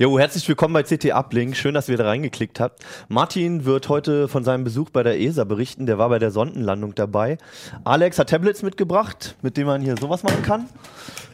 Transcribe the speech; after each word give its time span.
Jo, 0.00 0.16
herzlich 0.16 0.46
willkommen 0.46 0.74
bei 0.74 0.84
CT 0.84 1.06
Uplink. 1.06 1.56
Schön, 1.56 1.74
dass 1.74 1.88
ihr 1.88 1.96
da 1.96 2.04
reingeklickt 2.04 2.60
habt. 2.60 2.84
Martin 3.08 3.64
wird 3.64 3.88
heute 3.88 4.28
von 4.28 4.44
seinem 4.44 4.62
Besuch 4.62 4.90
bei 4.90 5.02
der 5.02 5.20
ESA 5.20 5.42
berichten. 5.42 5.86
Der 5.86 5.98
war 5.98 6.08
bei 6.08 6.20
der 6.20 6.30
Sondenlandung 6.30 6.94
dabei. 6.94 7.36
Alex 7.82 8.16
hat 8.16 8.30
Tablets 8.30 8.62
mitgebracht, 8.62 9.34
mit 9.42 9.56
denen 9.56 9.66
man 9.66 9.80
hier 9.80 9.96
sowas 9.96 10.22
machen 10.22 10.42
kann. 10.42 10.68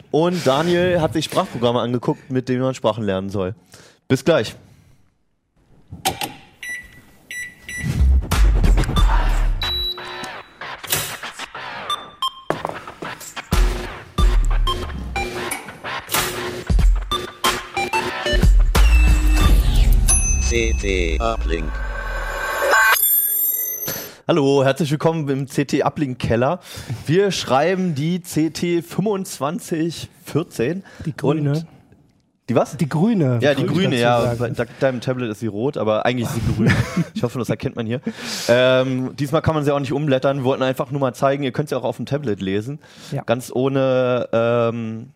Und 0.09 0.47
Daniel 0.47 0.99
hat 0.99 1.13
sich 1.13 1.25
Sprachprogramme 1.25 1.79
angeguckt, 1.79 2.31
mit 2.31 2.49
denen 2.49 2.63
man 2.63 2.73
Sprachen 2.73 3.03
lernen 3.03 3.29
soll. 3.29 3.53
Bis 4.07 4.25
gleich. 4.25 4.55
CT 20.55 21.19
Uplink. 21.19 21.69
Hallo, 24.25 24.63
herzlich 24.63 24.89
willkommen 24.89 25.27
im 25.27 25.47
CT 25.47 25.83
Uplink 25.83 26.17
Keller. 26.17 26.61
Wir 27.05 27.31
schreiben 27.31 27.93
die 27.93 28.21
CT 28.21 28.87
2514. 28.87 30.85
Die 31.05 31.17
grüne. 31.17 31.67
Die 32.47 32.55
was? 32.55 32.77
Die 32.77 32.87
grüne. 32.87 33.39
Ja, 33.41 33.53
die 33.53 33.65
grüne, 33.65 33.99
ja. 33.99 34.33
Sagen. 34.33 34.55
Bei 34.55 34.65
deinem 34.79 35.01
Tablet 35.01 35.29
ist 35.29 35.41
sie 35.41 35.47
rot, 35.47 35.75
aber 35.75 36.05
eigentlich 36.05 36.29
ist 36.29 36.35
sie 36.35 36.53
grün. 36.53 36.71
ich 37.13 37.21
hoffe, 37.21 37.37
das 37.37 37.49
erkennt 37.49 37.75
man 37.75 37.85
hier. 37.85 37.99
Ähm, 38.47 39.13
diesmal 39.17 39.41
kann 39.41 39.55
man 39.55 39.65
sie 39.65 39.73
auch 39.73 39.81
nicht 39.81 39.91
umblättern. 39.91 40.37
Wir 40.37 40.45
wollten 40.45 40.63
einfach 40.63 40.89
nur 40.89 41.01
mal 41.01 41.13
zeigen, 41.13 41.43
ihr 41.43 41.51
könnt 41.51 41.67
sie 41.67 41.75
auch 41.75 41.83
auf 41.83 41.97
dem 41.97 42.05
Tablet 42.05 42.39
lesen. 42.41 42.79
Ja. 43.11 43.23
Ganz 43.23 43.51
ohne 43.53 44.29
ähm, 44.31 45.09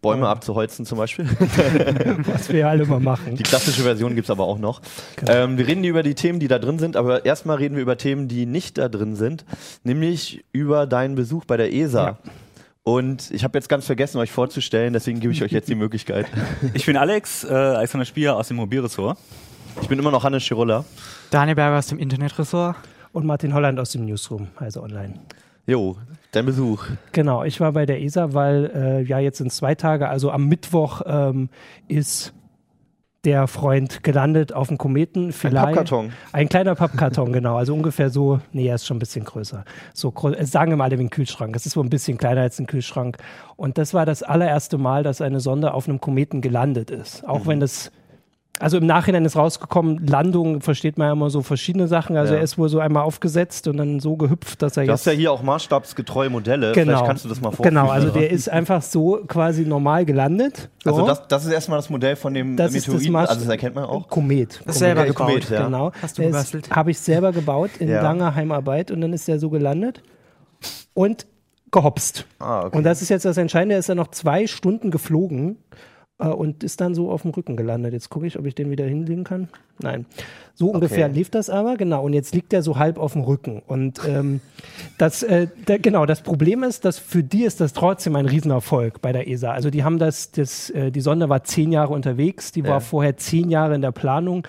Bäume 0.00 0.22
Ja. 0.22 0.30
abzuholzen 0.30 0.86
zum 0.86 0.98
Beispiel. 0.98 1.26
Was 2.26 2.48
wir 2.50 2.60
ja 2.60 2.68
alle 2.68 2.86
mal 2.86 3.00
machen. 3.00 3.34
Die 3.36 3.42
klassische 3.42 3.82
Version 3.82 4.14
gibt's 4.14 4.30
aber 4.30 4.44
auch 4.44 4.58
noch. 4.58 4.80
Genau. 5.16 5.32
Ähm, 5.32 5.58
wir 5.58 5.66
reden 5.66 5.82
über 5.84 6.02
die 6.02 6.14
Themen, 6.14 6.38
die 6.38 6.48
da 6.48 6.58
drin 6.58 6.78
sind, 6.78 6.96
aber 6.96 7.24
erstmal 7.24 7.56
reden 7.56 7.74
wir 7.74 7.82
über 7.82 7.96
Themen, 7.96 8.28
die 8.28 8.46
nicht 8.46 8.78
da 8.78 8.88
drin 8.88 9.16
sind, 9.16 9.44
nämlich 9.82 10.44
über 10.52 10.86
deinen 10.86 11.14
Besuch 11.16 11.44
bei 11.44 11.56
der 11.56 11.72
ESA. 11.72 12.04
Ja. 12.06 12.18
Und 12.84 13.30
ich 13.32 13.44
habe 13.44 13.58
jetzt 13.58 13.68
ganz 13.68 13.84
vergessen, 13.86 14.18
euch 14.18 14.30
vorzustellen, 14.30 14.92
deswegen 14.94 15.20
gebe 15.20 15.32
ich 15.32 15.42
euch 15.42 15.52
jetzt 15.52 15.68
die 15.68 15.74
Möglichkeit. 15.74 16.26
Ich 16.74 16.86
bin 16.86 16.96
Alex, 16.96 17.44
äh, 17.44 17.48
Alexander 17.52 18.06
Spier 18.06 18.36
aus 18.36 18.48
dem 18.48 18.56
Mobilressort. 18.56 19.18
Ich 19.82 19.88
bin 19.88 19.98
immer 19.98 20.10
noch 20.10 20.24
Hannes 20.24 20.42
Schirulla. 20.42 20.84
Daniel 21.30 21.54
Berger 21.56 21.78
aus 21.78 21.88
dem 21.88 21.98
Internetressort. 21.98 22.76
Und 23.12 23.26
Martin 23.26 23.52
Holland 23.54 23.78
aus 23.80 23.90
dem 23.90 24.04
Newsroom, 24.06 24.48
also 24.56 24.82
online. 24.82 25.14
Jo, 25.68 25.96
dein 26.32 26.46
Besuch. 26.46 26.86
Genau, 27.12 27.44
ich 27.44 27.60
war 27.60 27.72
bei 27.72 27.84
der 27.84 28.00
ESA, 28.00 28.32
weil 28.32 28.70
äh, 28.74 29.02
ja 29.02 29.18
jetzt 29.18 29.36
sind 29.36 29.52
zwei 29.52 29.74
Tage, 29.74 30.08
also 30.08 30.30
am 30.30 30.46
Mittwoch 30.46 31.02
ähm, 31.04 31.50
ist 31.88 32.32
der 33.24 33.46
Freund 33.48 34.02
gelandet 34.02 34.54
auf 34.54 34.68
dem 34.68 34.78
Kometen. 34.78 35.26
Ein 35.26 35.32
Vielleicht 35.32 35.64
Pappkarton. 35.66 36.12
Ein 36.32 36.48
kleiner 36.48 36.74
Pappkarton, 36.74 37.32
genau. 37.34 37.56
Also 37.58 37.74
ungefähr 37.74 38.08
so, 38.08 38.40
nee, 38.52 38.66
er 38.68 38.76
ist 38.76 38.86
schon 38.86 38.96
ein 38.96 39.00
bisschen 39.00 39.26
größer. 39.26 39.64
So, 39.92 40.14
äh, 40.32 40.46
sagen 40.46 40.70
wir 40.72 40.76
mal 40.76 40.90
wie 40.90 41.02
ein 41.02 41.10
Kühlschrank. 41.10 41.54
Es 41.54 41.66
ist 41.66 41.76
wohl 41.76 41.84
ein 41.84 41.90
bisschen 41.90 42.16
kleiner 42.16 42.40
als 42.40 42.58
ein 42.58 42.66
Kühlschrank. 42.66 43.18
Und 43.56 43.76
das 43.76 43.92
war 43.92 44.06
das 44.06 44.22
allererste 44.22 44.78
Mal, 44.78 45.02
dass 45.02 45.20
eine 45.20 45.40
Sonde 45.40 45.74
auf 45.74 45.86
einem 45.86 46.00
Kometen 46.00 46.40
gelandet 46.40 46.90
ist. 46.90 47.28
Auch 47.28 47.44
Mhm. 47.44 47.48
wenn 47.48 47.60
das, 47.60 47.92
also 48.60 48.76
im 48.78 48.86
Nachhinein 48.86 49.24
ist 49.24 49.36
rausgekommen, 49.36 50.06
Landung 50.06 50.60
versteht 50.60 50.98
man 50.98 51.06
ja 51.08 51.12
immer 51.12 51.30
so 51.30 51.42
verschiedene 51.42 51.86
Sachen. 51.88 52.16
Also 52.16 52.32
Ja. 52.34 52.38
er 52.38 52.44
ist 52.44 52.58
wohl 52.58 52.68
so 52.68 52.80
einmal 52.80 53.02
aufgesetzt 53.04 53.68
und 53.68 53.76
dann 53.76 54.00
so 54.00 54.16
gehüpft, 54.16 54.62
dass 54.62 54.76
er 54.76 54.82
Du 54.84 54.90
jetzt. 54.90 55.00
hast 55.00 55.06
ja 55.06 55.12
hier 55.12 55.32
auch 55.32 55.42
maßstabsgetreue 55.42 56.28
Modelle. 56.30 56.72
Genau. 56.72 56.92
Vielleicht 56.92 57.06
kannst 57.06 57.24
du 57.24 57.28
das 57.28 57.40
mal 57.40 57.50
vorführen. 57.50 57.74
Genau, 57.76 57.88
also 57.90 58.08
der 58.10 58.30
ist 58.30 58.48
einfach 58.48 58.82
so 58.82 59.20
quasi 59.28 59.64
normal 59.64 60.04
gelandet. 60.04 60.70
So. 60.84 60.90
Also 60.90 61.06
das, 61.06 61.28
das 61.28 61.44
ist 61.46 61.52
erstmal 61.52 61.78
das 61.78 61.88
Modell 61.90 62.16
von 62.16 62.34
dem 62.34 62.56
Das 62.56 62.74
ist 62.74 62.86
das 62.88 62.94
Meteoriten. 62.94 63.14
Maß- 63.16 63.26
also 63.26 63.40
das 63.42 63.48
erkennt 63.50 63.74
man 63.74 63.84
auch. 63.84 64.08
Komet. 64.08 64.60
Das 64.66 64.78
selber 64.78 65.02
Ja, 65.02 65.06
gebaut. 65.08 65.26
Komet, 65.28 65.50
ja. 65.50 65.64
Genau. 65.64 65.92
Hast 66.02 66.18
du 66.18 66.22
Das 66.22 66.30
gebastelt? 66.32 66.70
Habe 66.74 66.90
ich 66.90 66.98
selber 66.98 67.32
gebaut 67.32 67.70
in 67.78 67.88
Ja. 67.88 68.02
langer 68.02 68.34
Heimarbeit 68.34 68.90
und 68.90 69.00
dann 69.00 69.12
ist 69.12 69.28
er 69.28 69.38
so 69.38 69.50
gelandet 69.50 70.02
und 70.94 71.26
gehopst. 71.70 72.24
Ah, 72.38 72.64
okay. 72.66 72.76
Und 72.78 72.84
das 72.84 73.02
ist 73.02 73.08
jetzt 73.10 73.24
das 73.24 73.36
Entscheidende, 73.36 73.74
er 73.74 73.78
ist 73.80 73.88
dann 73.88 73.98
noch 73.98 74.08
zwei 74.08 74.46
Stunden 74.46 74.90
geflogen 74.90 75.58
und 76.26 76.64
ist 76.64 76.80
dann 76.80 76.94
so 76.94 77.10
auf 77.10 77.22
dem 77.22 77.30
Rücken 77.30 77.56
gelandet. 77.56 77.92
Jetzt 77.92 78.10
gucke 78.10 78.26
ich, 78.26 78.38
ob 78.38 78.44
ich 78.44 78.54
den 78.54 78.70
wieder 78.70 78.84
hinlegen 78.84 79.22
kann. 79.24 79.48
Nein. 79.80 80.04
So 80.54 80.70
ungefähr 80.70 81.08
lief 81.08 81.30
das 81.30 81.48
aber, 81.48 81.76
genau. 81.76 82.04
Und 82.04 82.12
jetzt 82.12 82.34
liegt 82.34 82.52
er 82.52 82.62
so 82.62 82.76
halb 82.76 82.98
auf 82.98 83.12
dem 83.12 83.22
Rücken. 83.22 83.62
Und 83.64 84.00
ähm, 84.04 84.40
das, 84.98 85.22
äh, 85.22 85.46
der, 85.68 85.78
genau, 85.78 86.04
das 86.06 86.22
Problem 86.22 86.64
ist, 86.64 86.84
dass 86.84 86.98
für 86.98 87.22
die 87.22 87.44
ist 87.44 87.60
das 87.60 87.72
trotzdem 87.72 88.16
ein 88.16 88.26
Riesenerfolg 88.26 89.00
bei 89.00 89.12
der 89.12 89.28
ESA. 89.28 89.52
Also 89.52 89.70
die 89.70 89.84
haben 89.84 90.00
das, 90.00 90.32
das 90.32 90.70
äh, 90.70 90.90
die 90.90 91.00
Sonde 91.00 91.28
war 91.28 91.44
zehn 91.44 91.70
Jahre 91.70 91.92
unterwegs, 91.92 92.50
die 92.50 92.60
Ja. 92.62 92.70
war 92.70 92.80
vorher 92.80 93.16
zehn 93.16 93.48
Jahre 93.50 93.76
in 93.76 93.82
der 93.82 93.92
Planung. 93.92 94.46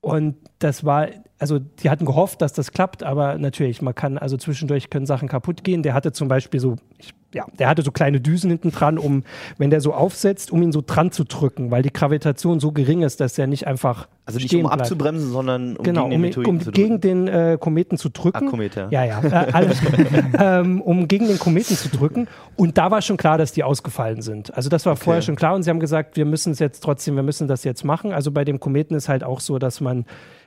Und 0.00 0.34
das 0.58 0.84
war, 0.84 1.06
also 1.38 1.60
die 1.60 1.88
hatten 1.90 2.04
gehofft, 2.04 2.42
dass 2.42 2.52
das 2.52 2.72
klappt, 2.72 3.04
aber 3.04 3.38
natürlich, 3.38 3.80
man 3.80 3.94
kann, 3.94 4.18
also 4.18 4.36
zwischendurch 4.36 4.90
können 4.90 5.06
Sachen 5.06 5.28
kaputt 5.28 5.62
gehen. 5.62 5.84
Der 5.84 5.94
hatte 5.94 6.10
zum 6.12 6.26
Beispiel 6.26 6.58
so, 6.58 6.74
ich, 6.98 7.14
ja, 7.34 7.46
der 7.58 7.68
hatte 7.68 7.82
so 7.82 7.90
kleine 7.90 8.20
Düsen 8.20 8.48
hinten 8.50 8.70
dran, 8.70 8.96
um, 8.96 9.24
wenn 9.58 9.70
der 9.70 9.80
so 9.80 9.92
aufsetzt, 9.92 10.50
um 10.52 10.62
ihn 10.62 10.72
so 10.72 10.82
dran 10.86 11.10
zu 11.12 11.24
drücken, 11.24 11.70
weil 11.70 11.82
die 11.82 11.92
Gravitation 11.92 12.60
so 12.60 12.72
gering 12.72 13.02
ist, 13.02 13.20
dass 13.20 13.36
er 13.36 13.46
nicht 13.46 13.66
einfach 13.66 14.08
Also 14.24 14.38
nicht 14.38 14.54
um 14.54 14.62
bleibt. 14.62 14.80
abzubremsen, 14.82 15.30
sondern 15.32 15.76
um 15.76 15.84
Genau, 15.84 16.08
gegen 16.08 16.22
den 16.22 16.46
um, 16.46 16.46
um 16.46 16.58
gegen 16.72 17.00
den 17.00 17.28
äh, 17.28 17.58
Kometen 17.60 17.98
zu 17.98 18.08
drücken. 18.08 18.46
Ah, 18.46 18.50
Komet, 18.50 18.76
ja. 18.76 18.88
Ja, 18.90 19.04
ja, 19.04 19.22
äh, 19.24 19.52
alles 19.52 19.80
ähm, 20.38 20.80
um 20.80 21.08
gegen 21.08 21.26
den 21.26 21.38
Kometen 21.38 21.76
zu 21.76 21.88
drücken. 21.88 22.28
Und 22.56 22.78
da 22.78 22.90
war 22.90 23.02
schon 23.02 23.16
klar, 23.16 23.36
dass 23.36 23.52
die 23.52 23.64
ausgefallen 23.64 24.22
sind. 24.22 24.54
Also 24.54 24.68
das 24.68 24.86
war 24.86 24.96
vorher 24.96 25.20
schon 25.22 25.36
klar 25.36 25.54
und 25.54 25.64
sie 25.64 25.70
haben 25.70 25.80
gesagt, 25.80 26.16
wir 26.16 26.24
müssen 26.24 26.52
es 26.52 26.60
jetzt 26.60 26.82
trotzdem, 26.82 27.16
wir 27.16 27.22
müssen 27.24 27.48
das 27.48 27.64
jetzt 27.64 27.84
machen. 27.84 28.12
Also 28.12 28.30
bei 28.30 28.44
dem 28.44 28.60
Kometen 28.60 28.94
ist 28.94 29.08
halt 29.08 29.24
auch 29.24 29.40
so, 29.40 29.58
dass 29.58 29.80
man, 29.80 30.04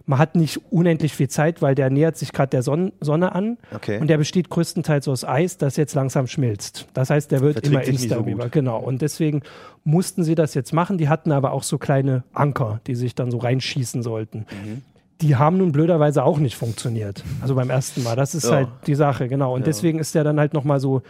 man 0.07 0.17
hat 0.19 0.35
nicht 0.35 0.59
unendlich 0.71 1.13
viel 1.13 1.27
Zeit, 1.27 1.61
weil 1.61 1.75
der 1.75 1.89
nähert 1.91 2.17
sich 2.17 2.31
gerade 2.33 2.49
der 2.49 2.63
Sonn 2.63 2.93
Sonne 3.01 3.35
an 3.35 3.57
Okay. 3.75 3.99
und 3.99 4.07
der 4.07 4.17
besteht 4.17 4.49
größtenteils 4.49 5.07
aus 5.07 5.23
Eis, 5.25 5.57
das 5.57 5.75
jetzt 5.75 5.93
langsam 5.93 6.25
schmilzt. 6.27 6.87
Das 6.93 7.09
heißt, 7.09 7.29
der 7.31 7.41
wird 7.41 7.67
immer 7.67 7.83
so 7.83 7.91
instabiler. 7.91 8.45
gut. 8.45 8.51
genau. 8.53 8.79
Und 8.79 9.01
deswegen 9.01 9.41
mussten 9.83 10.23
sie 10.23 10.33
das 10.35 10.53
jetzt 10.53 10.73
machen. 10.73 10.97
Die 10.97 11.09
hatten 11.09 11.31
aber 11.31 11.51
auch 11.51 11.63
so 11.63 11.77
kleine 11.77 12.23
Anker, 12.33 12.79
die 12.87 12.95
sich 12.95 13.13
dann 13.15 13.29
so 13.31 13.37
reinschießen 13.37 14.01
sollten 14.01 14.39
Mhm. 14.63 14.81
die 15.21 15.35
haben 15.35 15.57
nun 15.57 15.71
blöderweise 15.71 16.23
auch 16.23 16.37
nicht 16.37 16.55
funktioniert. 16.55 17.23
Also 17.41 17.55
beim 17.55 17.69
ersten 17.69 18.03
Mal. 18.03 18.15
Das 18.15 18.33
ist 18.35 18.45
Ja. 18.45 18.51
halt 18.57 18.67
die 18.85 18.95
Sache, 18.95 19.27
genau. 19.27 19.55
Und 19.55 19.65
deswegen 19.67 19.99
ist 19.99 20.13
der 20.15 20.23
dann 20.23 20.39
halt 20.39 20.53
nochmal 20.53 20.79
so 20.79 21.01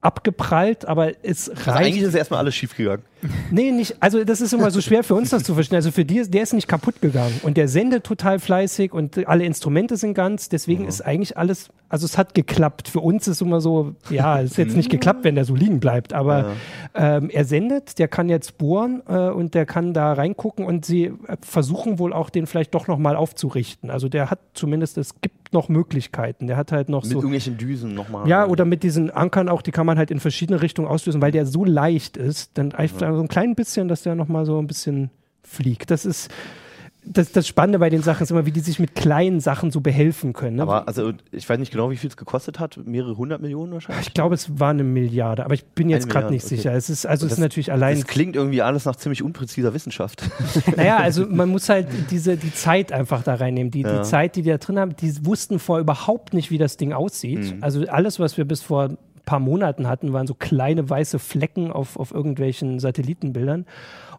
abgeprallt, 0.00 0.86
aber 0.86 1.12
es 1.22 1.48
Also 1.50 1.70
reicht. 1.70 1.86
eigentlich 1.86 2.02
ist 2.02 2.14
erstmal 2.14 2.40
alles 2.40 2.54
schief 2.54 2.76
gegangen. 2.76 3.02
nee, 3.50 3.70
nicht, 3.70 3.96
also 4.00 4.24
das 4.24 4.40
ist 4.40 4.52
immer 4.54 4.70
so 4.70 4.80
schwer 4.80 5.04
für 5.04 5.14
uns 5.14 5.28
das 5.30 5.44
zu 5.44 5.54
verstehen. 5.54 5.76
Also 5.76 5.90
für 5.90 6.04
die, 6.06 6.18
ist- 6.18 6.32
der 6.32 6.42
ist 6.42 6.54
nicht 6.54 6.68
kaputt 6.68 7.02
gegangen 7.02 7.38
und 7.42 7.56
der 7.58 7.68
sendet 7.68 8.04
total 8.04 8.38
fleißig 8.38 8.92
und 8.92 9.26
alle 9.28 9.44
Instrumente 9.44 9.96
sind 9.98 10.14
ganz, 10.14 10.48
deswegen 10.48 10.86
ist 10.86 11.02
eigentlich 11.02 11.36
alles, 11.36 11.68
also 11.90 12.06
es 12.06 12.16
hat 12.16 12.34
geklappt. 12.34 12.88
Für 12.88 13.00
uns 13.00 13.28
ist 13.28 13.42
immer 13.42 13.60
so, 13.60 13.94
ja, 14.08 14.40
es 14.40 14.52
ist 14.52 14.56
jetzt 14.56 14.76
nicht 14.76 14.90
geklappt, 14.90 15.24
wenn 15.24 15.34
der 15.34 15.44
so 15.44 15.54
liegen 15.54 15.80
bleibt, 15.80 16.14
aber 16.14 16.52
ähm, 16.94 17.28
er 17.28 17.44
sendet, 17.44 17.98
der 17.98 18.08
kann 18.08 18.30
jetzt 18.30 18.56
bohren 18.56 19.02
äh, 19.06 19.28
und 19.28 19.54
der 19.54 19.66
kann 19.66 19.92
da 19.92 20.14
reingucken 20.14 20.64
und 20.64 20.86
sie 20.86 21.04
äh, 21.04 21.12
versuchen 21.42 21.98
wohl 21.98 22.14
auch 22.14 22.30
den 22.30 22.46
vielleicht 22.46 22.74
doch 22.74 22.86
nochmal 22.88 23.16
aufzurichten. 23.16 23.90
Also 23.90 24.08
der 24.08 24.30
hat 24.30 24.38
zumindest, 24.54 24.96
es 24.96 25.20
gibt 25.20 25.52
noch 25.52 25.68
Möglichkeiten. 25.68 26.46
Der 26.46 26.56
hat 26.56 26.70
halt 26.70 26.88
noch 26.88 27.02
Mit 27.02 27.10
so. 27.10 27.18
irgendwelchen 27.18 27.58
Düsen 27.58 27.92
nochmal. 27.92 28.28
Ja, 28.28 28.46
oder 28.46 28.64
mit 28.64 28.84
diesen 28.84 29.10
Ankern 29.10 29.48
auch, 29.48 29.62
die 29.62 29.72
kann 29.72 29.84
man 29.84 29.89
halt 29.98 30.10
in 30.10 30.20
verschiedene 30.20 30.62
Richtungen 30.62 30.88
auslösen, 30.88 31.20
weil 31.22 31.32
der 31.32 31.46
so 31.46 31.64
leicht 31.64 32.16
ist, 32.16 32.50
dann 32.54 32.72
einfach 32.72 33.14
so 33.14 33.20
ein 33.20 33.28
klein 33.28 33.54
bisschen, 33.54 33.88
dass 33.88 34.02
der 34.02 34.14
nochmal 34.14 34.44
so 34.46 34.58
ein 34.58 34.66
bisschen 34.66 35.10
fliegt. 35.42 35.90
Das 35.90 36.04
ist 36.04 36.30
das, 37.02 37.32
das 37.32 37.48
Spannende 37.48 37.78
bei 37.78 37.88
den 37.88 38.02
Sachen 38.02 38.22
ist 38.24 38.30
immer, 38.30 38.44
wie 38.44 38.52
die 38.52 38.60
sich 38.60 38.78
mit 38.78 38.94
kleinen 38.94 39.40
Sachen 39.40 39.70
so 39.70 39.80
behelfen 39.80 40.34
können. 40.34 40.56
Ne? 40.56 40.62
Aber 40.62 40.86
also 40.86 41.12
ich 41.32 41.48
weiß 41.48 41.58
nicht 41.58 41.72
genau, 41.72 41.90
wie 41.90 41.96
viel 41.96 42.10
es 42.10 42.16
gekostet 42.16 42.60
hat. 42.60 42.78
Mehrere 42.84 43.16
hundert 43.16 43.40
Millionen 43.40 43.72
wahrscheinlich. 43.72 44.08
ich 44.08 44.14
glaube, 44.14 44.34
es 44.34 44.60
war 44.60 44.70
eine 44.70 44.84
Milliarde, 44.84 45.44
aber 45.44 45.54
ich 45.54 45.64
bin 45.64 45.88
jetzt 45.88 46.10
gerade 46.10 46.30
nicht 46.30 46.44
okay. 46.44 46.56
sicher. 46.56 46.74
Es 46.74 46.90
ist 46.90 47.06
also 47.06 47.24
es 47.26 47.30
Das- 47.30 47.38
ist 47.38 47.42
natürlich 47.42 47.72
allein. 47.72 47.96
Das 47.98 48.06
klingt 48.06 48.36
irgendwie 48.36 48.60
alles 48.60 48.84
nach 48.84 48.96
ziemlich 48.96 49.22
unpräziser 49.22 49.72
Wissenschaft. 49.74 50.22
Naja, 50.76 50.98
also 50.98 51.26
man 51.26 51.48
muss 51.48 51.68
halt 51.68 51.88
diese, 52.10 52.36
die 52.36 52.52
Zeit 52.52 52.92
einfach 52.92 53.22
da 53.22 53.34
reinnehmen. 53.34 53.70
Die, 53.70 53.80
Ja. 53.80 53.98
die 53.98 54.02
Zeit, 54.08 54.36
die 54.36 54.42
die 54.42 54.50
da 54.50 54.58
drin 54.58 54.78
haben, 54.78 54.94
die 54.96 55.24
wussten 55.26 55.58
vorher 55.58 55.80
überhaupt 55.82 56.34
nicht, 56.34 56.50
wie 56.50 56.58
das 56.58 56.76
Ding 56.76 56.92
aussieht. 56.92 57.56
Mhm. 57.56 57.62
Also 57.62 57.86
alles, 57.88 58.20
was 58.20 58.36
wir 58.36 58.44
bis 58.44 58.60
vor 58.62 58.90
paar 59.24 59.40
Monaten 59.40 59.86
hatten, 59.88 60.12
waren 60.12 60.26
so 60.26 60.34
kleine 60.34 60.88
weiße 60.88 61.18
Flecken 61.18 61.70
auf, 61.72 61.98
auf 61.98 62.12
irgendwelchen 62.12 62.78
Satellitenbildern. 62.78 63.66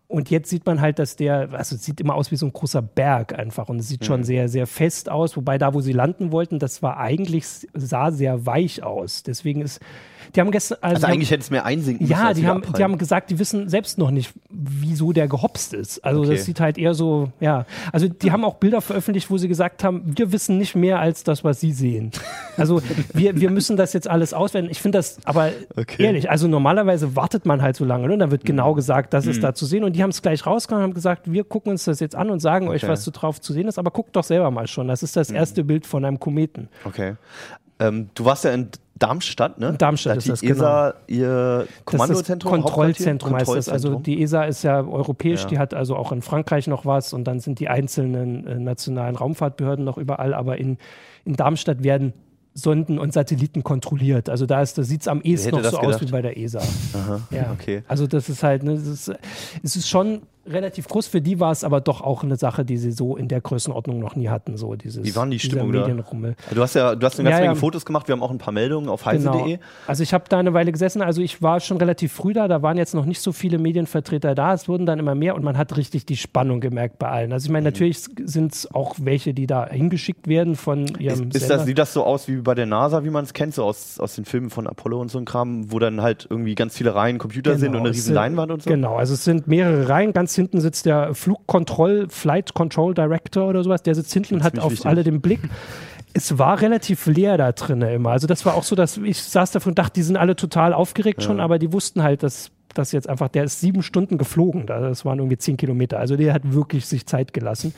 Und 0.07 0.29
jetzt 0.29 0.49
sieht 0.49 0.65
man 0.65 0.81
halt, 0.81 0.99
dass 0.99 1.15
der, 1.15 1.49
also 1.53 1.75
es 1.75 1.85
sieht 1.85 2.01
immer 2.01 2.15
aus 2.15 2.31
wie 2.31 2.35
so 2.35 2.45
ein 2.45 2.51
großer 2.51 2.81
Berg 2.81 3.37
einfach 3.39 3.69
und 3.69 3.79
es 3.79 3.87
sieht 3.87 4.01
Mhm. 4.01 4.05
schon 4.05 4.23
sehr, 4.25 4.49
sehr 4.49 4.67
fest 4.67 5.09
aus. 5.09 5.37
Wobei 5.37 5.57
da, 5.57 5.73
wo 5.73 5.79
sie 5.79 5.93
landen 5.93 6.33
wollten, 6.33 6.59
das 6.59 6.83
war 6.83 6.97
eigentlich, 6.97 7.45
sah 7.73 8.11
sehr 8.11 8.45
weich 8.45 8.83
aus. 8.83 9.23
Deswegen 9.23 9.61
ist, 9.61 9.79
die 10.35 10.41
haben 10.41 10.51
gestern, 10.51 10.79
Also 10.81 11.03
haben- 11.07 11.13
eigentlich 11.13 11.31
hätte 11.31 11.43
es 11.43 11.49
mehr 11.49 11.63
einsinken 11.63 12.07
müssen. 12.09 12.19
ja, 12.19 12.33
die 12.33 12.45
haben, 12.45 12.61
die 12.77 12.83
haben 12.83 12.97
gesagt, 12.97 13.29
die 13.29 13.39
wissen 13.39 13.69
selbst 13.69 13.97
noch 13.97 14.11
nicht, 14.11 14.33
wieso 14.49 15.13
der 15.13 15.29
gehopst 15.29 15.73
ist. 15.73 16.03
Also 16.03 16.21
Okay. 16.23 16.31
das 16.35 16.43
sieht 16.43 16.59
halt 16.59 16.77
eher 16.77 16.93
so, 16.93 17.31
ja. 17.39 17.65
Also 17.93 18.09
die 18.09 18.33
haben 18.33 18.43
auch 18.43 18.55
Bilder 18.55 18.81
veröffentlicht, 18.81 19.29
wo 19.31 19.37
sie 19.37 19.47
gesagt 19.47 19.81
haben, 19.81 20.01
wir 20.17 20.33
wissen 20.33 20.57
nicht 20.57 20.75
mehr 20.75 20.99
als 20.99 21.23
das, 21.23 21.45
was 21.45 21.61
sie 21.61 21.71
sehen. 21.71 22.11
Also 22.57 22.81
wir, 23.13 23.39
wir 23.39 23.49
müssen 23.49 23.77
das 23.77 23.93
jetzt 23.93 24.09
alles 24.09 24.33
auswerten. 24.33 24.69
Ich 24.69 24.81
finde 24.81 24.97
das 25.01 25.25
aber 25.25 25.49
Okay. 25.75 25.95
Mhm. 26.01 26.05
ehrlich, 26.05 26.29
also 26.29 26.47
normalerweise 26.47 27.15
wartet 27.15 27.45
man 27.45 27.61
halt 27.61 27.75
so 27.75 27.85
lange, 27.85 28.07
ne? 28.07 28.17
Dann 28.17 28.31
wird 28.31 28.45
genau 28.45 28.73
gesagt, 28.73 29.13
das 29.13 29.25
ist 29.27 29.43
da 29.43 29.53
zu 29.53 29.65
sehen. 29.65 29.83
Und 29.83 29.95
die 29.95 30.03
haben 30.03 30.09
es 30.11 30.21
gleich 30.21 30.45
rausgehauen, 30.45 30.83
haben 30.83 30.93
gesagt, 30.93 31.31
wir 31.31 31.43
gucken 31.43 31.71
uns 31.71 31.85
das 31.85 31.99
jetzt 31.99 32.15
an 32.15 32.29
und 32.29 32.39
sagen 32.39 32.67
euch, 32.67 32.83
Okay. 32.83 32.91
was 32.91 33.03
so 33.03 33.11
drauf 33.11 33.39
zu 33.41 33.53
sehen 33.53 33.67
ist, 33.67 33.77
aber 33.79 33.91
guckt 33.91 34.15
doch 34.15 34.23
selber 34.23 34.51
mal 34.51 34.67
schon. 34.67 34.87
Das 34.87 35.03
ist 35.03 35.15
das 35.15 35.29
Mhm. 35.29 35.35
erste 35.35 35.63
Bild 35.63 35.85
von 35.85 36.05
einem 36.05 36.19
Kometen. 36.19 36.69
Okay. 36.85 37.15
Ähm, 37.79 38.09
du 38.13 38.25
warst 38.25 38.43
ja 38.43 38.51
in 38.51 38.69
Darmstadt, 38.99 39.59
ne? 39.59 39.69
In 39.69 39.77
Darmstadt 39.79 40.13
da 40.13 40.17
ist 40.19 40.25
die 40.25 40.29
das, 40.29 40.41
genau. 40.41 40.53
ESA 40.53 40.93
ihr 41.07 41.67
Kommandozentrum, 41.85 42.51
Das 42.51 42.59
ist 42.59 42.63
Kontrollzentrum 42.65 43.35
heißt 43.35 43.55
das. 43.55 43.69
Also 43.69 43.95
die 43.95 44.21
ESA 44.21 44.43
ist 44.43 44.61
ja 44.63 44.81
europäisch, 44.81 45.41
Ja. 45.41 45.47
die 45.47 45.57
hat 45.57 45.73
also 45.73 45.95
auch 45.95 46.11
in 46.11 46.21
Frankreich 46.21 46.67
noch 46.67 46.85
was 46.85 47.11
und 47.13 47.23
dann 47.23 47.39
sind 47.39 47.59
die 47.59 47.67
einzelnen 47.67 48.45
äh, 48.45 48.59
nationalen 48.59 49.15
Raumfahrtbehörden 49.15 49.83
noch 49.83 49.97
überall, 49.97 50.35
aber 50.35 50.57
in, 50.59 50.77
in 51.25 51.35
Darmstadt 51.35 51.83
werden 51.83 52.13
Sonden 52.53 52.99
und 52.99 53.13
Satelliten 53.13 53.63
kontrolliert. 53.63 54.29
Also 54.29 54.45
da 54.45 54.61
ist, 54.61 54.77
da 54.77 54.83
sieht 54.83 55.01
es 55.01 55.07
am 55.07 55.21
ehesten 55.21 55.51
noch 55.51 55.63
so 55.63 55.77
aus 55.77 55.85
gedacht? 55.85 56.01
wie 56.01 56.11
bei 56.11 56.21
der 56.21 56.37
ESA. 56.37 56.59
Aha, 56.93 57.21
Ja. 57.31 57.51
okay. 57.53 57.83
Also 57.87 58.07
das 58.07 58.27
ist 58.27 58.43
halt, 58.43 58.63
ne, 58.63 58.75
das 58.75 58.85
ist, 58.87 59.11
es 59.63 59.75
ist 59.75 59.87
schon 59.87 60.21
relativ 60.47 60.87
groß. 60.87 61.07
Für 61.07 61.21
die 61.21 61.39
war 61.39 61.51
es 61.51 61.63
aber 61.63 61.81
doch 61.81 62.01
auch 62.01 62.23
eine 62.23 62.35
Sache, 62.35 62.65
die 62.65 62.77
sie 62.77 62.91
so 62.91 63.15
in 63.15 63.27
der 63.27 63.41
Größenordnung 63.41 63.99
noch 63.99 64.15
nie 64.15 64.29
hatten. 64.29 64.57
So 64.57 64.75
dieses, 64.75 65.03
Wie 65.05 65.15
waren 65.15 65.29
die 65.31 65.39
Stimmung 65.39 65.71
da? 65.71 65.79
Medienrummel. 65.81 66.35
Du 66.53 66.61
hast 66.61 66.75
ja, 66.75 66.95
du 66.95 67.05
hast 67.05 67.19
eine 67.19 67.29
ganze 67.29 67.41
Ja, 67.43 67.47
Menge 67.47 67.55
ja. 67.55 67.59
Fotos 67.59 67.85
gemacht. 67.85 68.07
Wir 68.07 68.13
haben 68.13 68.23
auch 68.23 68.31
ein 68.31 68.37
paar 68.37 68.53
Meldungen 68.53 68.89
auf 68.89 69.03
Genau. 69.03 69.33
heise.de. 69.33 69.59
Also 69.87 70.03
ich 70.03 70.13
habe 70.13 70.25
da 70.29 70.39
eine 70.39 70.53
Weile 70.53 70.71
gesessen, 70.71 71.01
also 71.01 71.21
ich 71.21 71.41
war 71.41 71.59
schon 71.59 71.77
relativ 71.77 72.11
früh 72.13 72.33
da, 72.33 72.47
da 72.47 72.61
waren 72.61 72.77
jetzt 72.77 72.93
noch 72.95 73.05
nicht 73.05 73.21
so 73.21 73.31
viele 73.31 73.57
Medienvertreter 73.59 74.35
da, 74.35 74.53
es 74.53 74.67
wurden 74.67 74.85
dann 74.85 74.99
immer 74.99 75.15
mehr 75.15 75.35
und 75.35 75.43
man 75.43 75.57
hat 75.57 75.77
richtig 75.77 76.05
die 76.05 76.17
Spannung 76.17 76.59
gemerkt 76.61 76.97
bei 76.99 77.07
allen. 77.09 77.31
Also 77.33 77.45
ich 77.45 77.49
Mhm. 77.49 77.53
meine, 77.53 77.65
natürlich 77.65 78.03
sind 78.23 78.53
es 78.53 78.73
auch 78.73 78.95
welche, 79.01 79.33
die 79.33 79.47
da 79.47 79.67
hingeschickt 79.67 80.27
werden 80.27 80.55
von 80.55 80.87
ihrem 80.99 81.29
Ist, 81.29 81.35
ist 81.35 81.49
das, 81.49 81.65
sieht 81.65 81.77
das 81.77 81.93
so 81.93 82.03
aus 82.03 82.27
wie 82.27 82.37
bei 82.37 82.55
der 82.55 82.65
NASA, 82.65 83.03
wie 83.03 83.09
man 83.09 83.23
es 83.25 83.33
kennt, 83.33 83.53
so 83.53 83.63
aus, 83.63 83.99
aus 83.99 84.15
den 84.15 84.25
Filmen 84.25 84.49
von 84.49 84.67
Apollo 84.67 84.99
und 84.99 85.11
so 85.11 85.17
ein 85.19 85.25
Kram, 85.25 85.71
wo 85.71 85.79
dann 85.79 86.01
halt 86.01 86.27
irgendwie 86.29 86.55
ganz 86.55 86.75
viele 86.77 86.95
Reihen 86.95 87.17
Computer 87.19 87.57
sind 87.57 87.71
und 87.75 87.81
eine 87.81 87.89
es 87.89 87.95
riesen 87.97 88.05
sind- 88.07 88.15
Leinwand 88.15 88.51
und 88.51 88.63
so? 88.63 88.69
Genau, 88.69 88.95
also 88.95 89.13
es 89.13 89.23
sind 89.23 89.47
mehrere 89.47 89.87
Reihen. 89.89 90.13
Ganz 90.13 90.30
hinten 90.35 90.61
sitzt 90.61 90.85
der 90.85 91.13
Flugkontroll, 91.13 92.07
Flight 92.09 92.53
Control 92.53 92.93
Director 92.93 93.47
oder 93.47 93.63
sowas. 93.63 93.83
Der 93.83 93.95
sitzt 93.95 94.13
hinten 94.13 94.35
und 94.35 94.43
hat 94.43 94.59
auf 94.59 94.71
wichtig. 94.71 94.85
alle 94.87 95.03
den 95.03 95.21
Blick. 95.21 95.39
Es 96.13 96.37
war 96.37 96.59
relativ 96.59 97.05
leer 97.05 97.37
da 97.37 97.53
drinnen 97.53 97.89
immer. 97.89 98.09
Also 98.09 98.27
das 98.27 98.45
war 98.45 98.55
auch 98.55 98.63
so, 98.63 98.75
dass 98.75 98.97
ich 98.97 99.23
saß 99.23 99.51
davon 99.51 99.71
und 99.71 99.79
dachte, 99.79 99.93
die 99.93 100.01
sind 100.01 100.17
alle 100.17 100.35
total 100.35 100.73
aufgeregt 100.73 101.23
schon, 101.23 101.39
aber 101.39 101.57
die 101.57 101.71
wussten 101.71 102.03
halt, 102.03 102.21
dass 102.21 102.51
das 102.73 102.91
jetzt 102.91 103.07
einfach, 103.07 103.29
der 103.29 103.45
ist 103.45 103.61
sieben 103.61 103.81
Stunden 103.81 104.17
geflogen. 104.17 104.65
Da- 104.65 104.81
Das 104.81 105.05
waren 105.05 105.19
irgendwie 105.19 105.37
zehn 105.37 105.55
Kilometer. 105.55 105.99
Also 105.99 106.17
der 106.17 106.33
hat 106.33 106.51
wirklich 106.51 106.85
sich 106.85 107.05
Zeit 107.05 107.31
gelassen. 107.31 107.73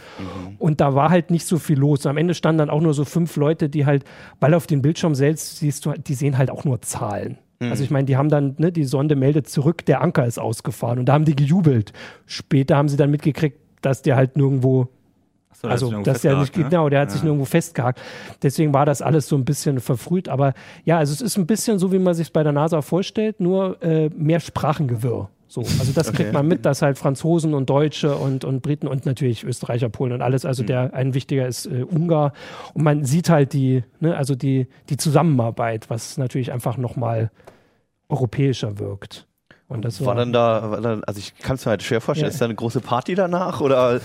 Und 0.58 0.82
da 0.82 0.96
war 0.96 1.12
halt 1.12 1.30
nicht 1.30 1.46
so 1.46 1.60
viel 1.60 1.78
los. 1.78 2.08
Am 2.08 2.18
Ende 2.18 2.34
standen 2.34 2.58
dann 2.58 2.70
auch 2.72 2.82
nur 2.82 2.96
so 2.96 3.06
fünf 3.06 3.36
Leute, 3.36 3.70
die 3.70 3.86
halt, 3.86 4.04
weil 4.40 4.56
auf 4.56 4.66
den 4.66 4.82
Bildschirm 4.82 5.14
selbst 5.14 5.58
siehst 5.60 5.86
du, 5.86 5.92
halt, 5.92 6.08
die 6.08 6.16
sehen 6.16 6.36
halt 6.40 6.50
auch 6.50 6.64
nur 6.66 6.82
Zahlen. 6.82 7.38
Also 7.70 7.84
ich 7.84 7.92
meine, 7.92 8.06
die 8.06 8.18
haben 8.18 8.30
dann, 8.30 8.56
ne, 8.58 8.72
die 8.72 8.84
Sonde 8.84 9.16
meldet 9.16 9.50
zurück, 9.50 9.86
der 9.86 10.02
Anker 10.02 10.26
ist 10.26 10.40
ausgefahren 10.40 11.00
und 11.00 11.06
da 11.06 11.14
haben 11.14 11.26
die 11.26 11.36
gejubelt. 11.36 11.94
Später 12.26 12.78
haben 12.78 12.90
sie 12.90 12.98
dann 12.98 13.12
mitgekriegt, 13.12 13.58
dass 13.82 14.02
der 14.02 14.16
halt 14.16 14.38
nirgendwo 14.38 14.90
So, 15.54 15.68
also, 15.68 15.92
das 15.92 16.04
dass 16.04 16.22
der 16.22 16.38
nicht, 16.38 16.58
ne? 16.58 16.64
genau, 16.64 16.90
der 16.90 17.02
hat 17.02 17.12
sich 17.12 17.24
nirgendwo 17.24 17.46
festgehakt. 17.46 18.02
Deswegen 18.42 18.74
war 18.74 18.86
das 18.86 19.02
alles 19.02 19.28
so 19.28 19.36
ein 19.36 19.46
bisschen 19.46 19.80
verfrüht. 19.80 20.28
Aber 20.28 20.54
ja, 20.84 20.98
also 20.98 21.14
es 21.14 21.22
ist 21.22 21.38
ein 21.38 21.46
bisschen 21.46 21.80
so, 21.80 21.92
wie 21.92 22.00
man 22.00 22.14
sich 22.14 22.34
bei 22.34 22.44
der 22.44 22.52
NASA 22.52 22.82
vorstellt, 22.82 23.40
nur 23.40 23.82
äh, 23.82 24.10
mehr 24.10 24.40
Sprachengewirr. 24.40 25.30
So, 25.48 25.62
also 25.62 25.92
das 25.94 26.12
kriegt 26.12 26.34
man 26.34 26.48
mit, 26.48 26.66
dass 26.66 26.82
halt 26.82 26.98
Franzosen 26.98 27.54
und 27.54 27.70
Deutsche 27.70 28.16
und, 28.16 28.44
und 28.44 28.62
Briten 28.62 28.88
und 28.88 29.06
natürlich 29.06 29.44
Österreicher, 29.44 29.88
Polen 29.88 30.12
und 30.12 30.24
alles, 30.24 30.46
also 30.46 30.64
der 30.64 30.96
ein 30.96 31.14
wichtiger 31.14 31.48
ist 31.48 31.68
äh, 31.68 31.84
Ungar. 31.84 32.34
Und 32.74 32.84
man 32.84 33.06
sieht 33.06 33.30
halt 33.30 33.54
die, 33.54 33.84
ne, 34.00 34.18
also 34.18 34.34
die, 34.34 34.66
die 34.90 34.98
Zusammenarbeit, 34.98 35.92
was 35.92 36.18
natürlich 36.18 36.52
einfach 36.52 36.78
nochmal 36.78 37.30
europäischer 38.14 38.80
wirkt. 38.80 39.28
Und 39.70 39.84
das 39.84 40.06
War 40.06 40.14
dann 40.14 40.32
da, 40.34 40.70
war 40.70 40.82
dann, 40.82 41.04
also 41.06 41.18
ich 41.18 41.36
kann 41.40 41.56
es 41.56 41.66
mir 41.66 41.72
halt 41.72 41.82
schwer 41.82 42.00
vorstellen, 42.00 42.30
Ja. 42.30 42.34
ist 42.34 42.40
da 42.40 42.46
eine 42.46 42.54
große 42.54 42.80
Party 42.80 43.16
danach 43.16 43.60
oder, 43.60 44.02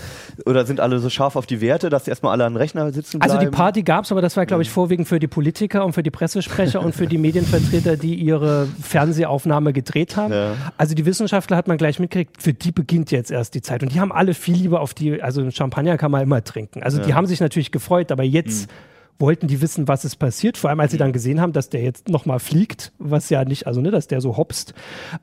oder 0.47 0.65
sind 0.65 0.79
alle 0.79 0.97
so 0.97 1.11
scharf 1.11 1.35
auf 1.35 1.45
die 1.45 1.61
Werte, 1.61 1.89
dass 1.89 2.07
erstmal 2.07 2.31
alle 2.31 2.45
an 2.45 2.53
den 2.53 2.57
Rechner 2.57 2.91
sitzen 2.91 3.19
bleiben? 3.19 3.31
Also 3.31 3.45
die 3.45 3.51
Party 3.51 3.83
gab 3.83 4.05
es, 4.05 4.11
aber 4.11 4.21
das 4.21 4.35
war, 4.35 4.47
glaube 4.47 4.63
ich, 4.63 4.71
vorwiegend 4.71 5.07
für 5.07 5.19
die 5.19 5.27
Politiker 5.27 5.85
und 5.85 5.93
für 5.93 6.01
die 6.01 6.09
Pressesprecher 6.09 6.81
und 6.81 6.95
für 6.95 7.05
die 7.05 7.19
Medienvertreter, 7.19 7.97
die 7.97 8.15
ihre 8.15 8.67
Fernsehaufnahme 8.81 9.71
gedreht 9.71 10.15
haben. 10.17 10.33
Ja. 10.33 10.53
Also 10.77 10.95
die 10.95 11.05
Wissenschaftler 11.05 11.55
hat 11.57 11.67
man 11.67 11.77
gleich 11.77 11.99
mitgekriegt, 11.99 12.41
für 12.41 12.53
die 12.53 12.71
beginnt 12.71 13.11
jetzt 13.11 13.29
erst 13.29 13.53
die 13.53 13.61
Zeit. 13.61 13.83
Und 13.83 13.93
die 13.93 13.99
haben 13.99 14.11
alle 14.11 14.33
viel 14.33 14.55
lieber 14.55 14.81
auf 14.81 14.95
die, 14.95 15.21
also 15.21 15.51
Champagner 15.51 15.97
kann 15.97 16.09
man 16.09 16.23
immer 16.23 16.43
trinken. 16.43 16.81
Also 16.81 16.99
die 16.99 17.13
haben 17.13 17.27
sich 17.27 17.41
natürlich 17.41 17.71
gefreut, 17.71 18.11
aber 18.11 18.23
jetzt 18.23 18.71
wollten 19.19 19.47
die 19.47 19.61
wissen, 19.61 19.87
was 19.87 20.05
ist 20.05 20.15
passiert. 20.15 20.57
Vor 20.57 20.69
allem, 20.69 20.79
als 20.79 20.91
sie 20.91 20.97
dann 20.97 21.11
gesehen 21.13 21.41
haben, 21.41 21.53
dass 21.53 21.69
der 21.69 21.81
jetzt 21.81 22.09
nochmal 22.09 22.39
fliegt, 22.39 22.93
was 22.97 23.29
ja 23.29 23.43
nicht, 23.45 23.67
also 23.67 23.81
ne, 23.81 23.91
dass 23.91 24.07
der 24.07 24.21
so 24.21 24.37
hopst. 24.37 24.73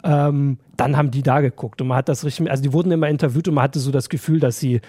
Ähm, 0.05 0.59
dann 0.77 0.97
haben 0.97 1.11
die 1.11 1.23
da 1.23 1.41
geguckt 1.41 1.81
und 1.81 1.89
man 1.89 1.97
hat 1.97 2.09
das 2.09 2.25
richtig, 2.25 2.51
also 2.51 2.63
die 2.63 2.73
wurden 2.73 2.93
immer 2.93 3.09
interviewt 3.09 3.49
und 3.49 3.55
man 3.55 3.65
hatte 3.65 3.81
so 3.81 3.91
das 3.91 4.09
Gefühl, 4.11 4.39
dass 4.39 4.61
sie 4.61 4.81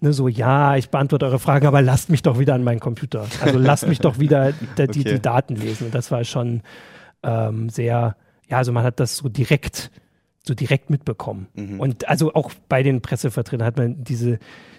ne, 0.00 0.12
so, 0.12 0.28
ja, 0.28 0.76
ich 0.76 0.88
beantworte 0.90 1.26
eure 1.26 1.38
Fragen, 1.38 1.66
aber 1.66 1.82
lasst 1.82 2.10
mich 2.10 2.22
doch 2.22 2.38
wieder 2.38 2.54
an 2.54 2.64
meinen 2.64 2.80
Computer. 2.80 3.26
Also 3.42 3.58
lasst 3.58 3.86
mich 3.86 3.98
doch 3.98 4.18
wieder 4.18 4.52
da, 4.76 4.86
die, 4.86 5.00
Okay. 5.00 5.14
die 5.14 5.20
Daten 5.22 5.56
lesen. 5.56 5.86
Und 5.86 5.94
das 5.94 6.10
war 6.10 6.24
schon 6.24 6.62
ähm, 7.22 7.68
sehr, 7.68 8.16
ja, 8.48 8.56
also 8.56 8.72
man 8.72 8.84
hat 8.84 9.00
das 9.00 9.16
so 9.18 9.28
direkt, 9.28 9.90
so 10.46 10.54
direkt 10.54 10.90
mitbekommen. 10.90 11.46
Und 11.80 12.06
also 12.08 12.34
auch 12.34 12.52
bei 12.68 12.82
den 12.82 13.00
Pressevertretern 13.00 13.66
hat 13.66 13.78
man 13.78 14.04
diese, 14.04 14.38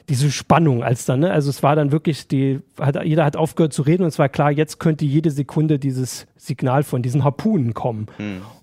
diese 0.09 0.29
Spannung 0.29 0.83
als 0.83 1.05
dann, 1.05 1.21
ne? 1.21 1.31
Also 1.31 1.49
es 1.49 1.63
war 1.63 1.75
dann 1.75 1.91
wirklich, 1.91 2.27
die, 2.27 2.59
hat, 2.79 3.03
jeder 3.03 3.25
hat 3.25 3.35
aufgehört 3.35 3.73
zu 3.73 3.81
reden 3.81 4.03
und 4.03 4.09
es 4.09 4.19
war 4.19 4.29
klar, 4.29 4.51
jetzt 4.51 4.79
könnte 4.79 5.05
jede 5.05 5.31
Sekunde 5.31 5.79
dieses 5.79 6.27
Signal 6.37 6.83
von 6.83 7.01
diesen 7.01 7.23
Harpunen 7.23 7.73
kommen. 7.73 8.05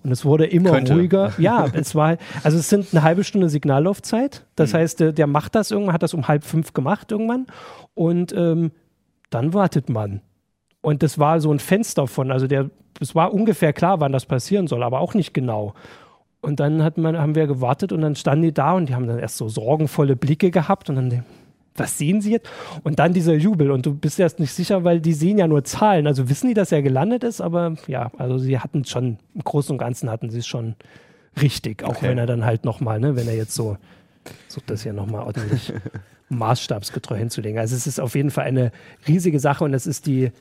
Und 0.01 0.11
es 0.11 0.23
wurde 0.23 0.45
immer 0.45 0.71
Könnte. 0.71 0.93
ruhiger. 0.93 1.33
Ja, 1.37 1.67
es 1.73 1.93
war, 1.93 2.17
also 2.43 2.57
es 2.57 2.69
sind 2.69 2.87
eine 2.93 3.03
halbe 3.03 3.25
Stunde 3.25 3.49
Signallaufzeit. 3.49 4.45
Das 4.55 4.73
heißt, 4.73 5.01
der, 5.01 5.11
der 5.11 5.27
macht 5.27 5.55
das 5.55 5.71
irgendwann, 5.71 5.93
hat 5.93 6.03
das 6.03 6.13
um 6.13 6.29
halb 6.29 6.45
fünf 6.45 6.73
gemacht 6.73 7.11
irgendwann. 7.11 7.47
Und 7.95 8.33
ähm, 8.33 8.71
dann 9.29 9.53
wartet 9.53 9.89
man. 9.89 10.21
Und 10.79 11.03
das 11.03 11.19
war 11.19 11.41
so 11.41 11.51
ein 11.51 11.59
Fenster 11.59 12.07
von, 12.07 12.31
also 12.31 12.47
der, 12.47 12.69
es 13.01 13.13
war 13.13 13.33
ungefähr 13.33 13.73
klar, 13.73 13.99
wann 13.99 14.13
das 14.13 14.25
passieren 14.25 14.67
soll, 14.67 14.83
aber 14.83 15.01
auch 15.01 15.13
nicht 15.15 15.33
genau. 15.33 15.73
Und 16.43 16.59
dann 16.59 16.83
hat 16.83 16.97
man, 16.97 17.17
haben 17.17 17.35
wir 17.35 17.47
gewartet 17.47 17.93
und 17.93 18.01
dann 18.01 18.17
standen 18.17 18.43
die 18.43 18.53
da 18.53 18.73
und 18.73 18.89
die 18.89 18.95
haben 18.95 19.07
dann 19.07 19.17
erst 19.17 19.37
so 19.37 19.47
sorgenvolle 19.47 20.17
Blicke 20.17 20.51
gehabt 20.51 20.89
und 20.89 20.97
dann, 20.97 21.23
was 21.75 21.97
sehen 21.97 22.19
sie 22.19 22.33
jetzt? 22.33 22.49
Und 22.83 22.99
dann 22.99 23.13
dieser 23.13 23.33
Jubel 23.33 23.71
und 23.71 23.85
du 23.85 23.93
bist 23.95 24.19
erst 24.19 24.41
nicht 24.41 24.53
sicher, 24.53 24.83
weil 24.83 24.99
die 24.99 25.13
sehen 25.13 25.37
ja 25.37 25.47
nur 25.47 25.63
Zahlen. 25.63 26.05
Also 26.05 26.29
wissen 26.29 26.49
die, 26.49 26.53
dass 26.53 26.73
er 26.73 26.81
gelandet 26.81 27.23
ist, 27.23 27.39
aber 27.39 27.75
ja, 27.87 28.11
also 28.17 28.37
sie 28.37 28.59
hatten 28.59 28.83
schon, 28.83 29.19
im 29.33 29.41
Großen 29.41 29.71
und 29.71 29.77
Ganzen 29.77 30.09
hatten 30.09 30.29
sie 30.29 30.39
es 30.39 30.47
schon 30.47 30.75
richtig, 31.41 31.83
auch 31.85 31.91
Okay. 31.91 32.09
wenn 32.09 32.17
er 32.17 32.25
dann 32.25 32.43
halt 32.43 32.65
nochmal, 32.65 32.99
ne, 32.99 33.15
wenn 33.15 33.27
er 33.29 33.35
jetzt 33.35 33.55
so, 33.55 33.77
sucht 34.49 34.69
das 34.69 34.83
hier 34.83 34.91
nochmal 34.93 35.25
ordentlich 35.25 35.71
maßstabsgetreu 36.29 37.15
hinzulegen. 37.15 37.57
Also 37.57 37.73
es 37.75 37.87
ist 37.87 38.01
auf 38.01 38.15
jeden 38.15 38.31
Fall 38.31 38.43
eine 38.43 38.71
riesige 39.07 39.39
Sache 39.39 39.63
und 39.63 39.73
es 39.73 39.87
ist 39.87 40.07
die, 40.07 40.31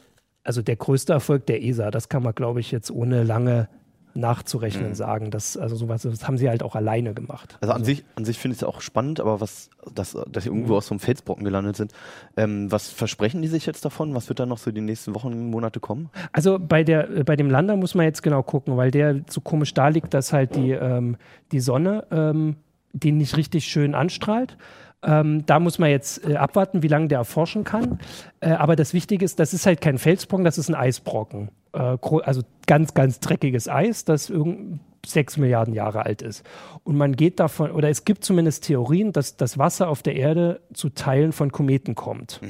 also 0.43 0.63
der 0.63 0.75
größte 0.75 1.13
Erfolg 1.13 1.47
der 1.47 1.63
ESA. 1.63 1.93
Das 1.93 2.09
kann 2.09 2.25
man, 2.25 2.35
glaube 2.35 2.59
ich, 2.59 2.73
jetzt 2.73 2.91
ohne 2.91 3.23
lange 3.23 3.69
nachzurechnen 4.15 4.91
Mhm. 4.91 4.95
sagen. 4.95 5.31
Das, 5.31 5.57
also 5.57 5.77
sowas, 5.77 6.03
das 6.03 6.27
haben 6.27 6.39
sie 6.39 6.49
halt 6.49 6.63
auch 6.63 6.75
alleine 6.75 7.15
gemacht. 7.15 7.59
Also 7.61 7.73
an 7.73 7.85
sich, 7.85 8.05
an 8.17 8.25
sich 8.25 8.39
finde 8.39 8.55
ich 8.55 8.63
es 8.63 8.65
auch 8.69 8.81
spannend, 8.81 9.21
aber 9.21 9.41
was, 9.41 9.71
dass, 9.95 10.17
dass 10.31 10.45
sie 10.45 10.51
Mhm. 10.51 10.57
irgendwo 10.57 10.77
aus 10.77 10.87
so 10.87 10.95
einem 10.95 11.01
Felsbrocken 11.01 11.45
gelandet 11.45 11.77
sind. 11.77 11.93
Ähm, 12.37 12.71
was 12.71 12.89
versprechen 12.89 13.43
die 13.43 13.49
sich 13.49 13.67
jetzt 13.67 13.85
davon? 13.85 14.15
Was 14.15 14.29
wird 14.29 14.39
dann 14.41 14.49
noch 14.49 14.59
so 14.59 14.71
die 14.71 14.81
nächsten 14.81 15.15
Wochen, 15.15 15.51
Monate 15.51 15.81
kommen? 15.81 16.11
Also 16.33 16.59
bei, 16.59 16.85
der, 16.85 17.11
äh, 17.11 17.25
bei 17.25 17.37
dem 17.37 17.51
Lander 17.51 17.77
muss 17.77 17.95
man 17.95 18.05
jetzt 18.07 18.23
genau 18.23 18.43
gucken, 18.43 18.77
weil 18.77 18.91
der 18.91 19.21
so 19.29 19.41
komisch 19.41 19.75
da 19.75 19.89
liegt, 19.89 20.15
dass 20.15 20.33
halt 20.33 20.55
die, 20.57 20.71
ähm, 20.73 21.17
die 21.53 21.61
Sonne 21.61 22.05
ähm, 22.11 22.57
den 22.93 23.17
nicht 23.17 23.37
richtig 23.37 23.65
schön 23.67 23.95
anstrahlt. 23.95 24.57
Ähm, 25.05 25.45
da 25.47 25.59
muss 25.59 25.81
man 25.81 25.91
jetzt 25.91 26.25
äh, 26.29 26.37
abwarten, 26.37 26.85
wie 26.85 26.89
lange 26.89 27.09
der 27.09 27.19
erforschen 27.19 27.65
kann. 27.65 27.99
Äh, 28.41 28.51
aber 28.51 28.77
das 28.77 28.95
Wichtige 28.95 29.25
ist, 29.25 29.41
das 29.41 29.53
ist 29.53 29.67
halt 29.67 29.81
kein 29.81 29.99
Felsbrocken, 29.99 30.45
das 30.45 30.59
ist 30.59 30.69
ein 30.69 30.77
Eisbrocken. 30.77 31.49
Äh, 31.73 31.97
also 32.23 32.43
ganz, 32.73 32.95
ganz 32.95 33.21
dreckiges 33.21 33.69
Eis, 33.69 34.07
das 34.07 34.31
irgend 34.31 34.81
sechs 35.05 35.37
Milliarden 35.37 35.75
Jahre 35.75 36.07
alt 36.07 36.23
ist. 36.23 36.43
Und 36.85 36.97
man 36.97 37.17
geht 37.17 37.39
davon, 37.39 37.71
oder 37.71 37.91
es 37.91 38.07
gibt 38.07 38.25
zumindest 38.25 38.65
Theorien, 38.65 39.13
dass 39.13 39.37
das 39.37 39.59
Wasser 39.59 39.91
auf 39.91 40.03
der 40.03 40.17
Erde 40.17 40.63
zu 40.73 40.89
Teilen 40.89 41.33
von 41.33 41.53
Kometen 41.53 41.95
kommt. 41.95 42.41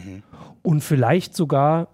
Und 0.63 0.81
vielleicht 0.83 1.35
sogar 1.35 1.89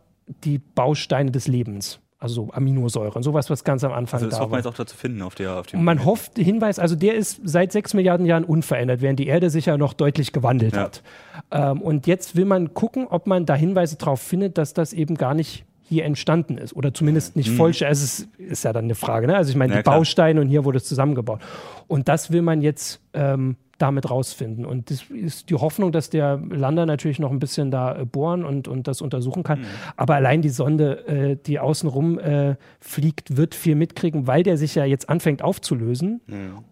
die 0.44 0.58
Bausteine 0.58 1.30
des 1.30 1.49
Lebens. 1.49 2.00
Also 2.18 2.35
so 2.35 2.52
Aminosäuren, 2.52 3.23
sowas, 3.23 3.49
was 3.49 3.64
ganz 3.64 3.82
am 3.82 3.92
Anfang 3.92 4.18
Also 4.18 4.26
das 4.28 4.37
da 4.37 4.42
hofft 4.42 4.50
man 4.50 4.58
jetzt 4.58 4.66
auch 4.66 4.75
da 4.75 4.85
zu 4.85 4.97
finden 4.97 5.23
auf 5.23 5.35
der 5.35 5.56
auf 5.56 5.68
dem 5.68 5.82
man 5.82 6.04
hofft, 6.04 6.37
Hinweis, 6.37 6.78
also 6.78 6.97
der 6.97 7.14
ist 7.14 7.40
seit 7.44 7.73
sechs 7.73 7.94
Milliarden 7.94 8.26
Jahren 8.26 8.44
unverändert, 8.44 9.00
während 9.00 9.20
die 9.20 9.28
Erde 9.28 9.49
sich 9.49 9.66
ja 9.66 9.78
noch 9.78 9.94
deutlich 9.94 10.32
gewandelt 10.32 10.75
Ja. 10.75 10.82
hat. 10.82 11.02
Ähm, 11.50 11.80
und 11.80 12.06
jetzt 12.06 12.37
will 12.37 12.44
man 12.44 12.75
gucken, 12.75 13.06
ob 13.06 13.26
man 13.26 13.47
da 13.47 13.54
Hinweise 13.54 13.97
darauf 13.97 14.20
findet, 14.20 14.58
dass 14.58 14.75
das 14.75 14.92
eben 14.92 15.14
gar 15.14 15.32
nicht 15.32 15.64
hier 15.88 16.04
entstanden 16.04 16.59
ist 16.59 16.75
oder 16.76 16.92
zumindest 16.92 17.35
nicht 17.37 17.50
vollständig. 17.50 17.88
Also 17.90 18.04
es 18.04 18.18
ist, 18.21 18.28
ist 18.38 18.64
ja 18.64 18.73
dann 18.73 18.85
eine 18.85 18.95
Frage. 18.95 19.26
Ne? 19.26 19.37
Also 19.37 19.50
ich 19.50 19.57
meine, 19.57 19.71
Mhm. 19.71 19.76
Ja, 19.76 19.78
die 19.80 19.83
klar. 19.85 19.97
Bausteine 19.99 20.40
und 20.40 20.49
hier 20.49 20.64
wurde 20.64 20.78
es 20.78 20.85
zusammengebaut. 20.85 21.40
Und 21.87 22.09
das 22.09 22.30
will 22.30 22.42
man 22.42 22.61
jetzt 22.62 23.00
ähm, 23.14 23.57
damit 23.78 24.11
rausfinden. 24.11 24.66
Und 24.66 24.90
das 24.90 25.04
ist 25.09 25.50
die 25.50 25.54
Hoffnung, 25.54 25.92
dass 25.92 26.11
der 26.11 26.42
Lander 26.50 26.85
natürlich 26.85 27.21
noch 27.21 27.30
ein 27.30 27.38
bisschen 27.38 27.71
da 27.71 27.97
äh, 28.00 28.04
bohren 28.04 28.45
und, 28.45 28.66
und 28.66 28.88
das 28.88 29.00
untersuchen 29.00 29.40
Mhm. 29.40 29.45
kann. 29.45 29.61
Aber 29.97 30.16
allein 30.16 30.42
die 30.42 30.49
Sonde, 30.49 31.07
äh, 31.07 31.37
die 31.47 31.59
außenrum 31.61 32.18
äh, 32.18 32.57
fliegt, 32.80 33.37
wird 33.37 33.54
viel 33.54 33.76
mitkriegen, 33.76 34.26
weil 34.26 34.42
der 34.42 34.57
sich 34.59 34.75
ja 34.75 34.85
jetzt 34.85 35.09
anfängt 35.09 35.42
aufzulösen. 35.42 36.21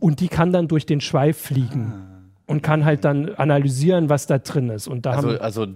Und 0.01 0.21
die 0.21 0.29
kann 0.29 0.53
dann 0.53 0.67
durch 0.69 0.85
den 0.85 1.01
Schweif 1.01 1.39
fliegen. 1.39 1.93
Und 2.49 2.63
kann 2.63 2.85
halt 2.85 3.05
dann 3.05 3.35
analysieren, 3.35 4.09
was 4.09 4.27
da 4.29 4.39
drin 4.39 4.71
ist. 4.71 4.87
Und 4.87 5.05
da 5.05 5.13
Also, 5.13 5.29
haben 5.31 5.39
also 5.41 5.67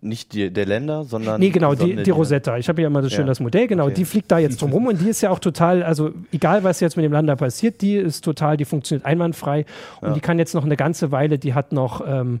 nicht 0.00 0.32
die, 0.32 0.52
der 0.52 0.66
Länder, 0.66 1.04
sondern. 1.04 1.40
Nee, 1.40 1.50
genau, 1.50 1.74
die, 1.74 2.02
die 2.02 2.10
Rosetta. 2.10 2.58
Ich 2.58 2.68
habe 2.68 2.82
ja 2.82 2.88
immer 2.88 3.02
so 3.02 3.08
schön 3.08 3.20
Ja. 3.20 3.26
das 3.26 3.38
Modell, 3.40 3.68
genau, 3.68 3.84
Okay. 3.84 3.94
die 3.94 4.04
fliegt 4.04 4.32
da 4.32 4.38
jetzt 4.38 4.60
drum 4.60 4.72
rum 4.72 4.86
und 4.88 5.00
die 5.00 5.08
ist 5.08 5.20
ja 5.20 5.30
auch 5.30 5.38
total, 5.38 5.82
also 5.84 6.10
egal 6.32 6.64
was 6.64 6.80
jetzt 6.80 6.96
mit 6.96 7.04
dem 7.04 7.12
Lander 7.12 7.36
passiert, 7.36 7.80
die 7.80 7.94
ist 7.96 8.24
total, 8.24 8.56
die 8.56 8.64
funktioniert 8.64 9.06
einwandfrei 9.06 9.66
und 10.00 10.08
Ja. 10.08 10.14
die 10.14 10.20
kann 10.20 10.38
jetzt 10.40 10.54
noch 10.54 10.64
eine 10.64 10.76
ganze 10.76 11.12
Weile, 11.12 11.38
die 11.38 11.54
hat 11.54 11.72
noch 11.72 12.02
ähm, 12.06 12.40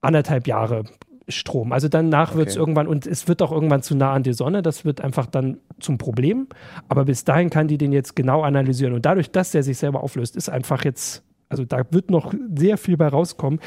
anderthalb 0.00 0.46
Jahre 0.46 0.84
Strom. 1.28 1.72
Also 1.72 1.88
danach 1.88 2.34
wird 2.34 2.48
es 2.48 2.56
irgendwann, 2.56 2.86
und 2.88 3.06
es 3.06 3.28
wird 3.28 3.42
auch 3.42 3.52
irgendwann 3.52 3.82
zu 3.82 3.94
nah 3.96 4.12
an 4.12 4.22
die 4.24 4.32
Sonne, 4.32 4.60
das 4.62 4.84
wird 4.84 5.00
einfach 5.00 5.26
dann 5.26 5.58
zum 5.80 5.96
Problem. 5.98 6.48
Aber 6.88 7.04
bis 7.04 7.24
dahin 7.24 7.48
kann 7.48 7.68
die 7.68 7.78
den 7.78 7.92
jetzt 7.92 8.16
genau 8.16 8.42
analysieren. 8.42 8.92
Und 8.92 9.06
dadurch, 9.06 9.30
dass 9.30 9.52
der 9.52 9.62
sich 9.62 9.78
selber 9.78 10.02
auflöst, 10.02 10.36
ist 10.36 10.48
einfach 10.48 10.84
jetzt, 10.84 11.22
also 11.52 11.64
da 11.64 11.82
wird 11.90 12.10
noch 12.10 12.34
sehr 12.54 12.78
viel 12.78 12.96
bei 12.96 13.08
rauskommen. 13.08 13.60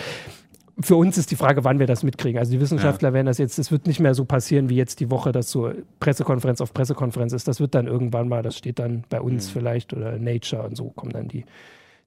Für 0.82 0.98
uns 0.98 1.18
ist 1.18 1.32
die 1.32 1.38
Frage, 1.38 1.64
wann 1.64 1.80
wir 1.80 1.88
das 1.88 2.04
mitkriegen. 2.04 2.38
Also 2.38 2.52
die 2.52 2.60
Wissenschaftler 2.60 3.14
werden 3.14 3.28
das 3.28 3.38
jetzt, 3.38 3.58
es 3.58 3.72
wird 3.72 3.88
nicht 3.88 4.02
mehr 4.02 4.14
so 4.14 4.26
passieren 4.26 4.68
wie 4.68 4.76
jetzt 4.76 5.00
die 5.00 5.10
Woche, 5.10 5.32
dass 5.32 5.50
so 5.50 5.72
Pressekonferenz 6.02 6.60
auf 6.60 6.74
Pressekonferenz 6.74 7.32
ist. 7.32 7.48
Das 7.48 7.62
wird 7.62 7.76
dann 7.76 7.88
irgendwann 7.88 8.28
mal, 8.28 8.42
das 8.42 8.58
steht 8.58 8.80
dann 8.80 9.06
bei 9.10 9.22
uns 9.22 9.50
vielleicht 9.50 9.94
oder 9.94 10.18
Nature 10.18 10.64
und 10.64 10.76
so 10.76 10.90
kommen 10.90 11.14
dann 11.14 11.30
die, 11.30 11.46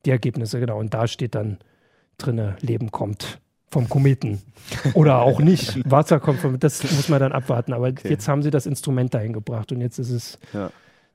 die 0.04 0.10
Ergebnisse, 0.10 0.60
genau. 0.60 0.78
Und 0.78 0.92
da 0.92 1.06
steht 1.06 1.34
dann 1.34 1.58
drinne, 2.18 2.56
Leben 2.60 2.90
kommt 2.90 3.40
vom 3.70 3.88
Kometen. 3.88 4.42
Oder 4.94 5.20
auch 5.20 5.40
nicht. 5.40 5.78
Wasser 5.90 6.20
kommt 6.20 6.40
vom, 6.40 6.58
das 6.58 6.82
muss 6.82 7.08
man 7.08 7.20
dann 7.20 7.32
abwarten. 7.32 7.72
Aber 7.72 7.88
jetzt 7.88 8.28
haben 8.28 8.42
sie 8.42 8.50
das 8.50 8.66
Instrument 8.66 9.14
dahin 9.14 9.32
gebracht 9.32 9.72
und 9.72 9.80
jetzt 9.80 9.98
ist 9.98 10.10
es 10.10 10.38
Ja. 10.52 10.70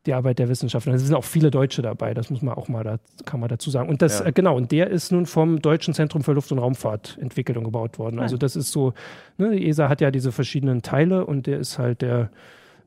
Die 0.05 0.13
Arbeit 0.13 0.39
der 0.39 0.49
Wissenschaftler. 0.49 0.93
Es 0.93 1.01
sind 1.03 1.15
auch 1.15 1.23
viele 1.23 1.49
Deutsche 1.51 1.81
dabei, 1.81 2.13
das 2.13 2.29
muss 2.29 2.41
man 2.41 2.55
auch 2.55 2.67
mal, 2.67 2.83
da, 2.83 2.97
kann 3.25 3.39
man 3.39 3.49
dazu 3.49 3.69
sagen. 3.69 3.89
Und 3.89 4.01
das, 4.01 4.19
Ja. 4.19 4.25
äh, 4.25 4.31
genau, 4.33 4.55
und 4.57 4.71
der 4.71 4.89
ist 4.89 5.11
nun 5.11 5.25
vom 5.25 5.61
Deutschen 5.61 5.93
Zentrum 5.93 6.23
für 6.23 6.33
Luft- 6.33 6.51
und 6.51 6.59
Raumfahrt 6.59 7.17
entwickelt 7.21 7.57
und 7.57 7.63
gebaut 7.63 7.97
worden. 7.99 8.19
Also 8.19 8.37
das 8.37 8.55
ist 8.55 8.71
so, 8.71 8.93
ne, 9.37 9.51
die 9.51 9.67
ESA 9.67 9.87
hat 9.89 10.01
ja 10.01 10.11
diese 10.11 10.31
verschiedenen 10.31 10.81
Teile 10.81 11.25
und 11.25 11.47
der 11.47 11.59
ist 11.59 11.79
halt 11.79 12.01
der, 12.01 12.29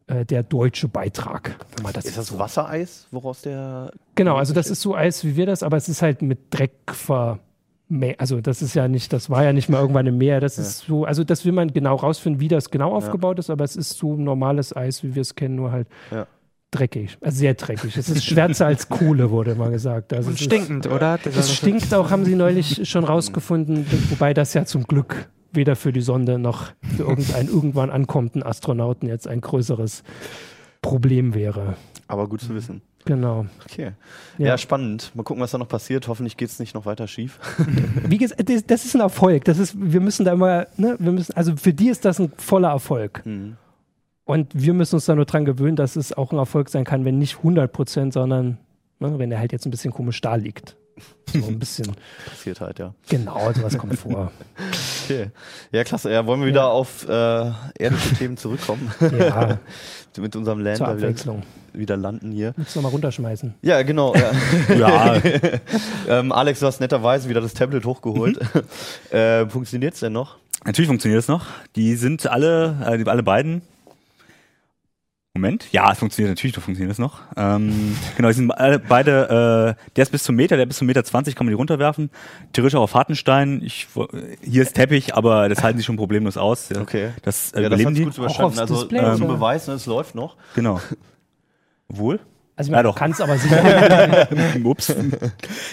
äh, 0.09 0.25
der 0.27 0.43
deutsche 0.43 0.89
Beitrag. 0.89 1.57
Wenn 1.77 1.85
man 1.85 1.93
das 1.95 2.05
Ist 2.05 2.19
das 2.19 2.39
Wassereis, 2.39 3.07
woraus 3.11 3.43
der. 3.43 3.93
Genau, 4.15 4.37
also 4.37 4.53
das 4.53 4.69
ist 4.71 4.83
so 4.83 4.95
Eis 4.95 5.25
wie 5.25 5.37
wir 5.37 5.47
das, 5.47 5.63
aber 5.63 5.77
es 5.79 5.89
ist 5.89 6.03
halt 6.03 6.23
mit 6.23 6.39
Dreck 6.51 6.73
ver. 6.93 7.39
Also 8.19 8.41
das 8.41 8.63
ist 8.63 8.75
ja 8.75 8.89
nicht, 8.89 9.13
das 9.13 9.31
war 9.31 9.45
ja 9.45 9.53
nicht 9.53 9.69
mal 9.69 9.81
irgendwann 9.81 10.07
im 10.09 10.19
Meer. 10.19 10.41
Das 10.41 10.59
ist 10.59 10.79
so, 10.81 11.05
also 11.05 11.23
das 11.23 11.45
will 11.45 11.53
man 11.53 11.73
genau 11.73 11.95
rausfinden, 11.95 12.41
wie 12.41 12.49
das 12.49 12.71
genau 12.71 12.93
aufgebaut 12.93 13.39
ist, 13.39 13.49
aber 13.49 13.63
es 13.63 13.77
ist 13.77 13.91
so 13.97 14.17
normales 14.17 14.75
Eis, 14.75 15.05
wie 15.05 15.15
wir 15.15 15.23
es 15.23 15.37
kennen, 15.37 15.55
nur 15.55 15.71
halt 15.71 15.87
Ja. 16.11 16.27
Dreckig, 16.77 17.17
also 17.21 17.39
sehr 17.39 17.55
dreckig. 17.55 17.97
Es 17.97 18.09
ist 18.09 18.25
schwärzer 18.25 18.67
als 18.67 18.89
Kohle, 18.89 19.31
wurde 19.31 19.53
immer 19.53 19.71
gesagt. 19.71 20.13
Also 20.13 20.29
Und 20.29 20.35
es 20.35 20.41
ist- 20.41 20.45
stinkend, 20.47 20.87
oder? 20.87 21.19
Das 21.23 21.37
Es 21.37 21.55
stinkt 21.55 21.93
auch, 21.95 22.11
haben 22.11 22.25
sie 22.25 22.35
neulich 22.35 22.89
schon 22.89 23.05
rausgefunden, 23.05 23.87
wobei 24.11 24.35
das 24.35 24.55
ja 24.55 24.65
zum 24.65 24.85
Glück 24.85 25.29
weder 25.53 25.75
für 25.77 25.93
die 25.93 26.03
Sonde 26.03 26.39
noch 26.39 26.73
für 26.97 27.05
irgendeinen 27.05 27.49
irgendwann 27.49 27.91
ankommenden 27.91 28.43
Astronauten 28.43 29.09
jetzt 29.09 29.27
ein 29.27 29.41
größeres 29.41 30.03
Problem 30.83 31.35
wäre. 31.35 31.77
Aber 32.09 32.29
gut 32.29 32.41
zu 32.41 32.55
wissen. 32.55 32.83
Genau. 33.05 33.47
Okay. 33.65 33.93
Ja. 34.39 34.47
Ja, 34.49 34.59
spannend. 34.59 35.13
Mal 35.15 35.23
gucken, 35.23 35.41
was 35.43 35.53
da 35.53 35.59
noch 35.59 35.69
passiert. 35.69 36.09
Hoffentlich 36.09 36.37
geht 36.37 36.49
es 36.51 36.59
nicht 36.59 36.75
noch 36.75 36.87
weiter 36.87 37.07
schief. 37.07 37.39
Wie 38.09 38.19
gesagt, 38.19 38.49
das, 38.51 38.67
das 38.67 38.85
ist 38.85 38.95
ein 38.95 39.01
Erfolg. 39.01 39.45
Das 39.45 39.59
ist, 39.59 39.77
wir 39.79 40.01
müssen 40.01 40.25
da 40.25 40.33
immer, 40.33 40.67
ne, 40.77 40.97
wir 40.99 41.13
müssen, 41.13 41.33
also 41.37 41.55
für 41.57 41.73
die 41.73 41.89
ist 41.89 42.05
das 42.05 42.19
ein 42.21 42.33
voller 42.37 42.69
Erfolg. 42.71 43.23
Mhm. 43.25 43.57
Und 44.27 44.49
wir 44.55 44.75
müssen 44.75 44.97
uns 44.97 45.07
da 45.07 45.15
nur 45.15 45.25
dran 45.25 45.45
gewöhnen, 45.47 45.77
dass 45.77 45.97
es 45.97 46.13
auch 46.13 46.33
ein 46.33 46.39
Erfolg 46.39 46.69
sein 46.69 46.85
kann, 46.85 47.05
wenn 47.07 47.17
nicht 47.19 47.39
100 47.39 47.73
Prozent, 47.73 48.13
sondern 48.13 48.59
ne, 48.99 49.19
wenn 49.19 49.31
er 49.33 49.39
halt 49.39 49.53
jetzt 49.53 49.67
ein 49.67 49.71
bisschen 49.71 49.93
komisch 49.93 50.21
da 50.21 50.35
liegt. 50.35 50.77
So 51.33 51.47
ein 51.47 51.59
bisschen. 51.59 51.93
Passiert 52.29 52.61
halt, 52.61 52.79
ja. 52.79 52.93
genau, 53.09 53.53
sowas 53.55 53.79
kommt 53.79 53.99
vor. 53.99 54.31
Okay. 55.09 55.31
Ja, 55.71 55.85
klasse. 55.85 56.11
Ja, 56.11 56.27
wollen 56.27 56.41
wir 56.41 56.49
wieder 56.49 56.67
auf 56.69 57.09
äh, 57.09 57.53
irdische 57.79 58.13
Themen 58.19 58.37
zurückkommen? 58.37 58.91
Ja, 59.17 59.61
Mit 60.19 60.35
unserem 60.35 60.59
zur 60.59 60.65
Lander 60.65 60.75
wieder, 60.97 61.07
Abwechslung. 61.07 61.43
wieder 61.73 61.97
landen 61.97 62.33
hier. 62.33 62.55
Willst 62.57 62.75
du 62.75 62.81
nochmal 62.81 62.91
runterschmeißen? 62.91 63.55
Ja, 63.63 63.83
genau. 63.83 64.17
Ja. 64.17 64.33
Ja, 64.77 65.23
ähm, 66.09 66.33
Alex, 66.33 66.59
du 66.59 66.67
hast 66.67 66.81
netterweise 66.81 67.29
wieder 67.29 67.41
das 67.41 67.55
Tablet 67.55 67.85
hochgeholt. 67.85 68.41
äh, 69.13 69.47
Funktioniert's 69.47 70.01
denn 70.01 70.13
noch? 70.13 70.39
natürlich 70.65 70.89
funktioniert 70.89 71.21
es 71.21 71.29
noch. 71.29 71.47
Die 71.77 71.95
sind 71.95 72.27
alle, 72.27 72.75
äh, 72.85 72.99
die- 72.99 73.07
alle 73.09 73.23
beiden. 73.23 73.63
Moment, 75.37 75.67
ja, 75.73 75.93
es 75.93 75.99
funktioniert 75.99 76.31
natürlich, 76.31 76.55
da 76.55 76.61
funktioniert 76.61 76.93
es 76.93 76.99
noch. 76.99 77.21
Ähm, 77.37 77.97
genau, 78.17 78.29
die 78.29 78.35
sind 78.35 78.51
alle, 78.51 78.79
beide, 78.79 79.77
äh, 79.79 79.91
der 79.95 80.03
ist 80.03 80.11
bis 80.11 80.23
zum 80.25 80.35
Meter, 80.37 80.57
der 80.57 80.67
bis 80.67 80.79
zum 80.79 80.87
Meter 80.87 81.05
20 81.05 81.35
kann 81.37 81.47
man 81.47 81.51
die 81.51 81.57
runterwerfen. 81.57 82.11
Theoretisch 82.53 82.77
auch 82.77 82.83
auf 82.83 82.95
Hartenstein. 82.95 83.61
Ich, 83.63 83.87
hier 84.43 84.63
ist 84.63 84.75
Teppich, 84.75 85.15
aber 85.15 85.49
das 85.49 85.63
halten 85.63 85.79
sie 85.79 85.85
schon 85.85 85.97
problemlos 85.97 86.37
aus. 86.37 86.69
Ja, 86.71 86.81
Okay. 86.81 87.11
Das 87.23 87.53
äh, 87.53 87.63
Ja, 87.63 87.69
das 87.69 87.79
die. 87.79 87.85
gut 88.05 88.17
überstanden. 88.19 88.43
aufs 88.45 88.59
Also 88.59 88.75
Display, 88.77 88.99
äh, 89.01 89.17
zum? 89.17 89.29
Beweis, 89.29 89.67
ne, 89.69 89.75
es 89.75 89.87
läuft 89.87 90.15
noch. 90.15 90.37
Genau. 90.55 90.81
Wohl? 91.89 92.21
Also 92.59 92.71
Ja, 92.73 92.79
man 92.79 92.85
doch. 92.85 92.95
kann 92.97 93.11
es 93.11 93.21
aber 93.21 93.37
sicher. 93.37 94.27
Ups. 94.65 94.95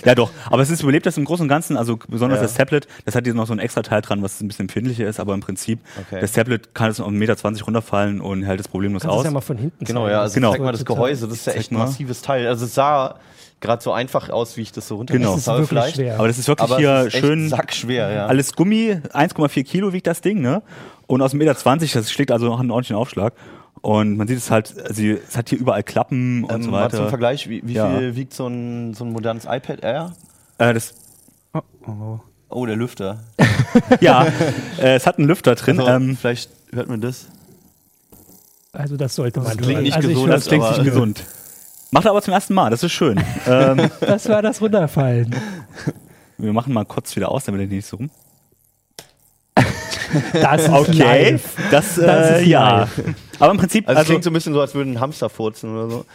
ja, 0.06 0.16
doch. 0.16 0.32
Aber 0.50 0.62
es 0.62 0.70
ist 0.70 0.84
überlebt 0.84 1.06
das 1.06 1.18
im 1.18 1.24
Großen 1.24 1.44
und 1.44 1.48
Ganzen. 1.48 1.78
Also 1.78 1.98
besonders 2.10 2.40
Ja. 2.40 2.44
das 2.44 2.56
Tablet, 2.56 2.88
das 3.06 3.16
hat 3.16 3.24
hier 3.24 3.34
noch 3.34 3.48
so 3.48 3.54
ein 3.54 3.60
extra 3.60 3.82
Teil 3.84 4.02
dran, 4.02 4.22
was 4.22 4.42
ein 4.42 4.48
bisschen 4.50 4.64
empfindlicher 4.64 5.08
ist. 5.08 5.20
Aber 5.22 5.34
im 5.34 5.40
Prinzip, 5.40 5.80
Okay. 6.10 6.20
das 6.20 6.34
Tablet 6.34 6.76
kann 6.76 6.92
es 6.92 7.00
auf 7.00 7.08
1,20 7.08 7.14
Meter 7.14 7.64
runterfallen 7.66 8.20
und 8.20 8.44
hält 8.44 8.60
das 8.60 8.68
problemlos 8.68 9.04
Kannst 9.04 9.14
aus. 9.16 9.22
es 9.22 9.26
ja 9.26 9.32
mal 9.32 9.40
von 9.42 9.58
hinten 9.58 9.86
Genau, 9.86 10.02
zeigen. 10.02 10.12
ja. 10.12 10.22
Also 10.22 10.36
Genau. 10.36 10.52
zeig 10.52 10.62
mal 10.62 10.72
das 10.74 10.84
Gehäuse. 10.86 11.28
Das 11.28 11.38
ist 11.38 11.48
ja 11.48 11.54
echt 11.54 11.72
ein 11.72 11.78
massives 11.78 12.22
Teil. 12.22 12.48
Also 12.48 12.66
es 12.66 12.74
sah 12.76 13.16
gerade 13.62 13.82
so 13.82 13.94
einfach 13.94 14.30
aus, 14.30 14.58
wie 14.58 14.62
ich 14.64 14.74
das 14.74 14.86
so 14.86 14.98
Genau. 14.98 15.32
runtergeschrieben 15.32 15.36
Das 15.36 15.42
ist 15.42 15.48
habe 15.48 15.66
vielleicht. 15.68 15.96
schwer. 15.96 16.16
aber 16.20 16.28
das 16.28 16.38
ist 16.38 16.48
wirklich 16.50 16.70
Aber 16.70 16.78
hier 16.80 16.92
es 17.08 17.14
ist 17.14 17.20
schön 17.22 17.48
sackschwer, 17.48 18.12
ja. 18.12 18.26
alles 18.26 18.54
Gummi, 18.58 18.98
1,4 19.14 19.64
Kilo 19.64 19.94
wiegt 19.94 20.08
das 20.08 20.20
Ding, 20.20 20.42
ne? 20.42 20.62
Und 21.08 21.22
aus 21.22 21.34
1,20 21.34 21.38
Meter, 21.38 22.00
das 22.02 22.12
schlägt 22.12 22.32
also 22.32 22.48
noch 22.48 22.60
einen 22.60 22.72
ordentlichen 22.72 22.98
Aufschlag. 22.98 23.34
Und 23.84 24.16
man 24.18 24.28
sieht 24.30 24.38
es 24.38 24.50
halt, 24.50 24.74
also 24.88 25.04
es 25.04 25.36
hat 25.38 25.50
hier 25.50 25.60
überall 25.60 25.84
Klappen 25.84 26.46
und 26.46 26.52
ähm, 26.56 26.64
so 26.64 26.72
mal 26.72 26.90
zum 26.90 27.00
weiter. 27.00 27.10
Vergleich, 27.10 27.50
wie, 27.50 27.62
wie 27.68 27.74
Ja. 27.74 27.96
viel 27.98 28.16
wiegt 28.16 28.34
so 28.34 28.48
ein, 28.48 28.94
so 28.94 29.04
ein 29.04 29.12
modernes 29.12 29.44
iPad 29.44 29.84
Air? 29.84 30.14
Äh, 30.58 30.74
das, 30.74 30.96
oh, 31.54 31.60
oh. 31.88 32.20
Oh, 32.50 32.66
der 32.66 32.76
Lüfter. 32.78 33.20
Ja, 34.00 34.26
äh, 34.80 34.96
es 34.96 35.06
hat 35.08 35.18
einen 35.18 35.28
Lüfter 35.28 35.56
drin. 35.56 35.80
Also, 35.80 35.92
ähm, 35.92 36.16
vielleicht 36.16 36.50
hört 36.72 36.88
man 36.88 37.02
das. 37.02 37.26
Also 38.72 38.96
das 38.98 39.16
sollte 39.16 39.40
man 39.42 39.58
klingt 39.58 39.74
hören. 39.74 39.84
nicht 39.84 39.96
also 39.96 40.08
ich 40.08 40.14
gesund, 40.16 40.32
das 40.32 40.46
klingt 40.46 40.64
aber- 40.64 40.78
nicht 40.78 40.86
gesund. 40.86 41.24
Macht 41.92 42.06
er 42.06 42.12
aber 42.12 42.22
zum 42.22 42.34
ersten 42.34 42.54
Mal, 42.54 42.70
das 42.70 42.84
ist 42.84 42.92
schön. 42.92 43.20
ähm, 43.48 43.90
Das 44.00 44.30
war 44.30 44.42
das 44.42 44.62
Runterfallen. 44.62 45.36
wir 46.38 46.54
machen 46.54 46.74
mal 46.74 46.86
kurz 46.86 47.16
wieder 47.16 47.30
aus, 47.30 47.44
damit 47.46 47.62
er 47.62 47.68
nicht 47.68 47.86
so 47.86 47.98
rum. 47.98 48.10
Das 50.34 50.62
ist 50.64 50.70
Okay, 50.70 50.92
live. 51.34 51.56
das, 51.72 51.98
äh, 51.98 52.06
Das 52.06 52.40
ist 52.42 52.48
ja. 52.48 52.80
live. 52.82 53.02
Aber 53.40 53.52
im 53.52 53.58
Prinzip, 53.58 53.88
Also, 53.88 53.94
es 53.94 54.00
also, 54.00 54.12
klingt 54.12 54.24
so 54.24 54.30
ein 54.30 54.34
bisschen 54.34 54.54
so, 54.54 54.62
als 54.62 54.76
würde 54.76 54.92
ein 54.92 55.00
Hamster 55.00 55.30
furzen 55.30 55.76
oder 55.76 55.90
so. 55.90 56.06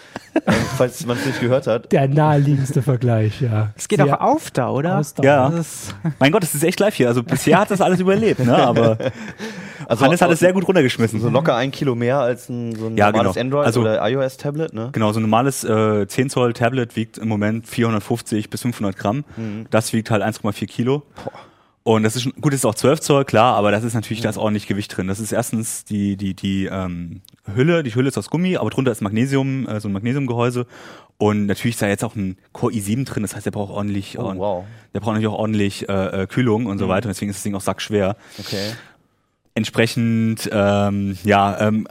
ähm, 0.46 0.54
falls 0.76 1.04
man 1.06 1.16
es 1.16 1.26
nicht 1.26 1.40
gehört 1.40 1.66
hat. 1.66 1.90
Der 1.92 2.08
naheliegendste 2.08 2.82
Vergleich, 2.82 3.40
ja. 3.40 3.70
Es 3.76 3.88
geht 3.88 4.00
auch 4.00 4.20
auf 4.20 4.50
da, 4.50 4.70
oder? 4.70 4.98
Ausdauer. 4.98 5.24
Ja. 5.24 5.52
Mein 6.18 6.32
Gott, 6.32 6.42
das 6.42 6.54
ist 6.54 6.62
echt 6.64 6.78
live 6.80 6.94
hier. 6.94 7.08
Also 7.08 7.22
bisher 7.22 7.58
hat 7.60 7.70
das 7.70 7.80
alles 7.80 8.00
überlebt, 8.00 8.40
ne? 8.44 8.56
Aber 8.56 8.96
Also 9.86 10.04
Hannes 10.04 10.20
hat 10.20 10.30
es 10.30 10.40
sehr 10.40 10.52
gut 10.52 10.68
runtergeschmissen. 10.68 11.18
So 11.20 11.30
locker 11.30 11.56
ein 11.56 11.70
Kilo 11.70 11.94
mehr 11.94 12.18
als 12.18 12.48
ein, 12.50 12.74
so 12.76 12.86
ein 12.88 12.96
Ja, 12.98 13.10
normales 13.10 13.34
genau. 13.34 13.40
Android 13.46 13.66
Also- 13.66 13.80
oder 13.80 14.06
iOS-Tablet, 14.06 14.74
ne? 14.74 14.90
Genau, 14.92 15.12
so 15.12 15.18
ein 15.18 15.22
normales 15.22 15.64
äh, 15.64 16.06
10 16.06 16.28
Zoll 16.30 16.52
Tablet 16.52 16.94
wiegt 16.94 17.16
im 17.16 17.28
Moment 17.28 17.66
450 17.66 18.50
bis 18.50 18.62
500 18.62 18.96
Gramm. 18.96 19.24
Mhm. 19.36 19.66
Das 19.70 19.92
wiegt 19.94 20.10
halt 20.10 20.22
1,4 20.22 20.66
Kilo. 20.66 21.04
Und 21.88 22.02
das 22.02 22.16
ist 22.16 22.24
schon, 22.24 22.32
gut, 22.38 22.52
das 22.52 22.60
ist 22.60 22.66
auch 22.66 22.74
12 22.74 23.00
Zoll, 23.00 23.24
klar, 23.24 23.56
aber 23.56 23.70
das 23.70 23.82
ist 23.82 23.94
natürlich, 23.94 24.20
da 24.20 24.28
ist 24.28 24.36
ordentlich 24.36 24.66
Gewicht 24.66 24.94
drin. 24.94 25.08
Das 25.08 25.20
ist 25.20 25.32
erstens 25.32 25.86
die, 25.86 26.18
die, 26.18 26.34
die 26.34 26.66
ähm, 26.66 27.22
Hülle, 27.54 27.82
die 27.82 27.94
Hülle 27.94 28.08
ist 28.08 28.18
aus 28.18 28.28
Gummi, 28.28 28.58
aber 28.58 28.68
drunter 28.68 28.92
ist 28.92 29.00
Magnesium, 29.00 29.66
äh, 29.66 29.80
so 29.80 29.88
ein 29.88 29.92
Magnesiumgehäuse. 29.92 30.66
Und 31.16 31.46
natürlich 31.46 31.76
ist 31.76 31.80
da 31.80 31.88
jetzt 31.88 32.04
auch 32.04 32.14
ein 32.14 32.36
Core 32.52 32.74
i7 32.74 33.06
drin, 33.06 33.22
das 33.22 33.34
heißt, 33.34 33.46
der 33.46 33.52
braucht 33.52 33.72
ordentlich, 33.72 34.18
Oh, 34.18 34.34
wow. 34.36 34.64
der 34.92 35.00
braucht 35.00 35.14
natürlich 35.14 35.34
auch 35.34 35.38
ordentlich 35.38 35.88
äh, 35.88 36.24
äh, 36.24 36.26
Kühlung 36.26 36.66
und 36.66 36.76
so 36.76 36.88
weiter. 36.88 37.06
Und 37.06 37.14
deswegen 37.14 37.30
ist 37.30 37.38
das 37.38 37.44
Ding 37.44 37.54
auch 37.54 37.62
sackschwer. 37.62 38.18
Okay. 38.38 38.72
Entsprechend, 39.54 40.46
ähm, 40.52 41.16
ja, 41.24 41.58
ähm, 41.58 41.88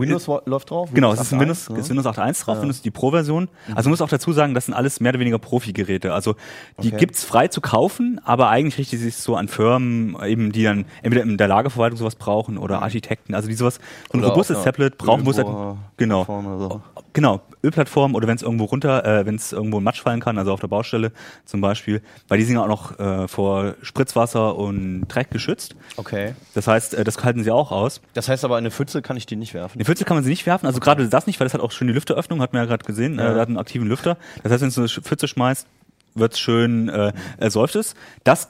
Windows 0.00 0.26
läuft 0.46 0.70
drauf? 0.70 0.90
Genau, 0.92 1.12
es 1.12 1.20
ist 1.20 1.32
ein 1.32 1.38
8.1, 1.38 1.40
Windows, 1.40 1.68
ne? 1.70 1.78
ist 1.78 1.90
Windows 1.90 2.06
8.1 2.06 2.44
drauf, 2.44 2.56
Ja. 2.56 2.62
Windows 2.62 2.82
die 2.82 2.90
Pro-Version. 2.90 3.48
Also 3.74 3.88
man 3.88 3.90
muss 3.92 4.00
auch 4.02 4.08
dazu 4.08 4.32
sagen, 4.32 4.54
das 4.54 4.66
sind 4.66 4.74
alles 4.74 5.00
mehr 5.00 5.10
oder 5.12 5.20
weniger 5.20 5.38
Profi-Geräte. 5.38 6.12
Also 6.14 6.34
die 6.82 6.88
Okay. 6.88 6.96
gibt's 6.98 7.24
frei 7.24 7.48
zu 7.48 7.60
kaufen, 7.60 8.20
aber 8.24 8.48
eigentlich 8.48 8.78
richtet 8.78 9.00
sich 9.00 9.16
so 9.16 9.36
an 9.36 9.48
Firmen, 9.48 10.16
eben 10.24 10.52
die 10.52 10.62
dann 10.64 10.84
entweder 11.02 11.22
in 11.24 11.36
der 11.36 11.48
Lagerverwaltung 11.48 11.98
sowas 11.98 12.14
brauchen 12.16 12.58
oder 12.58 12.82
Architekten, 12.82 13.34
also 13.34 13.48
die 13.48 13.54
sowas, 13.54 13.80
so 14.12 14.18
ein 14.18 14.20
Oder 14.20 14.28
robustes 14.30 14.56
auf 14.56 14.62
einer 14.64 14.72
Tablet 14.72 14.98
brauchen 14.98 15.24
muss. 15.24 15.38
Ölbohr- 15.38 15.76
Genau. 15.96 16.24
So. 16.58 16.80
Genau, 17.12 17.40
Ölplattform 17.64 18.14
oder 18.14 18.28
wenn 18.28 18.36
es 18.36 18.42
irgendwo 18.42 18.64
runter, 18.64 19.04
äh, 19.04 19.26
wenn 19.26 19.34
es 19.34 19.52
irgendwo 19.52 19.78
in 19.78 19.84
Matsch 19.84 20.00
fallen 20.02 20.20
kann, 20.20 20.38
also 20.38 20.52
auf 20.52 20.60
der 20.60 20.68
Baustelle 20.68 21.12
zum 21.44 21.60
Beispiel, 21.60 22.02
weil 22.28 22.38
die 22.38 22.44
sind 22.44 22.54
ja 22.56 22.62
auch 22.62 22.68
noch 22.68 22.98
äh, 23.00 23.26
vor 23.26 23.74
Spritzwasser 23.82 24.56
und 24.56 25.06
Dreck 25.08 25.30
geschützt. 25.30 25.74
Okay. 25.96 26.34
Das 26.54 26.66
heißt, 26.68 26.94
äh, 26.94 27.02
das 27.04 27.22
halten 27.24 27.42
sie 27.42 27.50
auch 27.50 27.72
aus. 27.72 28.00
Das 28.14 28.28
heißt 28.28 28.44
aber, 28.44 28.56
in 28.58 28.62
eine 28.62 28.70
Pfütze 28.70 29.02
kann 29.02 29.16
ich 29.16 29.26
die 29.26 29.34
nicht 29.36 29.54
werfen. 29.54 29.80
Pfütze 29.88 30.04
kann 30.04 30.16
man 30.16 30.24
sie 30.24 30.30
nicht 30.30 30.46
werfen, 30.46 30.66
also 30.66 30.80
gerade 30.80 31.08
das 31.08 31.26
nicht, 31.26 31.40
weil 31.40 31.46
das 31.46 31.54
hat 31.54 31.60
auch 31.60 31.72
schön 31.72 31.88
die 31.88 31.94
Lüfteröffnung, 31.94 32.40
hat 32.40 32.52
man 32.52 32.62
ja 32.62 32.66
gerade 32.66 32.84
gesehen, 32.84 33.18
Ja. 33.18 33.36
äh, 33.36 33.40
hat 33.40 33.48
einen 33.48 33.58
aktiven 33.58 33.88
Lüfter. 33.88 34.16
Das 34.42 34.52
heißt, 34.52 34.62
wenn 34.62 34.70
du 34.70 34.80
eine 34.80 34.88
Pfütze 34.88 35.28
schmeißt, 35.28 35.66
wird's 36.14 36.38
schön, 36.38 36.88
äh, 36.88 37.12
äh, 37.38 37.50
säuft 37.50 37.76
es. 37.76 37.94
Das 38.24 38.48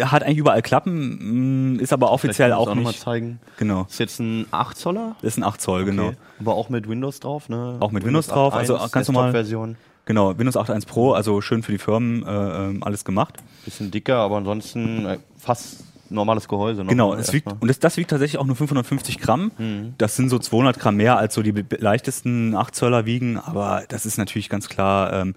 hat 0.00 0.22
eigentlich 0.22 0.38
überall 0.38 0.62
Klappen, 0.62 1.74
mh, 1.76 1.82
ist 1.82 1.92
aber 1.92 2.12
offiziell 2.12 2.52
auch 2.52 2.66
du 2.68 2.74
noch 2.76 2.82
mal 2.82 2.90
nicht. 2.90 3.00
zeigen. 3.00 3.40
Genau. 3.58 3.86
Ist 3.90 3.98
jetzt 3.98 4.20
ein 4.20 4.46
8 4.52 4.76
Zoller? 4.78 5.16
Das 5.20 5.32
ist 5.32 5.38
ein 5.38 5.42
8 5.44 5.60
Zoll, 5.60 5.84
genau. 5.84 6.08
Okay. 6.08 6.16
Aber 6.38 6.54
auch 6.54 6.68
mit 6.68 6.88
Windows 6.88 7.18
drauf, 7.20 7.48
ne? 7.48 7.76
Auch 7.80 7.90
mit 7.90 8.04
Windows 8.04 8.28
drauf, 8.28 8.54
also 8.54 8.78
ganz 8.92 9.08
normal- 9.08 9.32
Version. 9.32 9.76
Genau, 10.06 10.36
Windows 10.38 10.56
8.1 10.56 10.86
Pro, 10.86 11.12
also 11.12 11.40
schön 11.40 11.62
für 11.62 11.70
die 11.72 11.78
Firmen 11.78 12.24
äh, 12.26 12.30
ähm, 12.30 12.82
alles 12.82 13.04
gemacht. 13.04 13.34
Bisschen 13.64 13.90
dicker, 13.90 14.16
aber 14.16 14.38
ansonsten 14.38 15.06
äh, 15.06 15.18
fast 15.36 15.84
normales 16.10 16.48
Gehäuse. 16.48 16.84
Genau, 16.84 17.14
ne, 17.14 17.20
es 17.20 17.32
wiegt, 17.32 17.46
und 17.50 17.68
das, 17.68 17.78
das 17.78 17.96
wiegt 17.96 18.10
tatsächlich 18.10 18.38
auch 18.38 18.46
nur 18.46 18.56
550 18.56 19.18
Gramm. 19.18 19.52
Das 19.98 20.16
sind 20.16 20.28
so 20.28 20.38
200 20.38 20.78
Gramm 20.78 20.96
mehr, 20.96 21.16
als 21.18 21.34
so 21.34 21.42
die 21.42 21.64
leichtesten 21.78 22.54
8 22.54 22.74
Zöller 22.74 23.06
wiegen, 23.06 23.38
aber 23.38 23.84
das 23.88 24.06
ist 24.06 24.18
natürlich 24.18 24.48
ganz 24.48 24.68
klar 24.68 25.12
ähm, 25.12 25.34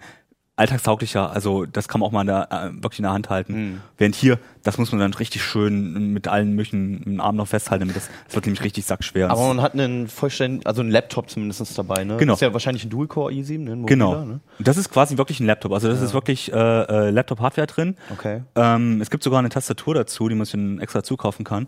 alltagstauglicher. 0.55 1.31
Also 1.31 1.65
das 1.65 1.88
kann 1.88 2.00
man 2.00 2.07
auch 2.07 2.12
mal 2.12 2.22
in 2.22 2.27
der, 2.27 2.48
äh, 2.51 2.83
wirklich 2.83 3.00
in 3.00 3.03
der 3.03 3.13
Hand 3.13 3.29
halten. 3.29 3.81
Während 3.98 4.15
hier, 4.15 4.38
das 4.62 4.77
muss 4.77 4.91
man 4.91 5.00
dann 5.00 5.13
richtig 5.13 5.43
schön 5.43 6.13
mit 6.13 6.27
allen 6.27 6.53
möglichen 6.53 7.01
im 7.03 7.22
Arm 7.22 7.36
noch 7.36 7.48
festhalten, 7.48 7.81
damit 7.81 7.95
das, 7.95 8.10
das 8.25 8.36
wird 8.36 8.45
nämlich 8.45 8.63
richtig 8.63 8.86
sackschwer. 8.86 9.31
Aber 9.31 9.48
man 9.48 9.62
hat 9.62 9.74
einen 9.74 10.07
vollständigen, 10.07 10.65
also 10.65 10.81
einen 10.81 10.91
Laptop 10.91 11.29
zumindest 11.29 11.77
dabei, 11.77 12.03
ne? 12.03 12.17
Genau. 12.17 12.33
Ist 12.33 12.41
ja 12.41 12.53
wahrscheinlich 12.53 12.86
ein 12.86 12.91
Dual-Core 12.91 13.33
i7, 13.33 13.60
ne? 13.60 13.72
Ein 13.72 13.86
Genau. 13.86 14.25
Ne? 14.25 14.39
Das 14.60 14.77
ist 14.77 14.91
quasi 14.91 15.17
wirklich 15.17 15.39
ein 15.39 15.48
Laptop. 15.48 15.72
Also 15.72 15.88
das 15.88 16.01
ist 16.01 16.13
wirklich 16.13 16.53
äh, 16.53 16.55
äh, 16.55 17.10
Laptop-Hardware 17.10 17.67
drin. 17.67 17.95
Okay. 18.12 18.43
Ähm, 18.55 19.01
es 19.01 19.10
gibt 19.10 19.24
sogar 19.24 19.39
eine 19.39 19.50
Tastatur 19.50 19.95
dazu, 19.95 20.29
die 20.29 20.36
man 20.36 20.45
sich 20.45 20.53
extra 20.81 21.03
zukaufen 21.03 21.45
kann. 21.45 21.67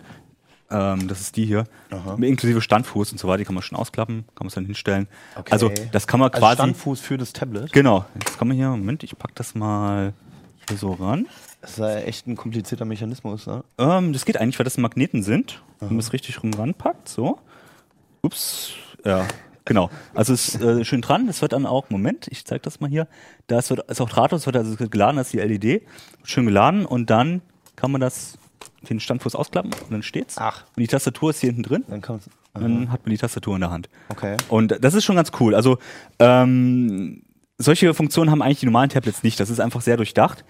Ähm, 0.72 1.08
das 1.08 1.22
ist 1.22 1.36
die 1.38 1.46
hier. 1.46 1.66
Inklusive 2.20 2.60
Standfuß 2.62 3.12
und 3.12 3.18
so 3.20 3.28
weiter. 3.28 3.38
Die 3.40 3.46
kann 3.46 3.54
man 3.56 3.62
schon 3.64 3.78
ausklappen, 3.78 4.26
kann 4.36 4.46
man 4.46 4.48
es 4.48 4.56
dann 4.56 4.66
hinstellen. 4.66 5.08
Okay. 5.36 5.52
Also 5.52 5.72
das 5.92 6.08
kann 6.08 6.20
man 6.20 6.32
Also 6.32 6.40
quasi. 6.40 6.56
Standfuß 6.58 7.00
für 7.02 7.18
das 7.18 7.34
Tablet. 7.34 7.72
genau. 7.72 8.06
Jetzt 8.16 8.38
kann 8.40 8.48
man 8.48 8.58
hier, 8.58 8.70
Moment, 8.70 9.04
ich 9.04 9.18
pack 9.18 9.36
das 9.36 9.54
mal 9.56 10.14
hier 10.68 10.78
so 10.78 10.94
ran. 10.94 11.28
Das 11.62 11.72
ist 11.72 11.78
ja 11.80 11.96
echt 12.00 12.28
ein 12.28 12.36
komplizierter 12.36 12.86
Mechanismus, 12.86 13.46
ne? 13.48 13.64
Ähm, 13.78 14.14
das 14.14 14.26
geht 14.26 14.38
eigentlich, 14.38 14.58
weil 14.60 14.64
das 14.64 14.78
Magneten 14.78 15.22
sind. 15.24 15.62
Wenn 15.80 15.90
man 15.90 16.00
es 16.00 16.14
richtig 16.14 16.42
rum 16.42 16.54
ranpackt, 16.54 17.10
so. 17.10 17.38
Ups, 18.22 18.72
ja, 19.04 19.28
genau. 19.66 19.90
Also 20.16 20.34
es 20.34 20.56
ist 20.56 20.62
äh, 20.62 20.84
schön 20.84 21.02
dran. 21.02 21.28
Das 21.28 21.42
wird 21.44 21.54
dann 21.54 21.66
auch, 21.68 21.90
Moment, 21.92 22.28
ich 22.30 22.46
zeige 22.46 22.62
das 22.62 22.80
mal 22.80 22.90
hier. 22.90 23.08
Das 23.48 23.70
wird, 23.70 23.82
ist 23.92 24.02
auch 24.02 24.10
drahtlos, 24.10 24.46
wird 24.48 24.58
also 24.58 24.76
geladen, 24.78 25.18
das 25.18 25.28
ist 25.28 25.34
die 25.34 25.40
LED. 25.40 25.84
Schön 26.24 26.46
geladen 26.46 26.86
und 26.88 27.10
dann 27.12 27.42
kann 27.76 27.92
man 27.92 28.02
das, 28.02 28.38
den 28.90 29.00
Standfuß 29.00 29.36
ausklappen 29.36 29.72
und 29.74 29.92
dann 29.92 30.04
steht's. 30.04 30.38
Ach. 30.38 30.64
Und 30.76 30.82
die 30.82 30.88
Tastatur 30.88 31.32
ist 31.32 31.40
hier 31.42 31.50
hinten 31.50 31.64
drin. 31.64 31.84
Dann 31.88 32.02
kommt's. 32.02 32.30
Und 32.54 32.62
dann 32.62 32.92
hat 32.92 33.06
man 33.06 33.12
die 33.12 33.18
Tastatur 33.18 33.56
in 33.56 33.62
der 33.62 33.72
Hand. 33.72 33.90
Okay. 34.10 34.38
Und 34.48 34.78
das 34.82 34.94
ist 34.94 35.04
schon 35.04 35.18
ganz 35.18 35.32
cool. 35.40 35.56
Also 35.56 35.78
ähm, 36.20 37.22
solche 37.58 37.94
Funktionen 37.94 38.32
haben 38.32 38.42
eigentlich 38.42 38.62
die 38.62 38.66
normalen 38.66 38.90
Tablets 38.90 39.24
nicht. 39.24 39.40
Das 39.40 39.50
ist 39.50 39.60
einfach 39.60 39.82
sehr 39.82 39.98
durchdacht. 39.98 40.46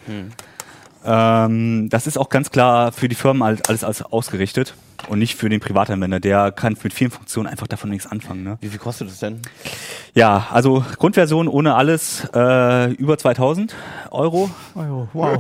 Ähm, 1.03 1.89
das 1.89 2.07
ist 2.07 2.17
auch 2.17 2.29
ganz 2.29 2.51
klar 2.51 2.91
für 2.91 3.07
die 3.07 3.15
Firmen 3.15 3.43
alles, 3.43 3.62
alles, 3.67 3.84
alles 3.84 4.01
ausgerichtet 4.01 4.75
und 5.07 5.19
nicht 5.19 5.36
für 5.36 5.50
den 5.50 5.60
Privatanwender. 5.60 6.19
Der 6.19 6.51
kann 6.51 6.77
mit 6.81 6.93
vielen 6.93 7.12
Funktionen 7.12 7.48
einfach 7.48 7.67
davon 7.67 7.89
nichts 7.89 8.07
anfangen. 8.07 8.43
Ne? 8.43 8.57
Wie 8.62 8.69
viel 8.69 8.79
kostet 8.79 9.10
das 9.10 9.19
denn? 9.19 9.41
Ja, 10.17 10.48
also 10.51 10.84
Grundversion 10.98 11.50
ohne 11.50 11.75
alles 11.75 12.25
äh, 12.34 12.91
über 12.93 13.17
2000 13.17 13.75
Euro. 14.12 14.50
Oh, 14.74 15.07
wow. 15.12 15.38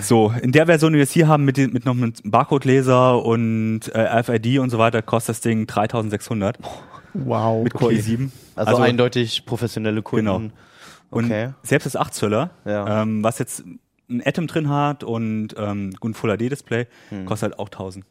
So, 0.00 0.32
in 0.40 0.52
der 0.52 0.64
Version, 0.66 0.92
die 0.92 0.96
wir 0.96 1.02
jetzt 1.02 1.12
hier 1.12 1.28
haben, 1.28 1.44
mit, 1.44 1.58
den- 1.58 1.72
mit 1.74 1.84
noch 1.84 1.92
einem 1.94 2.14
Barcode-Leser 2.24 3.22
und 3.22 3.88
äh, 3.94 4.00
RFID 4.00 4.58
und 4.58 4.70
so 4.70 4.78
weiter, 4.78 5.02
kostet 5.02 5.34
das 5.36 5.40
Ding 5.42 5.66
3600 5.66 6.58
Wow. 7.12 7.62
mit 7.64 7.74
Core 7.74 7.92
i7. 7.92 8.30
Also, 8.56 8.76
eindeutig 8.80 9.44
professionelle 9.44 10.00
Kunden. 10.00 10.24
Genau. 10.26 10.36
Und 11.10 11.24
Okay. 11.26 11.50
selbst 11.62 11.84
das 11.86 11.96
8 11.96 12.14
Zöller, 12.14 12.50
Ja. 12.64 13.02
ähm, 13.02 13.22
was 13.22 13.38
jetzt 13.38 13.64
ein 14.08 14.22
Atom 14.24 14.46
drin 14.46 14.68
hat 14.70 15.04
und 15.04 15.48
ähm, 15.58 15.90
gut 16.00 16.12
ein 16.12 16.14
Full 16.14 16.36
HD 16.36 16.48
Display, 16.50 16.86
kostet 17.26 17.50
halt 17.50 17.58
auch 17.58 17.68
1000. 17.68 18.04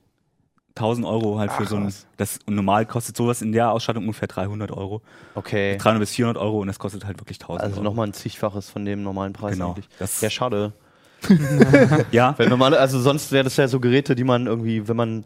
1000 0.76 1.06
Euro 1.06 1.40
halt 1.40 1.52
für. 1.52 1.64
Ach, 1.64 1.68
so 1.70 1.76
ein, 1.78 1.94
das 2.18 2.40
normal 2.48 2.86
kostet 2.86 3.18
sowas 3.18 3.42
in 3.42 3.52
der 3.52 3.72
Ausstattung 3.72 4.04
ungefähr 4.04 4.28
300 4.28 4.72
Euro. 4.72 5.02
Okay. 5.36 5.78
300 5.78 6.00
bis 6.00 6.12
400 6.12 6.42
Euro 6.42 6.60
und 6.62 6.68
das 6.68 6.80
kostet 6.80 7.06
halt 7.06 7.20
wirklich 7.20 7.40
1000 7.42 7.62
Also 7.64 7.76
Euro. 7.78 7.84
nochmal 7.84 8.08
ein 8.08 8.14
zigfaches 8.14 8.70
von 8.70 8.86
dem 8.86 9.04
normalen 9.04 9.34
Preis 9.34 9.54
Genau. 9.54 9.70
eigentlich. 9.70 9.90
Das- 10.00 10.22
ja, 10.22 10.30
schade. 10.30 10.74
Ja, 12.12 12.34
Weil 12.38 12.48
normale, 12.50 12.80
also 12.80 13.00
sonst 13.00 13.32
wäre 13.32 13.44
das 13.44 13.58
ja 13.58 13.68
so 13.68 13.80
Geräte, 13.80 14.16
die 14.16 14.24
man 14.24 14.48
irgendwie, 14.48 14.88
wenn 14.88 14.96
man 14.96 15.26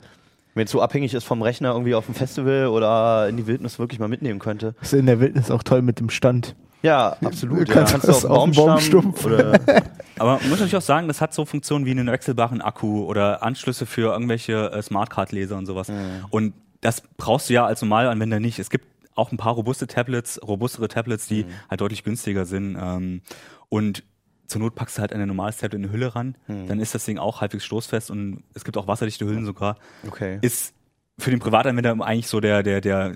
wenn 0.55 0.65
es 0.65 0.71
so 0.71 0.81
abhängig 0.81 1.15
ist 1.15 1.23
vom 1.23 1.41
Rechner 1.41 1.71
irgendwie 1.71 1.95
auf 1.95 2.05
dem 2.05 2.13
Festival 2.13 2.67
oder 2.67 3.27
in 3.27 3.37
die 3.37 3.47
Wildnis 3.47 3.79
wirklich 3.79 3.99
mal 3.99 4.07
mitnehmen 4.07 4.37
könnte. 4.39 4.75
Ist 4.81 4.93
in 4.93 5.07
der 5.07 5.19
Wildnis 5.19 5.49
auch 5.49 5.63
toll 5.63 5.81
mit 5.81 5.99
dem 5.99 6.09
Stand. 6.11 6.55
Ja, 6.83 7.15
absolut. 7.23 7.67
Du 7.69 7.71
Ja, 7.71 7.77
kannst 7.79 7.93
kannst 7.93 8.07
du 8.07 8.11
auf 8.11 8.23
Baumstamm 8.27 8.65
Baumstumpf. 8.65 9.25
oder 9.25 9.53
aber 10.19 10.33
man 10.35 10.41
muss 10.49 10.59
natürlich 10.59 10.75
auch 10.75 10.81
sagen, 10.81 11.07
das 11.07 11.21
hat 11.21 11.33
so 11.33 11.45
Funktionen 11.45 11.85
wie 11.85 11.91
einen 11.91 12.07
wechselbaren 12.07 12.61
Akku 12.61 13.05
oder 13.05 13.41
Anschlüsse 13.41 13.85
für 13.85 14.11
irgendwelche 14.11 14.71
äh, 14.71 14.81
Smartcard-Leser 14.81 15.57
und 15.57 15.65
sowas. 15.65 15.91
Und 16.29 16.53
das 16.81 17.01
brauchst 17.17 17.49
du 17.49 17.53
ja 17.53 17.65
als 17.65 17.81
Normalanwender 17.81 18.39
nicht. 18.41 18.59
Es 18.59 18.69
gibt 18.69 18.85
auch 19.15 19.31
ein 19.31 19.37
paar 19.37 19.53
robuste 19.53 19.87
Tablets, 19.87 20.39
robustere 20.45 20.87
Tablets, 20.89 21.27
die 21.27 21.45
halt 21.69 21.79
deutlich 21.81 22.03
günstiger 22.03 22.45
sind. 22.45 22.77
Ähm, 22.79 23.21
und 23.69 24.03
zur 24.47 24.59
Not 24.61 24.75
packst 24.75 24.97
du 24.97 25.01
halt 25.01 25.13
ein 25.13 25.25
normales 25.27 25.57
Tablet 25.57 25.79
in 25.79 25.85
eine 25.85 25.93
Hülle 25.93 26.13
ran, 26.15 26.35
dann 26.47 26.79
ist 26.81 26.93
das 26.93 27.05
Ding 27.05 27.17
auch 27.17 27.39
halbwegs 27.41 27.63
stoßfest 27.63 28.11
und 28.11 28.43
es 28.53 28.63
gibt 28.65 28.77
auch 28.77 28.87
wasserdichte 28.87 29.25
Hüllen 29.25 29.45
sogar. 29.45 29.77
Okay. 30.05 30.37
Ist 30.41 30.73
für 31.19 31.29
den 31.29 31.39
Privatanwender 31.39 31.95
eigentlich 32.03 32.27
so 32.27 32.39
der, 32.39 32.63
der, 32.63 32.81
der 32.81 33.15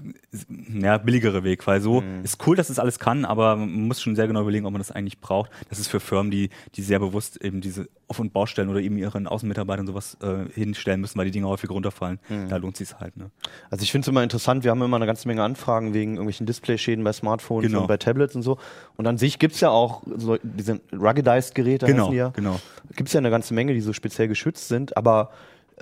ja, 0.71 0.99
billigere 0.99 1.43
Weg, 1.43 1.65
weil 1.65 1.81
so 1.81 2.03
ist 2.23 2.45
cool, 2.45 2.55
dass 2.55 2.69
es 2.69 2.77
alles 2.77 2.99
kann, 2.99 3.25
aber 3.25 3.55
man 3.55 3.88
muss 3.88 4.01
schon 4.01 4.15
sehr 4.15 4.27
genau 4.27 4.41
überlegen, 4.41 4.67
ob 4.67 4.71
man 4.71 4.79
das 4.79 4.91
eigentlich 4.91 5.19
braucht. 5.19 5.49
Das 5.69 5.79
ist 5.79 5.88
für 5.88 5.99
Firmen, 5.99 6.29
die, 6.29 6.49
die 6.75 6.83
sehr 6.83 6.99
bewusst 6.99 7.43
eben 7.43 7.60
diese 7.60 7.89
Auf- 8.07 8.19
und 8.19 8.33
Baustellen 8.33 8.69
oder 8.69 8.81
eben 8.81 8.97
ihren 8.97 9.25
Außenmitarbeitern 9.25 9.88
sowas 9.88 10.15
äh, 10.21 10.45
hinstellen 10.53 11.01
müssen, 11.01 11.17
weil 11.17 11.25
die 11.25 11.31
Dinge 11.31 11.47
häufig 11.47 11.71
runterfallen. 11.71 12.19
Da 12.49 12.57
lohnt 12.57 12.77
sich 12.77 12.93
halt. 12.99 13.17
Ne? 13.17 13.31
Also 13.71 13.81
ich 13.81 13.91
finde 13.91 14.05
es 14.05 14.10
immer 14.10 14.21
interessant, 14.21 14.63
wir 14.63 14.69
haben 14.71 14.81
immer 14.83 14.97
eine 14.97 15.07
ganze 15.07 15.27
Menge 15.27 15.41
Anfragen 15.43 15.95
wegen 15.95 16.12
irgendwelchen 16.13 16.45
Displayschäden 16.45 17.03
bei 17.03 17.13
Smartphones 17.13 17.67
Genau. 17.67 17.81
und 17.81 17.88
bei 17.88 17.97
Tablets 17.97 18.36
und 18.36 18.43
so. 18.43 18.57
Und 18.95 19.07
an 19.07 19.17
sich 19.17 19.39
gibt's 19.39 19.60
ja 19.60 19.69
auch 19.69 20.03
so 20.17 20.38
diese 20.43 20.79
ruggedized 20.93 21.55
Geräte, 21.55 21.88
Genau, 21.88 22.13
ja. 22.13 22.29
genau. 22.29 22.60
Gibt's 22.95 23.13
ja 23.13 23.17
eine 23.17 23.31
ganze 23.31 23.55
Menge, 23.55 23.73
die 23.73 23.81
so 23.81 23.91
speziell 23.91 24.27
geschützt 24.27 24.67
sind, 24.67 24.95
aber 24.95 25.31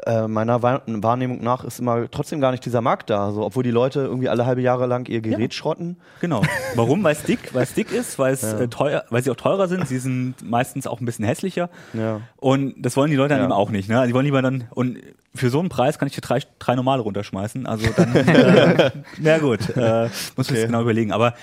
äh, 0.05 0.27
meiner 0.27 0.61
Wahr- 0.61 0.81
Wahrnehmung 0.85 1.41
nach 1.41 1.63
ist 1.63 1.79
immer 1.79 2.09
trotzdem 2.11 2.41
gar 2.41 2.51
nicht 2.51 2.65
dieser 2.65 2.81
Markt 2.81 3.09
da. 3.09 3.31
So, 3.31 3.43
obwohl 3.45 3.63
die 3.63 3.71
Leute 3.71 4.01
irgendwie 4.01 4.27
alle 4.27 4.45
halbe 4.45 4.61
Jahre 4.61 4.87
lang 4.87 5.07
ihr 5.07 5.21
Gerät 5.21 5.53
schrotten. 5.53 5.97
Genau. 6.19 6.41
Warum? 6.75 7.03
Weil 7.03 7.13
es 7.13 7.23
dick, 7.23 7.39
weil 7.53 7.63
es 7.63 7.73
dick 7.73 7.91
ist, 7.91 8.19
weil 8.19 8.33
es 8.33 8.43
äh, 8.43 8.67
teuer, 8.67 9.05
weil 9.09 9.23
sie 9.23 9.31
auch 9.31 9.35
teurer 9.37 9.67
sind. 9.69 9.87
Sie 9.87 9.97
sind 9.99 10.35
meistens 10.43 10.85
auch 10.85 10.99
ein 10.99 11.05
bisschen 11.05 11.23
hässlicher. 11.25 11.69
Ja. 11.93 12.19
Und 12.37 12.75
das 12.77 12.97
wollen 12.97 13.09
die 13.09 13.15
Leute 13.15 13.29
dann 13.29 13.39
Ja. 13.39 13.45
eben 13.45 13.53
auch 13.53 13.69
nicht. 13.69 13.87
Ne? 13.89 14.05
Die 14.07 14.13
wollen 14.13 14.25
lieber 14.25 14.41
dann 14.41 14.65
und 14.71 14.97
für 15.33 15.49
so 15.49 15.59
einen 15.59 15.69
Preis 15.69 15.97
kann 15.97 16.07
ich 16.07 16.15
dir 16.15 16.21
drei, 16.21 16.39
drei 16.59 16.75
normale 16.75 17.01
runterschmeißen. 17.01 17.65
Also 17.65 17.87
dann, 17.95 18.15
äh, 18.15 18.91
na 19.19 19.37
gut, 19.37 19.61
äh, 19.77 20.03
muss 20.35 20.37
man 20.37 20.45
Okay. 20.45 20.55
sich 20.55 20.65
genau 20.65 20.81
überlegen. 20.81 21.11
Aber 21.13 21.33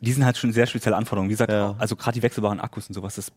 die 0.00 0.12
sind 0.12 0.24
halt 0.24 0.36
schon 0.36 0.52
sehr 0.52 0.66
spezielle 0.66 0.94
Anforderungen. 0.96 1.28
Wie 1.28 1.34
gesagt, 1.34 1.50
Ja. 1.50 1.74
also 1.78 1.96
gerade 1.96 2.14
die 2.14 2.22
wechselbaren 2.22 2.60
Akkus 2.60 2.86
und 2.88 2.94
sowas, 2.94 3.16
das 3.16 3.32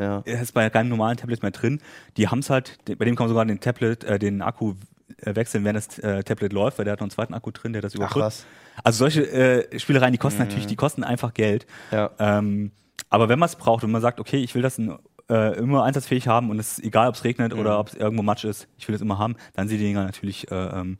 Ja. 0.00 0.18
ist 0.24 0.52
bei 0.52 0.68
keinem 0.70 0.88
normalen 0.88 1.16
Tablet 1.16 1.42
mehr 1.42 1.50
drin. 1.50 1.80
Die 2.16 2.28
haben 2.28 2.40
es 2.40 2.50
halt, 2.50 2.78
bei 2.86 3.04
dem 3.04 3.16
kann 3.16 3.24
man 3.24 3.28
sogar 3.28 3.44
den 3.44 3.60
Tablet, 3.60 4.04
äh, 4.04 4.18
den 4.18 4.42
Akku 4.42 4.74
äh, 5.18 5.34
wechseln, 5.34 5.64
wenn 5.64 5.74
das 5.74 5.98
äh, 5.98 6.22
Tablet 6.22 6.52
läuft, 6.52 6.78
weil 6.78 6.84
der 6.84 6.92
hat 6.92 7.00
noch 7.00 7.04
einen 7.04 7.10
zweiten 7.10 7.34
Akku 7.34 7.50
drin, 7.50 7.72
der 7.72 7.82
das 7.82 7.94
überbrückt. 7.94 8.46
Also 8.82 8.98
solche 8.98 9.30
äh, 9.30 9.78
Spielereien, 9.78 10.12
die 10.12 10.18
kosten 10.18 10.40
natürlich, 10.40 10.66
die 10.66 10.76
kosten 10.76 11.04
einfach 11.04 11.34
Geld. 11.34 11.66
Ja. 11.90 12.10
Ähm, 12.18 12.72
aber 13.08 13.28
wenn 13.28 13.38
man 13.38 13.48
es 13.48 13.56
braucht 13.56 13.84
und 13.84 13.90
man 13.90 14.00
sagt, 14.00 14.20
okay, 14.20 14.38
ich 14.38 14.54
will 14.54 14.62
das 14.62 14.78
in, 14.78 14.96
äh, 15.28 15.56
immer 15.58 15.84
einsatzfähig 15.84 16.28
haben 16.28 16.50
und 16.50 16.58
es 16.58 16.78
ist 16.78 16.84
egal, 16.84 17.08
ob 17.08 17.14
es 17.14 17.24
regnet 17.24 17.54
oder 17.54 17.78
ob 17.78 17.88
es 17.88 17.94
irgendwo 17.94 18.22
Matsch 18.22 18.44
ist, 18.44 18.68
ich 18.78 18.88
will 18.88 18.92
das 18.92 19.02
immer 19.02 19.18
haben, 19.18 19.36
dann 19.54 19.68
sind 19.68 19.78
die 19.78 19.84
Dinger 19.84 20.04
natürlich 20.04 20.50
äh, 20.50 20.54
ähm, 20.54 20.96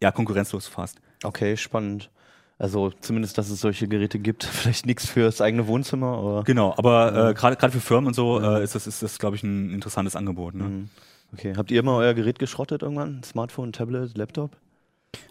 ja, 0.00 0.10
konkurrenzlos 0.12 0.66
fast. 0.66 0.98
Okay, 1.24 1.56
spannend. 1.56 2.10
Also 2.62 2.92
zumindest, 3.00 3.36
dass 3.38 3.50
es 3.50 3.60
solche 3.60 3.88
Geräte 3.88 4.20
gibt. 4.20 4.44
Vielleicht 4.52 4.86
nichts 4.86 5.08
fürs 5.08 5.40
eigene 5.40 5.66
Wohnzimmer, 5.66 6.16
aber 6.16 6.44
Genau, 6.44 6.72
aber 6.76 7.30
äh, 7.30 7.34
gerade 7.34 7.56
gerade 7.56 7.72
für 7.72 7.80
Firmen 7.80 8.06
und 8.06 8.14
so 8.14 8.40
äh, 8.40 8.62
ist 8.62 8.76
das, 8.76 8.86
ist 8.86 9.02
das 9.02 9.18
glaube 9.18 9.34
ich, 9.34 9.42
ein 9.42 9.70
interessantes 9.70 10.14
Angebot. 10.14 10.54
Ne? 10.54 10.88
okay. 11.32 11.54
Habt 11.56 11.72
ihr 11.72 11.82
mal 11.82 11.96
euer 11.96 12.14
Gerät 12.14 12.38
geschrottet 12.38 12.82
irgendwann? 12.82 13.20
Smartphone, 13.24 13.72
Tablet, 13.72 14.16
Laptop? 14.16 14.52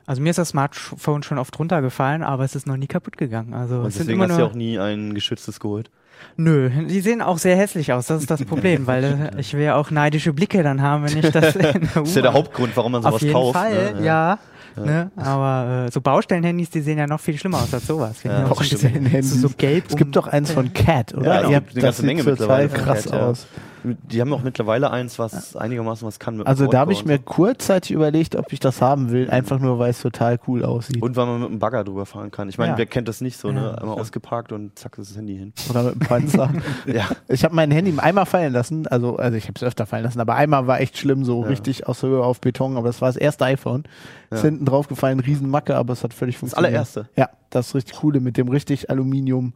Also 0.06 0.22
mir 0.22 0.32
ist 0.32 0.39
das 0.39 0.50
Smartphone 0.50 1.24
schon 1.24 1.38
oft 1.38 1.58
runtergefallen, 1.58 2.22
aber 2.22 2.44
es 2.44 2.54
ist 2.54 2.67
noch 2.67 2.76
nie 2.76 2.88
kaputt 2.88 3.17
gegangen. 3.17 3.54
Also 3.54 3.80
Und 3.80 3.88
es 3.88 3.94
sind 3.94 4.08
deswegen 4.08 4.22
immer 4.22 4.28
hast 4.28 4.38
du 4.38 4.44
ja 4.44 4.50
auch 4.50 4.54
nie 4.54 4.78
ein 4.78 5.13
geschütztes 5.13 5.62
geholt. 5.62 5.89
Nö, 6.36 6.70
die 6.88 7.00
sehen 7.00 7.22
auch 7.22 7.38
sehr 7.38 7.56
hässlich 7.56 7.94
aus. 7.94 8.08
Das 8.08 8.22
ist 8.22 8.30
das 8.30 8.44
Problem, 8.44 8.88
weil 8.88 9.32
äh, 9.36 9.39
ich 9.39 9.54
will 9.54 9.63
ja 9.63 9.76
auch 9.76 9.89
neidische 9.89 10.34
Blicke 10.34 10.63
dann 10.63 10.82
haben, 10.82 11.06
wenn 11.06 11.17
ich 11.17 11.32
das 11.32 11.56
in 11.56 11.62
der 11.62 11.74
Das 11.74 12.10
ist 12.10 12.15
ja 12.15 12.22
der 12.24 12.34
Hauptgrund, 12.34 12.76
warum 12.76 12.91
man 12.91 13.02
sowas 13.02 13.15
Auf 13.15 13.22
jeden 13.22 13.34
kauft. 13.34 13.58
Fall, 13.58 13.94
ne? 13.94 14.06
ja. 14.06 14.39
Ne? 14.78 15.12
Aber 15.16 15.86
äh, 15.88 15.92
so 15.92 16.02
Baustellenhandys, 16.02 16.70
die 16.70 16.82
sehen 16.82 16.98
ja 16.98 17.08
noch 17.08 17.20
viel 17.20 17.38
schlimmer 17.38 17.58
aus 17.62 17.74
als 17.74 17.88
sowas. 17.88 18.24
Ja, 18.24 18.48
Baustellenhandys. 18.48 19.32
so, 19.32 19.48
so 19.48 19.54
gelb 19.58 19.86
Es 19.90 19.96
gibt 19.96 20.10
um- 20.10 20.12
doch 20.24 20.28
eins 20.28 20.52
von 20.52 20.72
Cat, 20.74 21.14
oder? 21.14 21.26
Ja, 21.26 21.42
Ihr 21.42 21.50
es 21.50 21.56
habt, 21.56 21.72
eine 21.72 21.82
ganze 21.82 22.02
das 22.02 22.02
Menge 22.06 22.24
sieht 22.24 22.38
total 22.38 22.64
mittlerweile 22.64 22.84
krass 22.86 23.04
Cat, 23.06 23.14
ja. 23.14 23.28
aus. 23.28 23.48
Die 23.84 24.22
haben 24.22 24.32
auch 24.34 24.44
mittlerweile 24.44 24.91
eins, 24.91 25.17
was 25.17 25.56
einigermaßen 25.56 26.08
was 26.08 26.20
kann 26.20 26.41
Also 26.44 26.67
da 26.67 26.80
habe 26.80 26.94
ich 26.94 27.04
mir 27.06 27.17
kurzzeitig 27.17 27.91
überlegt, 27.91 28.36
ob 28.36 28.54
ich 28.54 28.60
das 28.60 28.82
haben 28.82 29.10
will, 29.12 29.30
einfach 29.30 29.60
nur, 29.60 29.80
weil 29.80 29.89
es 29.89 30.02
total 30.02 30.39
cool 30.48 30.63
aussieht. 30.63 31.02
und 31.02 31.15
weil 31.15 31.26
man 31.26 31.41
mit 31.41 31.50
dem 31.50 31.60
Bagger 31.60 31.84
drüber 31.84 32.06
fahren 32.06 32.30
kann. 32.32 32.48
Ich 32.50 32.58
meine, 32.58 32.74
Ja. 32.74 32.78
wer 32.78 32.86
kennt 32.86 33.08
das 33.08 33.22
nicht 33.22 33.38
so, 33.38 33.52
ne? 33.52 33.62
Ja. 33.62 33.72
Einmal 33.76 34.00
ausgeparkt 34.00 34.52
und 34.52 34.78
zack 34.78 34.98
ist 34.98 35.10
das 35.12 35.17
Handy 35.17 35.36
hin. 35.38 35.54
Oder 35.70 35.84
mit 35.84 35.94
dem 35.96 36.00
Panzer. 36.02 36.50
Ja. 36.86 37.10
Ich 37.28 37.44
habe 37.44 37.56
mein 37.56 37.72
Handy 37.72 37.94
einmal 37.98 38.26
fallen 38.26 38.54
lassen, 38.54 38.86
also, 38.88 39.15
also 39.17 39.36
ich 39.38 39.46
habe 39.46 39.54
es 39.56 39.63
öfter 39.63 39.86
fallen 39.86 40.04
lassen, 40.04 40.20
aber 40.20 40.36
einmal 40.36 40.67
war 40.67 40.80
echt 40.80 40.98
schlimm, 40.98 41.24
so 41.24 41.41
Ja. 41.44 41.48
richtig 41.50 41.88
aus 41.88 42.04
Höhe 42.04 42.24
auf 42.24 42.39
Beton, 42.41 42.78
aber 42.78 42.88
das 42.88 43.02
war 43.02 43.10
das 43.10 43.17
erste 43.17 43.46
iPhone. 43.46 43.84
Ist 44.30 44.44
Ja. 44.44 44.50
hinten 44.50 44.65
drauf 44.65 44.88
gefallen, 44.88 45.20
Riesenmacke, 45.20 45.76
aber 45.76 45.94
es 45.94 46.04
hat 46.04 46.13
völlig 46.13 46.36
Das 46.36 46.39
funktioniert. 46.41 46.70
allererste. 46.74 47.10
Ja, 47.15 47.30
das 47.50 47.67
ist 47.70 47.76
richtig 47.76 47.96
coole 47.98 48.20
mit 48.20 48.38
dem 48.38 48.48
richtig 48.48 48.89
Aluminium, 48.89 49.54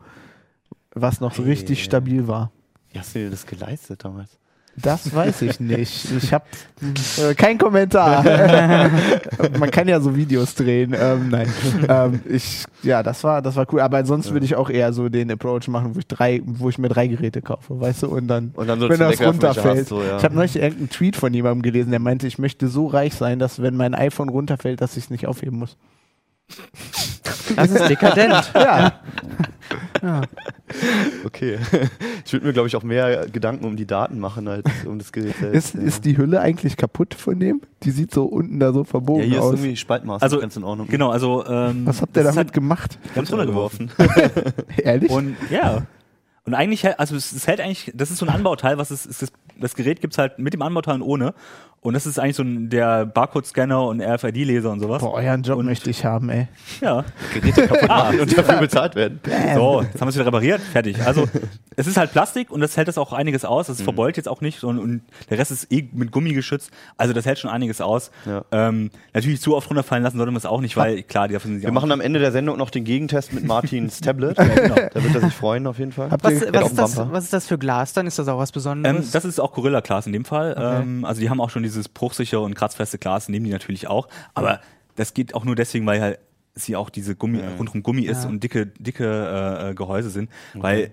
was 0.93 1.19
noch 1.21 1.38
Hey. 1.38 1.45
richtig 1.45 1.83
stabil 1.83 2.27
war. 2.27 2.51
Wie 2.95 2.99
hast 2.99 3.13
du 3.13 3.19
dir 3.19 3.29
das 3.29 3.45
geleistet 3.45 4.05
damals? 4.05 4.29
Das 4.77 5.13
weiß 5.13 5.41
ich 5.41 5.60
nicht. 5.60 6.08
Ich 6.13 6.34
habe 6.34 6.45
äh, 7.21 7.34
kein 7.36 7.58
Kommentar. 7.58 8.23
Man 9.60 9.69
kann 9.69 9.89
ja 9.89 9.99
so 9.99 10.15
Videos 10.15 10.55
drehen. 10.55 10.95
Ähm, 10.97 11.27
nein, 11.27 11.53
ähm, 11.89 12.21
ich 12.25 12.63
ja, 12.84 13.03
das 13.03 13.21
war 13.25 13.41
das 13.41 13.58
war 13.58 13.67
cool. 13.73 13.81
Aber 13.81 13.97
ansonsten 13.97 14.31
würde 14.31 14.45
ich 14.45 14.55
auch 14.55 14.69
eher 14.69 14.93
so 14.93 15.10
den 15.10 15.29
Approach 15.29 15.67
machen, 15.67 15.93
wo 15.93 15.99
ich 15.99 16.08
drei, 16.08 16.41
wo 16.45 16.69
ich 16.69 16.77
mir 16.77 16.88
drei 16.88 17.08
Geräte 17.08 17.41
kaufe, 17.41 17.77
weißt 17.81 18.03
du, 18.03 18.08
und 18.08 18.29
dann 18.29 18.53
Und 18.55 18.67
dann 18.67 18.79
so 18.79 18.88
wenn 18.88 18.99
das 18.99 19.19
runterfällt. 19.21 19.79
hast, 19.79 19.89
so, 19.89 20.01
ja. 20.01 20.15
Ich 20.17 20.23
habe 20.23 20.36
neulich 20.36 20.55
irgendeinen 20.55 20.89
Tweet 20.89 21.17
von 21.17 21.34
jemandem 21.34 21.63
gelesen, 21.63 21.91
der 21.91 21.99
meinte, 21.99 22.27
ich 22.27 22.39
möchte 22.39 22.69
so 22.69 22.88
reich 22.88 23.13
sein, 23.13 23.39
dass 23.39 23.62
wenn 23.62 23.75
mein 23.75 23.93
iPhone 23.93 24.29
runterfällt, 24.29 24.79
dass 24.79 24.95
ich 24.95 25.03
es 25.05 25.10
nicht 25.10 25.27
aufheben 25.27 25.60
muss. 25.60 25.75
Das 27.58 27.71
ist 27.71 27.89
dekadent. 27.89 28.51
Ja, 28.55 28.99
Okay. 31.25 31.57
Ich 32.25 32.33
würde 32.33 32.45
mir, 32.47 32.53
glaube 32.53 32.67
ich, 32.67 32.75
auch 32.75 32.83
mehr 32.83 33.27
Gedanken 33.27 33.65
um 33.65 33.75
die 33.75 33.85
Daten 33.85 34.19
machen, 34.19 34.47
als 34.47 34.65
um 34.85 34.97
das 34.99 35.11
Gerät 35.11 35.35
selbst. 35.37 35.75
ist, 35.75 35.83
ist 35.83 36.05
die 36.05 36.17
Hülle 36.17 36.39
eigentlich 36.41 36.77
kaputt 36.77 37.13
von 37.13 37.39
dem? 37.39 37.61
Die 37.83 37.91
sieht 37.91 38.13
so 38.13 38.25
unten 38.25 38.59
da 38.59 38.73
so 38.73 38.79
ja, 38.79 38.85
verbogen 38.85 39.23
hier 39.23 39.37
ist 39.37 39.43
aus. 39.43 39.53
irgendwie 39.53 39.75
Spaltmaß 39.75 40.21
Also, 40.21 40.39
ganz 40.39 40.55
in 40.55 40.63
Ordnung. 40.63 40.87
Genau, 40.87 41.09
also 41.11 41.45
ähm, 41.45 41.85
Was 41.85 42.01
habt 42.01 42.15
ihr 42.15 42.21
ist 42.21 42.25
damit 42.27 42.37
halt 42.37 42.53
gemacht? 42.53 42.99
Ganz 43.13 43.31
runtergeworfen. 43.31 43.91
Ehrlich? 44.77 45.09
Und 45.11 45.35
ja. 45.49 45.83
Und 46.45 46.53
eigentlich, 46.53 46.83
hält- 46.83 46.99
also 46.99 47.15
es, 47.15 47.31
es 47.31 47.47
hält 47.47 47.59
eigentlich, 47.59 47.91
das 47.95 48.11
ist 48.11 48.19
so 48.19 48.25
ein 48.27 48.33
Anbauteil, 48.33 48.77
was 48.77 48.91
es, 48.91 49.05
ist 49.05 49.21
das, 49.23 49.31
das 49.59 49.75
Gerät 49.75 49.99
gibt's 50.01 50.17
halt 50.19 50.37
mit 50.37 50.53
dem 50.53 50.61
Anbauteil 50.61 50.95
und 50.95 51.01
ohne. 51.01 51.33
Und 51.86 51.93
das 51.93 52.06
ist 52.08 52.17
eigentlich 52.19 52.36
so 52.36 52.41
ein, 52.43 52.69
der 52.69 53.06
Barcode-Scanner 53.06 53.86
und 53.88 54.02
RFID-Leser 54.02 54.71
und 54.71 54.80
sowas. 54.80 55.02
Boah, 55.02 55.13
euren 55.13 55.43
Job 55.43 55.60
Und- 55.60 55.65
möchte 55.67 55.89
ich 55.89 56.04
haben, 56.04 56.30
ey. 56.30 56.48
Ja. 56.82 57.06
Geräte 57.34 57.67
kaputt 57.67 57.89
Ah. 57.89 57.98
machen 58.06 58.19
und 58.21 58.38
dafür 58.38 58.58
bezahlt 58.60 58.95
werden. 58.95 59.19
So, 59.54 59.82
jetzt 59.84 59.93
haben 60.02 60.08
wir 60.08 60.08
es 60.10 60.15
wieder 60.15 60.26
repariert, 60.26 60.62
fertig. 60.62 61.00
Also 61.06 61.26
es 61.76 61.86
ist 61.86 61.95
halt 61.98 62.12
Plastik 62.12 62.50
und 62.50 62.60
das 62.62 62.76
hält 62.76 62.88
das 62.88 62.98
auch 62.98 63.13
einiges 63.13 63.45
aus. 63.45 63.67
Das 63.67 63.82
verbeult 63.82 64.17
jetzt 64.17 64.28
auch 64.28 64.41
nicht 64.41 64.63
und, 64.63 64.80
und 64.80 65.02
der 65.30 65.38
Rest 65.38 65.52
ist 65.52 65.71
eh 65.71 65.88
mit 65.93 66.12
Gummi 66.12 66.34
geschützt. 66.34 66.71
Also 66.98 67.13
das 67.13 67.26
hält 67.28 67.38
schon 67.38 67.52
einiges 67.52 67.82
aus. 67.82 68.10
Ja. 68.26 68.43
Ähm, 68.52 68.89
natürlich 69.13 69.39
zu 69.41 69.56
oft 69.56 69.69
runterfallen 69.69 70.04
lassen 70.04 70.17
sollte 70.17 70.32
man 70.32 70.38
es 70.39 70.45
auch 70.48 70.62
nicht, 70.62 70.76
weil 70.78 71.04
klar, 71.04 71.28
die 71.28 71.36
dafür 71.36 71.50
sind 71.50 71.60
sie 71.60 71.65
Wir 71.65 71.71
machen 71.71 71.91
am 71.91 72.02
Ende 72.02 72.19
der 72.19 72.32
Sendung 72.32 72.58
noch 72.58 72.71
den 72.71 72.84
Gegentest 72.84 73.32
mit 73.32 73.45
Martins 73.45 74.02
Tablet. 74.02 74.38
genau. 74.38 74.76
Da 74.91 75.04
wird 75.04 75.13
er 75.13 75.21
sich 75.21 75.34
freuen 75.34 75.67
auf 75.67 75.78
jeden 75.78 75.91
Fall. 75.91 76.10
Was, 76.12 76.24
was, 76.24 76.32
ist 76.71 76.78
das, 76.80 76.98
was 77.12 77.24
ist 77.26 77.34
das 77.34 77.45
für 77.48 77.60
Glas 77.60 77.93
dann? 77.93 78.08
Ist 78.08 78.17
das 78.17 78.28
auch 78.28 78.39
was 78.39 78.50
Ähm, 78.50 78.54
Besonderes? 78.54 79.12
das 79.12 79.24
ist 79.26 79.39
auch 79.39 79.54
Gorilla 79.54 79.82
Glas 79.82 80.08
in 80.08 80.13
dem 80.13 80.26
Fall. 80.26 80.56
Ähm, 80.58 81.06
also 81.06 81.21
die 81.21 81.30
haben 81.30 81.39
auch 81.41 81.50
schon 81.52 81.63
dieses 81.75 81.89
bruchsichere 81.89 82.41
und 82.41 82.55
kratzfeste 82.55 82.97
Glas, 82.97 83.29
nehmen 83.29 83.45
die 83.45 83.51
natürlich 83.51 83.88
auch. 83.88 84.07
Aber 84.33 84.59
das 84.95 85.13
geht 85.13 85.35
auch 85.35 85.45
nur 85.45 85.55
deswegen, 85.55 85.85
weil 85.85 86.01
halt 86.01 86.19
sie 86.55 86.75
auch 86.75 86.89
diese 86.89 87.15
Gummi, 87.15 87.41
rundum 87.59 87.83
Gummi 87.83 88.03
ist 88.03 88.23
Ja. 88.23 88.29
und 88.29 88.41
dicke, 88.43 88.67
dicke 88.67 89.03
äh, 89.05 89.69
äh, 89.71 89.73
Gehäuse 89.73 90.09
sind. 90.09 90.29
Weil 90.53 90.91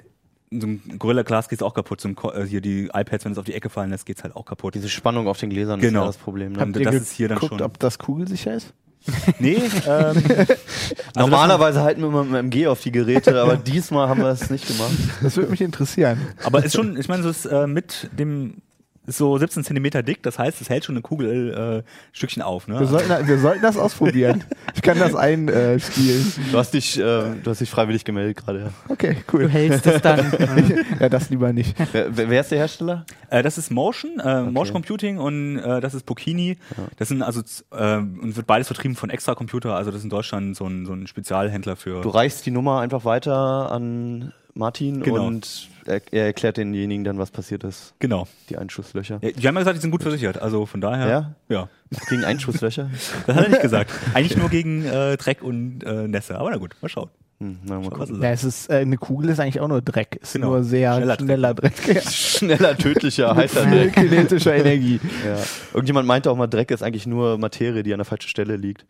so 0.51 0.67
ein 0.67 0.83
Gorilla 0.99 1.23
Glas 1.23 1.49
geht 1.49 1.63
auch 1.63 1.73
kaputt. 1.73 2.01
So 2.01 2.09
ein, 2.09 2.17
äh, 2.35 2.45
hier 2.45 2.61
die 2.61 2.91
iPads, 2.93 3.25
wenn 3.25 3.33
es 3.33 3.39
auf 3.39 3.45
die 3.45 3.55
Ecke 3.55 3.71
fallen 3.71 3.91
lässt, 3.91 4.05
geht's 4.05 4.23
halt 4.25 4.35
auch 4.37 4.45
kaputt. 4.45 4.75
Diese 4.75 4.89
Spannung 4.89 5.29
auf 5.29 5.39
den 5.39 5.51
Gläsern 5.51 5.81
Genau. 5.81 6.01
ist 6.01 6.03
ja 6.03 6.07
das 6.09 6.17
Problem. 6.19 6.53
Ne? 6.53 6.61
Habt 6.61 6.77
ihr 6.77 6.85
das 6.85 6.95
ist 6.97 7.13
hier 7.13 7.29
dann 7.29 7.37
geguckt, 7.39 7.61
schon- 7.61 7.63
ob 7.67 7.79
das 7.79 7.99
kugelsicher 7.99 8.55
ist? 8.55 8.75
Nee, 9.39 9.55
ähm, 9.87 10.23
also 10.25 10.55
Normalerweise 11.17 11.83
halten 11.83 12.01
wir 12.03 12.09
immer 12.09 12.25
mit 12.25 12.33
dem 12.35 12.47
MG 12.47 12.67
auf 12.67 12.81
die 12.83 12.93
Geräte, 12.93 13.41
aber 13.41 13.57
diesmal 13.57 14.09
haben 14.09 14.21
wir 14.21 14.29
es 14.29 14.51
nicht 14.51 14.67
gemacht. 14.67 14.93
Das 15.23 15.37
würde 15.37 15.51
mich 15.51 15.61
interessieren. 15.61 16.21
aber 16.45 16.65
ist 16.65 16.75
schon, 16.75 16.97
ich 16.97 17.09
meine, 17.09 17.23
so 17.23 17.29
ist 17.31 17.47
äh, 17.47 17.67
mit 17.67 18.11
dem 18.17 18.59
ist 19.07 19.19
so 19.19 19.37
17 19.37 19.65
Zentimeter 19.65 20.03
dick, 20.03 20.23
das 20.23 20.39
heißt, 20.39 20.61
es 20.61 20.71
hält 20.71 20.85
schon 20.85 20.95
eine 20.95 21.03
Kugel 21.03 21.83
äh, 21.85 21.91
Stückchen 22.13 22.43
auf. 22.43 22.69
Ne? 22.69 22.79
Wir 22.79 22.87
sollten, 22.87 23.27
wir 23.27 23.39
sollten 23.39 23.63
das 23.63 23.77
ausprobieren. 23.77 24.45
Ich 24.75 24.81
kann 24.81 24.99
das 24.99 25.15
einspielen. 25.15 26.33
Du 26.51 26.59
hast 26.59 26.73
dich, 26.75 26.99
äh, 26.99 27.03
du 27.03 27.43
hast 27.47 27.61
dich 27.61 27.71
freiwillig 27.71 28.05
gemeldet 28.05 28.39
gerade. 28.39 28.61
Ja. 28.61 28.71
Okay, 28.89 29.17
du 29.27 29.37
cool. 29.37 29.49
hältst 29.49 29.87
es 29.87 30.01
dann. 30.03 30.33
Ja, 31.01 31.09
das 31.09 31.31
lieber 31.31 31.53
nicht. 31.53 31.77
Wer, 31.93 32.17
wer 32.17 32.41
ist 32.41 32.51
der 32.51 32.59
Hersteller? 32.59 33.05
Äh, 33.31 33.43
das 33.43 33.59
ist 33.59 33.71
Motion, 33.71 34.19
äh, 34.21 34.43
Motion 34.43 34.75
Computing 34.75 35.19
und 35.19 35.59
äh, 35.59 35.81
das 35.81 35.95
ist 35.95 36.07
Bokini. 36.07 36.59
Das 36.97 37.09
sind 37.09 37.23
also 37.23 37.43
äh, 37.71 37.97
und 37.97 38.37
wird 38.37 38.47
beides 38.47 38.67
vertrieben 38.67 38.97
von 38.97 39.11
Extra 39.11 39.35
Computer. 39.35 39.75
Also 39.75 39.91
das 39.91 39.99
ist 39.99 40.05
in 40.05 40.11
Deutschland 40.11 40.57
so 40.57 40.67
ein, 40.67 40.87
so 40.87 40.93
ein 40.93 41.07
Spezialhändler 41.07 41.77
für. 41.77 42.03
Du 42.03 42.09
reichst 42.09 42.47
die 42.47 42.51
Nummer 42.51 42.81
einfach 42.81 43.05
weiter 43.05 43.71
an 43.71 44.33
Martin 44.55 45.03
Genau. 45.03 45.27
und 45.27 45.69
er, 45.87 46.01
er 46.13 46.27
erklärt 46.27 46.57
denjenigen 46.59 47.05
dann, 47.05 47.19
was 47.19 47.31
passiert 47.31 47.65
ist. 47.65 47.95
Genau. 47.99 48.27
Die 48.51 48.57
Einschusslöcher. 48.59 49.19
Ja, 49.23 49.31
die 49.31 49.49
haben 49.49 49.55
ja 49.55 49.61
gesagt, 49.61 49.77
die 49.77 49.81
sind 49.81 49.91
gut 49.91 50.03
versichert. 50.03 50.41
Also 50.41 50.67
von 50.67 50.81
daher. 50.81 51.09
Ja? 51.09 51.35
Ja. 51.49 51.69
Gegen 52.09 52.25
Einschusslöcher? 52.25 52.91
Das 53.27 53.37
hat 53.37 53.45
er 53.45 53.51
nicht 53.51 53.63
gesagt. 53.63 53.91
Eigentlich 54.15 54.37
nur 54.37 54.49
gegen 54.49 54.85
äh, 54.85 55.17
Dreck 55.17 55.43
und 55.43 55.83
äh, 55.85 56.07
Nässe. 56.09 56.39
Aber 56.39 56.51
na 56.51 56.57
gut, 56.59 56.77
mal 56.83 56.89
schauen. 56.89 57.11
Hm, 57.43 57.59
na, 57.65 57.81
mal 57.81 57.91
gucken. 57.91 58.17
Ja, 58.17 58.21
sagt. 58.21 58.35
es 58.35 58.45
ist, 58.45 58.71
äh, 58.71 58.75
eine 58.77 58.97
Kugel 58.97 59.31
ist 59.31 59.41
eigentlich 59.41 59.59
auch 59.61 59.67
nur 59.67 59.83
Dreck. 59.83 60.17
Ist 60.23 60.35
Genau. 60.35 60.51
nur 60.51 60.63
sehr 60.63 60.95
Schneller 60.95 61.17
schneller, 61.19 61.55
Dreck. 61.55 61.75
Dreck. 61.85 61.95
Ja. 62.05 62.11
Schneller, 62.11 62.77
tödlicher, 62.79 63.35
heißer 63.35 63.67
Dreck. 63.67 63.93
kinetischer 63.95 64.55
Energie. 64.55 65.01
Ja. 65.27 65.37
Irgendjemand 65.75 66.07
meinte 66.07 66.31
auch 66.31 66.37
mal, 66.37 66.47
Dreck 66.47 66.71
ist 66.71 66.83
eigentlich 66.83 67.07
nur 67.07 67.37
Materie, 67.39 67.83
die 67.83 67.93
an 67.93 67.99
der 67.99 68.05
falschen 68.05 68.29
Stelle 68.29 68.57
liegt. 68.57 68.85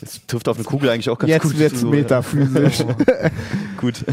Das 0.00 0.20
trifft 0.26 0.48
auf 0.48 0.56
eine 0.56 0.64
Kugel 0.64 0.90
eigentlich 0.90 1.08
auch 1.10 1.18
ganz 1.18 1.32
gut. 1.42 1.52
Jetzt 1.52 1.58
wird's 1.58 1.80
zu. 1.80 1.86
metaphysisch. 1.86 2.84
Gut. 3.76 4.04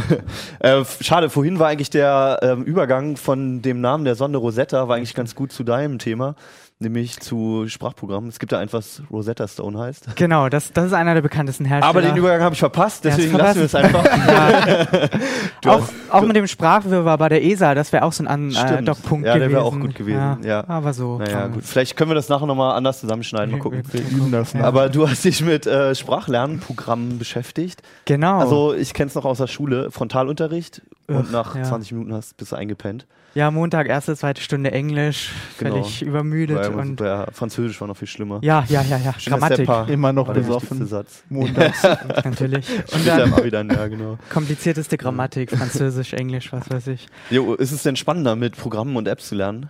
Äh, 0.59 0.83
schade, 1.01 1.29
vorhin 1.29 1.57
war 1.59 1.69
eigentlich 1.69 1.89
der 1.89 2.39
ähm, 2.41 2.63
Übergang 2.63 3.15
von 3.17 3.61
dem 3.61 3.79
Namen 3.81 4.03
der 4.05 4.15
Sonde 4.15 4.37
Rosetta, 4.39 4.87
war 4.87 4.97
eigentlich 4.97 5.13
ganz 5.15 5.35
gut 5.35 5.51
zu 5.53 5.63
deinem 5.63 5.99
Thema, 5.99 6.35
nämlich 6.83 7.19
zu 7.19 7.65
Sprachprogrammen. 7.67 8.29
Es 8.29 8.37
gibt 8.39 8.51
da 8.51 8.61
etwas, 8.61 9.01
Rosetta 9.11 9.47
Stone 9.47 9.77
heißt. 9.79 10.15
Genau, 10.15 10.49
das, 10.49 10.71
das 10.73 10.85
ist 10.85 10.93
einer 10.93 11.15
der 11.15 11.21
bekanntesten 11.21 11.65
Hersteller. 11.65 11.89
Aber 11.89 12.01
den 12.01 12.15
Übergang 12.15 12.41
habe 12.41 12.53
ich 12.53 12.59
verpasst, 12.59 13.03
Ja, 13.05 13.11
deswegen 13.15 13.33
hast 13.33 13.41
lassen 13.41 13.59
wir 13.59 13.65
es 13.65 13.75
einfach. 13.75 14.03
Du 15.61 15.69
auch, 15.69 15.81
hast- 15.81 15.93
auch 16.09 16.21
mit 16.23 16.35
dem 16.35 16.45
Sprachwirrwarr 16.47 17.17
bei 17.17 17.29
der 17.29 17.43
ESA, 17.43 17.73
das 17.73 17.93
wäre 17.93 18.03
auch 18.03 18.11
so 18.11 18.23
ein 18.23 18.27
An 18.27 18.49
äh, 18.49 18.53
Stimmt. 18.53 18.87
Dockpunkt 18.87 19.25
Ja, 19.25 19.33
der 19.33 19.47
gewesen. 19.47 19.55
wäre 19.55 19.63
auch 19.65 19.79
gut 19.79 19.95
gewesen, 19.95 20.39
ja. 20.43 20.67
Aber 20.67 20.93
so. 20.93 21.17
Naja, 21.19 21.47
gut. 21.47 21.63
Vielleicht 21.63 21.95
können 21.95 22.11
wir 22.11 22.15
das 22.15 22.27
nachher 22.27 22.45
nochmal 22.47 22.75
anders 22.75 22.99
zusammenschneiden, 22.99 23.51
mal 23.53 23.59
gucken. 23.59 23.81
Wir 23.91 24.01
üben 24.01 24.31
das. 24.31 24.53
Aber 24.55 24.89
du 24.89 25.07
hast 25.09 25.23
dich 25.23 25.41
mit 25.41 25.65
äh, 25.65 25.95
Sprachlernprogrammen 25.95 27.17
beschäftigt. 27.17 27.81
Genau. 28.05 28.39
Also 28.39 28.73
ich 28.73 28.93
kenne 28.93 29.07
es 29.07 29.15
noch 29.15 29.23
aus 29.25 29.37
der 29.37 29.47
Schule, 29.47 29.89
Frontalunterricht 29.91 30.81
und 31.15 31.31
nach 31.31 31.55
ja. 31.55 31.63
20 31.63 31.91
Minuten 31.93 32.13
hast, 32.13 32.37
bist 32.37 32.51
du 32.51 32.55
eingepennt. 32.55 33.05
ja, 33.35 33.49
Montag, 33.51 33.87
erste, 33.87 34.15
zweite 34.15 34.41
Stunde 34.41 34.71
Englisch, 34.71 35.31
Genau. 35.57 35.75
völlig 35.75 36.01
übermüdet 36.01 36.57
Weil, 36.57 36.73
und 36.75 36.99
ja, 36.99 37.27
Französisch 37.31 37.79
war 37.81 37.87
noch 37.87 37.97
viel 37.97 38.07
schlimmer. 38.07 38.39
ja, 38.43 38.63
ja, 38.69 38.81
ja, 38.83 38.97
ja, 38.97 39.13
Grammatik 39.25 39.65
Stepper 39.65 39.87
Immer 39.89 40.13
noch 40.13 40.27
war 40.27 40.33
der 40.33 40.47
wichtigste 40.47 40.75
besoffen. 40.75 40.87
Satz. 40.87 41.23
Montags. 41.29 41.83
natürlich. 42.23 42.67
Und 42.93 43.07
dann 43.07 43.49
dann, 43.49 43.69
ja, 43.69 43.87
genau. 43.87 44.17
komplizierteste 44.31 44.97
Grammatik, 44.97 45.51
Französisch, 45.51 46.13
Englisch, 46.13 46.51
was 46.51 46.69
weiß 46.69 46.87
ich. 46.87 47.07
Jo, 47.29 47.53
ist 47.55 47.71
es 47.71 47.83
denn 47.83 47.95
spannender, 47.95 48.35
mit 48.35 48.57
Programmen 48.57 48.95
und 48.95 49.07
Apps 49.07 49.29
zu 49.29 49.35
lernen? 49.35 49.69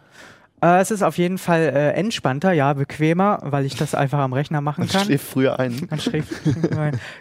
Äh, 0.63 0.79
es 0.79 0.91
ist 0.91 1.03
auf 1.03 1.17
jeden 1.17 1.37
Fall 1.37 1.59
äh, 1.61 1.89
entspannter, 1.91 2.53
ja, 2.53 2.71
bequemer, 2.71 3.39
weil 3.41 3.65
ich 3.65 3.75
das 3.75 3.93
einfach 3.93 4.19
am 4.19 4.31
Rechner 4.31 4.61
machen 4.61 4.81
Man 4.81 4.87
kann. 4.87 5.03
schläft 5.05 5.25
früher 5.27 5.59
ein. 5.59 5.87
Man 5.89 5.99
schläft. 5.99 6.31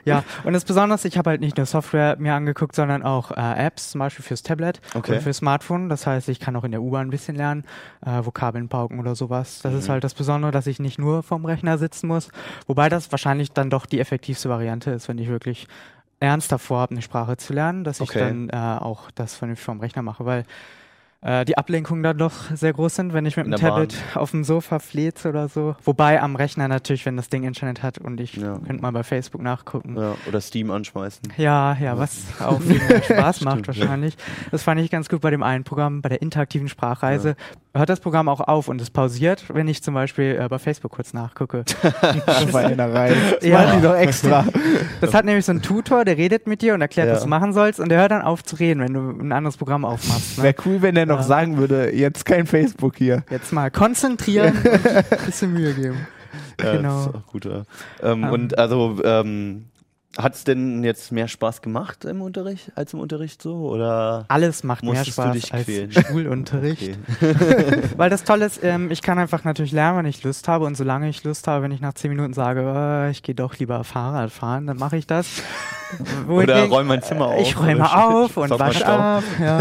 ja, 0.04 0.22
und 0.44 0.52
das 0.52 0.64
Besondere 0.64 0.94
ist, 0.94 1.04
ich 1.04 1.18
habe 1.18 1.30
halt 1.30 1.40
nicht 1.40 1.56
nur 1.56 1.66
Software 1.66 2.16
mir 2.18 2.34
angeguckt, 2.34 2.76
sondern 2.76 3.02
auch 3.02 3.32
äh, 3.32 3.66
Apps, 3.66 3.90
zum 3.90 3.98
Beispiel 3.98 4.24
fürs 4.24 4.42
Tablet 4.44 4.80
Okay. 4.94 5.14
und 5.16 5.22
fürs 5.22 5.38
Smartphone. 5.38 5.88
Das 5.88 6.06
heißt, 6.06 6.28
ich 6.28 6.38
kann 6.40 6.54
auch 6.54 6.64
in 6.64 6.70
der 6.70 6.82
U-Bahn 6.82 7.08
ein 7.08 7.10
bisschen 7.10 7.34
lernen, 7.34 7.64
äh, 8.06 8.24
Vokabeln 8.24 8.68
pauken 8.68 9.00
oder 9.00 9.14
sowas. 9.16 9.60
Das 9.62 9.72
Mhm. 9.72 9.78
ist 9.78 9.88
halt 9.88 10.04
das 10.04 10.14
Besondere, 10.14 10.52
dass 10.52 10.66
ich 10.68 10.78
nicht 10.78 10.98
nur 11.00 11.22
vorm 11.24 11.44
Rechner 11.44 11.78
sitzen 11.78 12.06
muss. 12.06 12.28
Wobei 12.68 12.88
das 12.88 13.10
wahrscheinlich 13.10 13.50
dann 13.52 13.70
doch 13.70 13.86
die 13.86 13.98
effektivste 13.98 14.48
Variante 14.50 14.92
ist, 14.92 15.08
wenn 15.08 15.18
ich 15.18 15.28
wirklich 15.28 15.66
ernsthaft 16.20 16.64
vorhabe, 16.64 16.92
eine 16.92 17.02
Sprache 17.02 17.36
zu 17.36 17.52
lernen, 17.52 17.82
dass 17.82 17.98
ich 18.00 18.10
Okay. 18.10 18.20
dann 18.20 18.48
äh, 18.50 18.78
auch 18.80 19.10
das 19.10 19.34
vernünftig 19.34 19.64
vorm 19.64 19.80
Rechner 19.80 20.02
mache, 20.02 20.24
weil 20.24 20.44
äh, 21.22 21.44
die 21.44 21.56
Ablenkungen 21.56 22.02
dann 22.02 22.18
doch 22.18 22.50
sehr 22.54 22.72
groß 22.72 22.94
sind, 22.96 23.12
wenn 23.14 23.24
ich 23.26 23.36
mit 23.36 23.46
dem 23.46 23.54
Tablet 23.54 23.96
auf 24.14 24.32
dem 24.32 24.44
Sofa 24.44 24.78
fleze 24.80 25.28
oder 25.28 25.48
so. 25.48 25.76
Wobei 25.84 26.20
am 26.20 26.36
Rechner 26.36 26.68
natürlich, 26.68 27.06
wenn 27.06 27.16
das 27.16 27.28
Ding 27.28 27.44
Internet 27.44 27.82
hat 27.82 27.98
und 27.98 28.20
ich 28.20 28.34
Ja. 28.36 28.58
könnte 28.58 28.82
mal 28.82 28.92
bei 28.92 29.02
Facebook 29.02 29.40
nachgucken. 29.42 29.96
Ja, 29.96 30.14
oder 30.28 30.40
Steam 30.40 30.70
anschmeißen. 30.70 31.22
Ja, 31.36 31.76
ja, 31.80 31.96
was 31.96 32.24
auch 32.40 32.60
viel 32.60 32.78
mehr 32.88 33.02
Spaß 33.02 33.40
macht 33.44 33.60
Stimmt, 33.64 33.68
wahrscheinlich. 33.68 34.16
Das 34.50 34.62
fand 34.62 34.80
ich 34.80 34.90
ganz 34.90 35.08
gut 35.08 35.20
bei 35.20 35.30
dem 35.30 35.42
einen 35.42 35.64
Programm, 35.64 36.02
bei 36.02 36.08
der 36.08 36.22
interaktiven 36.22 36.68
Sprachreise. 36.68 37.36
Hört 37.74 37.88
das 37.88 38.00
Programm 38.00 38.28
auch 38.28 38.40
auf 38.40 38.68
und 38.68 38.80
es 38.80 38.90
pausiert, 38.90 39.44
wenn 39.52 39.66
ich 39.68 39.82
zum 39.82 39.94
Beispiel 39.94 40.38
äh, 40.40 40.48
bei 40.48 40.58
Facebook 40.58 40.92
kurz 40.92 41.12
nachgucke. 41.14 41.64
Schweinerei. 42.48 43.12
Das 43.40 43.44
Ja. 43.48 43.74
die 43.76 43.82
doch 43.82 43.94
extra. 43.94 44.44
Das 45.00 45.14
hat 45.14 45.24
nämlich 45.24 45.44
so 45.44 45.52
einen 45.52 45.62
Tutor, 45.62 46.04
der 46.04 46.16
redet 46.16 46.46
mit 46.46 46.62
dir 46.62 46.74
und 46.74 46.80
erklärt, 46.82 47.08
Ja. 47.08 47.14
was 47.14 47.22
du 47.22 47.28
machen 47.28 47.52
sollst 47.52 47.80
und 47.80 47.88
der 47.88 47.98
hört 48.00 48.10
dann 48.10 48.22
auf 48.22 48.42
zu 48.44 48.56
reden, 48.56 48.80
wenn 48.80 48.92
du 48.94 49.00
ein 49.24 49.32
anderes 49.32 49.56
Programm 49.56 49.84
aufmachst. 49.84 50.38
Ne? 50.38 50.44
Wäre 50.44 50.54
cool, 50.66 50.82
wenn 50.82 50.96
er 50.96 51.06
noch 51.06 51.18
Ja. 51.20 51.22
sagen 51.22 51.56
würde, 51.56 51.92
jetzt 51.94 52.24
kein 52.24 52.46
Facebook 52.46 52.96
hier. 52.96 53.24
Jetzt 53.30 53.52
mal 53.52 53.70
konzentrieren 53.70 54.56
und 54.58 54.86
ein 54.86 55.04
bisschen 55.26 55.52
Mühe 55.52 55.72
geben. 55.74 56.06
Ja, 56.62 56.76
Genau. 56.76 56.88
Das 56.98 57.06
ist 57.06 57.14
auch 57.14 57.26
gut, 57.26 57.44
ja. 57.44 57.62
ähm, 58.02 58.24
Ähm. 58.24 58.30
und 58.30 58.58
also, 58.58 58.98
ähm, 59.04 59.64
hat 60.18 60.34
es 60.34 60.44
denn 60.44 60.84
jetzt 60.84 61.10
mehr 61.12 61.26
Spaß 61.26 61.62
gemacht 61.62 62.04
im 62.04 62.20
Unterricht 62.20 62.70
als 62.74 62.92
im 62.92 63.00
Unterricht 63.00 63.40
so? 63.40 63.68
Oder? 63.70 64.24
Alles 64.28 64.62
macht 64.62 64.84
mehr 64.84 65.04
Spaß 65.04 65.32
dich 65.32 65.52
als 65.54 65.64
quälen? 65.64 65.90
Schulunterricht. 66.06 66.98
Weil 67.96 68.10
das 68.10 68.24
Tolle 68.24 68.44
ist, 68.46 68.62
ähm, 68.62 68.90
ich 68.90 69.00
kann 69.02 69.18
einfach 69.18 69.44
natürlich 69.44 69.72
lernen, 69.72 69.98
wenn 69.98 70.06
ich 70.06 70.22
Lust 70.22 70.48
habe. 70.48 70.66
Und 70.66 70.76
solange 70.76 71.08
ich 71.08 71.24
Lust 71.24 71.48
habe, 71.48 71.64
wenn 71.64 71.72
ich 71.72 71.80
nach 71.80 71.94
zehn 71.94 72.10
Minuten 72.10 72.34
sage, 72.34 72.60
äh, 72.62 73.10
ich 73.10 73.22
gehe 73.22 73.34
doch 73.34 73.56
lieber 73.58 73.84
Fahrrad 73.84 74.30
fahren, 74.30 74.66
dann 74.66 74.76
mache 74.76 74.96
ich 74.98 75.06
das. 75.06 75.26
Oder 76.28 76.54
denk, 76.54 76.72
räum 76.72 76.86
mein 76.86 77.02
Zimmer 77.02 77.26
auf. 77.26 77.40
Ich 77.42 77.58
räume 77.58 77.84
auf 77.94 78.36
und 78.38 78.50
wasche 78.58 78.86
ab. 78.86 79.22
Ja. 79.38 79.60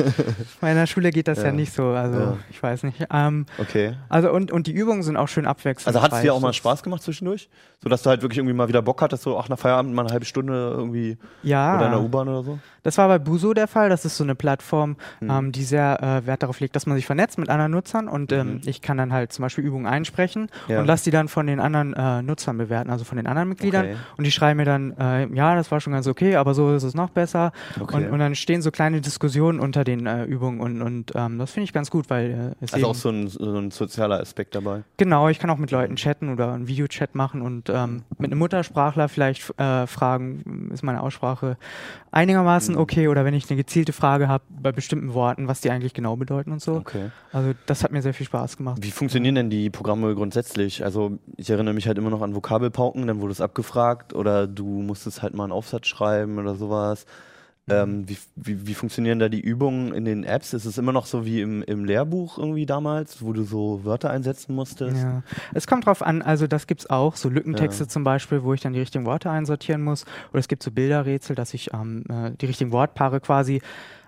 Bei 0.61 0.71
einer 0.71 0.87
Schule 0.87 1.09
geht 1.11 1.27
das 1.27 1.39
ja, 1.39 1.45
Ja. 1.47 1.51
nicht 1.51 1.73
so. 1.73 1.87
Also 1.87 2.19
Ja. 2.19 2.37
ich 2.49 2.61
weiß 2.63 2.83
nicht. 2.83 3.05
Ähm, 3.11 3.45
Okay. 3.57 3.95
also 4.07 4.31
und, 4.31 4.49
und 4.51 4.67
die 4.67 4.71
Übungen 4.71 5.03
sind 5.03 5.17
auch 5.17 5.27
schön 5.27 5.45
abwechselnd. 5.45 5.87
Also 5.87 6.01
hat 6.01 6.13
es 6.13 6.21
dir 6.21 6.33
auch 6.33 6.39
mal 6.39 6.53
Spaß 6.53 6.83
gemacht 6.83 7.03
zwischendurch? 7.03 7.49
So 7.83 7.89
dass 7.89 8.03
du 8.03 8.09
halt 8.09 8.21
wirklich 8.21 8.37
irgendwie 8.37 8.53
mal 8.55 8.69
wieder 8.69 8.81
Bock 8.81 9.01
hattest, 9.01 9.23
so 9.23 9.37
ach 9.37 9.49
nach 9.49 9.59
Feierabend 9.59 9.93
mal 9.93 10.03
eine 10.03 10.11
halbe 10.13 10.25
Stunde 10.25 10.40
irgendwie 10.47 11.17
Ja. 11.43 11.75
oder 11.75 11.85
in 11.85 11.91
der 11.91 12.01
U-Bahn 12.01 12.27
oder 12.29 12.43
so? 12.43 12.59
Das 12.83 12.97
war 12.97 13.07
bei 13.07 13.19
Buso 13.19 13.53
der 13.53 13.67
Fall. 13.67 13.89
Das 13.89 14.05
ist 14.05 14.17
so 14.17 14.23
eine 14.23 14.35
Plattform, 14.35 14.95
Hm. 15.19 15.29
ähm, 15.29 15.51
die 15.51 15.63
sehr 15.63 16.01
äh, 16.01 16.25
Wert 16.27 16.43
darauf 16.43 16.59
legt, 16.59 16.75
dass 16.75 16.85
man 16.85 16.95
sich 16.95 17.05
vernetzt 17.05 17.37
mit 17.37 17.49
anderen 17.49 17.71
Nutzern 17.71 18.07
und 18.07 18.31
ähm, 18.31 18.47
Mhm. 18.55 18.61
ich 18.65 18.81
kann 18.81 18.97
dann 18.97 19.13
halt 19.13 19.31
zum 19.33 19.43
Beispiel 19.43 19.63
Übungen 19.63 19.85
einsprechen 19.85 20.47
Ja. 20.67 20.79
und 20.79 20.85
lasse 20.87 21.03
die 21.05 21.11
dann 21.11 21.27
von 21.27 21.47
den 21.47 21.59
anderen 21.59 21.93
äh, 21.93 22.21
Nutzern 22.21 22.57
bewerten, 22.57 22.89
also 22.89 23.03
von 23.05 23.17
den 23.17 23.27
anderen 23.27 23.49
Mitgliedern. 23.49 23.85
Okay. 23.85 23.95
Und 24.17 24.25
die 24.25 24.31
schreiben 24.31 24.57
mir 24.57 24.65
dann, 24.65 24.91
äh, 24.97 25.27
ja, 25.35 25.55
das 25.55 25.69
war 25.71 25.79
schon 25.79 25.93
ganz 25.93 26.07
okay, 26.07 26.35
aber 26.37 26.53
so 26.53 26.73
ist 26.73 26.83
es 26.83 26.93
noch 26.95 27.09
besser. 27.11 27.51
Okay. 27.79 27.97
Und, 27.97 28.09
und 28.11 28.19
dann 28.19 28.35
stehen 28.35 28.61
so 28.61 28.71
kleine 28.71 29.01
Diskussionen 29.01 29.59
unter 29.59 29.83
den 29.83 30.05
äh, 30.07 30.23
Übungen 30.25 30.59
und, 30.61 30.81
und 30.81 31.11
ähm, 31.15 31.37
das 31.37 31.51
finde 31.51 31.65
ich 31.65 31.73
ganz 31.73 31.91
gut, 31.91 32.09
weil 32.09 32.55
äh, 32.61 32.65
es 32.65 32.73
Also 32.73 32.87
auch 32.87 32.95
so 32.95 33.09
ein, 33.09 33.27
so 33.27 33.57
ein 33.57 33.71
sozialer 33.71 34.19
Aspekt 34.19 34.55
dabei. 34.55 34.83
genau, 34.97 35.29
ich 35.29 35.39
kann 35.39 35.49
auch 35.49 35.57
mit 35.57 35.71
Leuten 35.71 35.95
chatten 35.97 36.29
oder 36.29 36.51
einen 36.53 36.67
Videochat 36.67 37.15
machen 37.15 37.41
und 37.41 37.69
ähm, 37.69 38.03
mit 38.17 38.31
einem 38.31 38.39
Muttersprachler 38.39 39.07
vielleicht 39.09 39.53
äh, 39.59 39.85
fragen, 39.87 40.69
ist 40.73 40.83
meine 40.83 41.01
Aussprache 41.01 41.57
einigermaßen 42.11 42.70
Mhm. 42.73 42.79
okay 42.79 43.07
oder 43.07 43.25
wenn 43.25 43.33
ich 43.33 43.49
eine 43.49 43.57
gezielte 43.57 43.93
Frage 43.93 44.27
habe 44.27 44.43
bei 44.49 44.71
bestimmten 44.71 45.13
Worten, 45.13 45.47
was 45.47 45.61
die 45.61 45.69
eigentlich 45.69 45.93
genau 45.93 46.15
bedeuten 46.15 46.51
und 46.51 46.61
so. 46.61 46.75
Okay. 46.75 47.11
Also 47.31 47.53
das 47.65 47.83
hat 47.83 47.91
mir 47.91 48.01
sehr 48.01 48.13
viel 48.13 48.25
Spaß 48.25 48.57
gemacht. 48.57 48.77
Wie 48.81 48.91
funktionieren 48.91 49.35
denn 49.35 49.49
die 49.49 49.69
Programme 49.69 50.13
grundsätzlich? 50.15 50.83
Also 50.83 51.19
ich 51.37 51.49
erinnere 51.49 51.73
mich 51.73 51.87
halt 51.87 51.97
immer 51.97 52.09
noch 52.09 52.21
an 52.21 52.35
Vokabelpauken, 52.35 53.07
dann 53.07 53.21
wurde 53.21 53.31
es 53.31 53.41
abgefragt 53.41 54.13
oder 54.13 54.47
du 54.47 54.65
musstest 54.65 55.21
halt 55.21 55.33
mal 55.33 55.43
einen 55.43 55.53
Aufsatz 55.53 55.87
schreiben 55.87 56.39
oder 56.39 56.55
sowas. 56.55 57.05
Ähm, 57.71 58.07
wie, 58.07 58.17
wie, 58.35 58.67
wie 58.67 58.73
funktionieren 58.73 59.19
da 59.19 59.29
die 59.29 59.39
Übungen 59.39 59.93
in 59.93 60.05
den 60.05 60.23
Apps? 60.23 60.53
Ist 60.53 60.65
es 60.65 60.77
immer 60.77 60.91
noch 60.91 61.05
so 61.05 61.25
wie 61.25 61.41
im, 61.41 61.63
im 61.63 61.85
Lehrbuch 61.85 62.37
irgendwie 62.37 62.65
damals, 62.65 63.23
wo 63.23 63.33
du 63.33 63.43
so 63.43 63.83
Wörter 63.83 64.09
einsetzen 64.09 64.53
musstest? 64.53 64.97
Ja. 64.97 65.23
Es 65.53 65.67
kommt 65.67 65.85
drauf 65.85 66.01
an, 66.01 66.21
also 66.21 66.47
das 66.47 66.67
gibt's 66.67 66.89
auch, 66.89 67.15
so 67.15 67.29
Lückentexte 67.29 67.83
Ja. 67.83 67.89
zum 67.89 68.03
Beispiel, 68.03 68.43
wo 68.43 68.53
ich 68.53 68.61
dann 68.61 68.73
die 68.73 68.79
richtigen 68.79 69.05
Worte 69.05 69.29
einsortieren 69.29 69.81
muss. 69.83 70.05
Oder 70.31 70.39
es 70.39 70.47
gibt 70.47 70.63
so 70.63 70.71
Bilderrätsel, 70.71 71.35
dass 71.35 71.53
ich 71.53 71.73
ähm, 71.73 72.03
äh, 72.09 72.31
die 72.31 72.45
richtigen 72.45 72.71
Wortpaare 72.71 73.19
quasi 73.19 73.61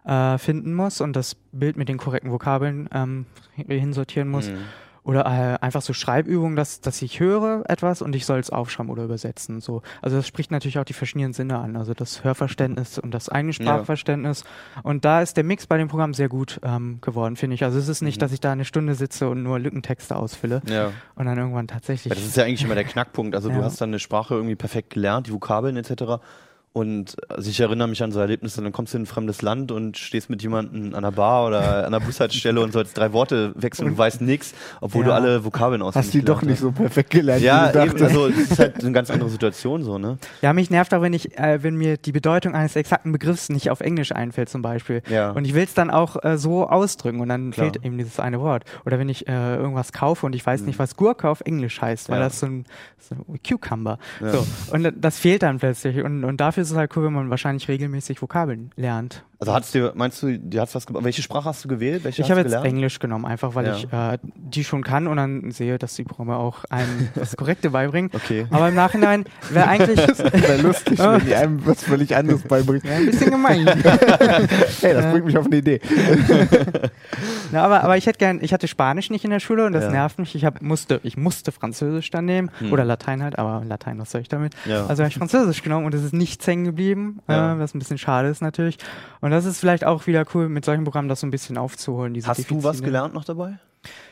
äh, 0.06 0.38
finden 0.38 0.73
muss 0.73 1.02
und 1.02 1.15
das 1.15 1.36
Bild 1.52 1.78
mit 1.78 1.89
den 1.89 1.97
korrekten 1.97 2.32
Vokabeln 2.32 2.89
ähm, 2.93 3.26
hinsortieren 3.56 4.30
muss. 4.30 4.49
Mhm. 4.49 4.58
Oder 5.05 5.25
äh, 5.25 5.57
einfach 5.65 5.81
so 5.81 5.91
Schreibübungen, 5.91 6.55
dass, 6.55 6.79
dass 6.79 7.01
ich 7.01 7.19
höre 7.19 7.63
etwas 7.69 8.01
und 8.01 8.15
ich 8.15 8.25
soll 8.25 8.39
es 8.39 8.49
aufschreiben 8.49 8.89
oder 8.89 9.03
übersetzen. 9.03 9.59
So. 9.59 9.81
Also 10.01 10.15
das 10.15 10.25
spricht 10.27 10.49
natürlich 10.49 10.79
auch 10.79 10.85
die 10.85 10.93
verschiedenen 10.93 11.33
Sinne 11.33 11.57
an, 11.59 11.75
also 11.75 11.93
das 11.93 12.23
Hörverständnis 12.23 12.99
und 12.99 13.13
das 13.13 13.27
eigene 13.27 13.51
Sprachverständnis. 13.51 14.45
Und 14.81 15.03
da 15.03 15.21
ist 15.21 15.35
der 15.35 15.43
Mix 15.43 15.67
bei 15.67 15.77
dem 15.77 15.89
Programm 15.89 16.13
sehr 16.13 16.29
gut 16.29 16.61
ähm, 16.63 16.99
geworden, 17.01 17.35
finde 17.35 17.55
ich. 17.55 17.63
Also 17.65 17.79
es 17.79 17.89
ist 17.89 18.01
nicht, 18.01 18.17
Mhm. 18.17 18.19
dass 18.21 18.31
ich 18.31 18.39
da 18.39 18.53
eine 18.53 18.63
Stunde 18.65 18.95
sitze 18.95 19.27
und 19.29 19.43
nur 19.43 19.59
Lückentexte 19.59 20.15
ausfülle 20.15 20.61
Ja. 20.67 20.91
und 21.15 21.25
dann 21.25 21.37
irgendwann 21.37 21.67
tatsächlich. 21.67 22.09
Ja, 22.09 22.15
das 22.15 22.25
ist 22.25 22.37
ja 22.37 22.45
eigentlich 22.45 22.63
immer 22.63 22.75
der 22.75 22.85
Knackpunkt. 22.85 23.35
Also 23.35 23.49
du 23.49 23.55
Ja. 23.59 23.63
hast 23.63 23.81
dann 23.81 23.89
eine 23.89 23.99
Sprache 23.99 24.35
irgendwie 24.35 24.55
perfekt 24.55 24.91
gelernt, 24.91 25.27
die 25.27 25.33
Vokabeln 25.33 25.75
etc. 25.75 26.21
Und 26.73 27.15
also 27.29 27.51
ich 27.51 27.59
erinnere 27.59 27.88
mich 27.88 28.01
an 28.01 28.12
so 28.12 28.19
Erlebnisse, 28.19 28.59
dann 28.63 28.71
kommst 28.71 28.93
du 28.93 28.97
in 28.97 29.03
ein 29.03 29.05
fremdes 29.05 29.43
Land 29.43 29.71
und 29.71 29.95
stehst 29.95 30.31
mit 30.31 30.41
jemandem 30.41 30.95
an 30.95 31.03
der 31.03 31.12
Bar 31.12 31.45
oder 31.47 31.86
an 31.86 31.91
der 31.91 31.99
Bushaltestelle 31.99 32.59
und 32.62 32.73
sollst 32.73 32.97
drei 32.97 33.13
Worte 33.13 33.51
wechseln 33.53 33.86
und 33.89 33.91
du 33.93 33.97
weißt 33.99 34.21
nichts, 34.21 34.55
obwohl 34.81 35.03
Ja. 35.03 35.09
du 35.09 35.13
alle 35.13 35.45
Vokabeln 35.45 35.83
auswendig 35.83 36.07
Hast 36.07 36.13
die 36.15 36.23
doch 36.23 36.41
nicht 36.41 36.57
so 36.59 36.71
perfekt 36.71 37.12
gelernt, 37.12 37.43
Ja, 37.43 37.69
eben, 37.69 38.01
also 38.03 38.25
es 38.25 38.38
ist 38.51 38.57
halt 38.59 38.81
eine 38.83 38.91
ganz 38.91 39.12
andere 39.12 39.29
Situation 39.29 39.83
so, 39.83 39.99
ne? 39.99 40.17
Ja, 40.41 40.51
mich 40.53 40.71
nervt 40.71 40.95
auch, 40.95 41.03
wenn 41.03 41.13
ich, 41.13 41.38
äh, 41.38 41.62
wenn 41.62 41.75
mir 41.75 41.97
die 41.97 42.12
Bedeutung 42.12 42.55
eines 42.55 42.75
exakten 42.75 43.12
Begriffs 43.12 43.49
nicht 43.49 43.69
auf 43.69 43.79
Englisch 43.81 44.12
einfällt 44.12 44.49
zum 44.49 44.63
Beispiel. 44.63 45.03
Ja. 45.09 45.29
Und 45.29 45.45
ich 45.45 45.53
will 45.53 45.65
es 45.65 45.75
dann 45.75 45.91
auch 45.91 46.23
äh, 46.23 46.39
so 46.39 46.67
ausdrücken 46.67 47.19
und 47.19 47.29
dann 47.29 47.51
Klar. 47.51 47.67
fehlt 47.71 47.86
eben 47.86 47.99
dieses 47.99 48.19
eine 48.19 48.39
Wort. 48.39 48.63
Oder 48.83 48.97
wenn 48.97 49.09
ich 49.09 49.27
äh, 49.27 49.57
irgendwas 49.57 49.91
kaufe 49.93 50.25
und 50.25 50.33
ich 50.33 50.43
weiß 50.43 50.62
nicht, 50.62 50.79
was 50.79 50.95
Gurke 50.95 51.29
auf 51.29 51.41
Englisch 51.41 51.79
heißt, 51.79 52.09
weil 52.09 52.15
Mhm. 52.17 52.21
Ja. 52.23 52.27
das 52.29 52.39
so 52.39 52.45
ein, 52.47 52.65
so 52.99 53.15
ein 53.15 53.39
Cucumber. 53.47 53.99
So. 54.21 54.43
Und 54.71 54.91
das 54.97 55.19
fehlt 55.19 55.43
dann 55.43 55.59
plötzlich. 55.59 56.01
Und, 56.03 56.23
und 56.23 56.38
dafür 56.38 56.62
ist 56.63 56.71
es 56.71 56.78
halt 56.78 56.95
cool, 56.95 57.06
wenn 57.06 57.13
man 57.13 57.30
wahrscheinlich 57.30 57.67
regelmäßig 57.67 58.21
Vokabeln 58.21 58.71
lernt. 58.76 59.23
Also 59.43 59.53
hat's 59.53 59.71
dir, 59.71 59.91
meinst 59.95 60.21
du, 60.23 60.38
dir 60.39 60.62
hat's 60.62 60.73
was 60.75 60.86
ge- 60.86 60.95
Welche 61.01 61.21
Sprache 61.21 61.45
hast 61.45 61.63
du 61.63 61.67
gewählt? 61.67 62.03
Welche 62.03 62.21
Ich 62.21 62.29
habe 62.32 62.39
jetzt 62.41 62.49
gelernt? 62.49 62.65
Englisch 62.67 62.99
genommen, 62.99 63.25
einfach 63.25 63.56
weil 63.56 63.65
Ja. 63.67 63.75
ich 63.75 63.91
äh, 63.91 64.17
die 64.36 64.63
schon 64.63 64.84
kann 64.84 65.08
und 65.08 65.17
dann 65.17 65.51
sehe, 65.51 65.77
dass 65.77 65.95
die 65.95 66.03
Programme 66.03 66.38
auch 66.38 66.63
einem 66.69 67.10
das 67.15 67.36
Korrekte 67.36 67.69
beibringen. 67.71 68.10
Okay. 68.13 68.45
Aber 68.51 68.69
im 68.69 68.75
Nachhinein 68.75 69.25
wäre 69.51 69.67
eigentlich 69.67 69.97
Wäre 70.34 70.62
lustig, 70.62 70.99
wenn 70.99 71.25
die 71.25 71.36
einem 71.36 71.65
was 71.65 71.84
völlig 71.84 72.15
anderes 72.15 72.41
beibringen. 72.43 72.84
wär 72.84 72.97
ein 72.97 73.06
bisschen 73.08 73.32
gemein. 73.32 73.65
Hey, 74.82 74.93
das 74.93 75.12
bringt 75.12 75.25
mich 75.25 75.38
auf 75.38 75.45
eine 75.45 75.58
Idee. 75.58 75.79
Ja, 77.51 77.63
aber, 77.65 77.84
aber 77.84 77.97
ich 77.97 78.06
hätte 78.08 78.17
gern, 78.19 78.39
ich 78.41 78.53
hatte 78.53 78.67
Spanisch 78.67 79.10
nicht 79.10 79.23
in 79.25 79.32
der 79.32 79.39
Schule 79.39 79.65
und 79.65 79.73
das 79.73 79.84
Ja. 79.86 79.91
nervt 79.91 80.17
mich. 80.19 80.34
Ich 80.36 80.43
hab, 80.45 80.62
musste, 80.62 80.99
ich 81.03 81.17
musste 81.17 81.51
Französisch 81.51 82.10
dann 82.10 82.25
nehmen 82.25 82.49
Hm. 82.60 82.71
oder 82.73 82.84
Latein 82.84 83.21
halt, 83.21 83.38
aber 83.38 83.63
Latein, 83.65 83.99
was 83.99 84.12
soll 84.12 84.21
ich 84.21 84.29
damit? 84.29 84.53
Ja. 84.65 84.86
Also 84.88 85.03
habe 85.03 85.10
ich 85.10 85.17
Französisch 85.17 85.62
genommen 85.62 85.86
und 85.86 85.93
es 85.93 86.03
ist 86.03 86.13
nichts 86.13 86.45
hängen 86.47 86.63
geblieben, 86.65 87.19
Ja. 87.27 87.53
äh, 87.56 87.60
was 87.60 87.73
ein 87.75 87.79
bisschen 87.79 87.97
schade 87.97 88.27
ist 88.29 88.41
natürlich. 88.41 88.77
Und 89.21 89.32
das 89.33 89.45
ist 89.45 89.59
vielleicht 89.59 89.83
auch 89.85 90.07
wieder 90.07 90.25
cool, 90.33 90.49
mit 90.49 90.65
solchen 90.65 90.83
Programmen 90.83 91.09
das 91.09 91.19
so 91.19 91.27
ein 91.27 91.31
bisschen 91.31 91.57
aufzuholen. 91.57 92.15
Hast 92.25 92.49
du 92.49 92.55
was 92.57 92.63
Defizite. 92.63 92.83
gelernt 92.85 93.13
noch 93.13 93.25
dabei? 93.25 93.57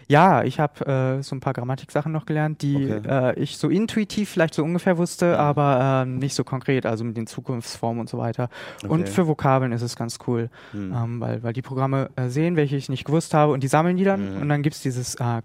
Ja, 0.10 0.44
ich 0.44 0.60
habe 0.60 0.86
äh, 1.20 1.24
so 1.24 1.34
ein 1.34 1.40
paar 1.40 1.54
Grammatiksachen 1.54 2.12
noch 2.12 2.26
gelernt, 2.26 2.62
die 2.62 2.76
Okay. 2.76 3.02
äh, 3.08 3.40
ich 3.40 3.58
so 3.58 3.70
intuitiv 3.70 4.30
vielleicht 4.30 4.54
so 4.54 4.64
ungefähr 4.66 4.98
wusste, 4.98 5.40
aber 5.40 6.04
ähm, 6.06 6.18
nicht 6.18 6.36
so 6.36 6.44
konkret, 6.44 6.86
also 6.86 7.06
mit 7.06 7.16
den 7.16 7.26
Zukunftsformen 7.28 8.02
und 8.02 8.10
so 8.10 8.18
weiter. 8.18 8.50
Und 8.90 9.04
Okay. 9.04 9.12
für 9.12 9.28
Vokabeln 9.28 9.72
ist 9.72 9.82
es 9.82 9.96
ganz 9.96 10.20
cool, 10.28 10.50
Hm. 10.74 10.94
ähm, 10.94 11.22
weil, 11.22 11.42
weil 11.44 11.54
die 11.54 11.62
Programme 11.62 12.10
äh, 12.18 12.28
sehen, 12.28 12.58
welche 12.58 12.76
ich 12.76 12.90
nicht 12.90 13.06
gewusst 13.06 13.34
habe 13.34 13.54
und 13.54 13.64
die 13.64 13.70
sammeln 13.70 13.96
die 13.96 14.04
dann 14.04 14.36
Mhm. 14.36 14.42
und 14.42 14.50
dann 14.50 14.62
gibt's 14.62 14.82
dieses 14.82 15.16
äh, 15.16 15.42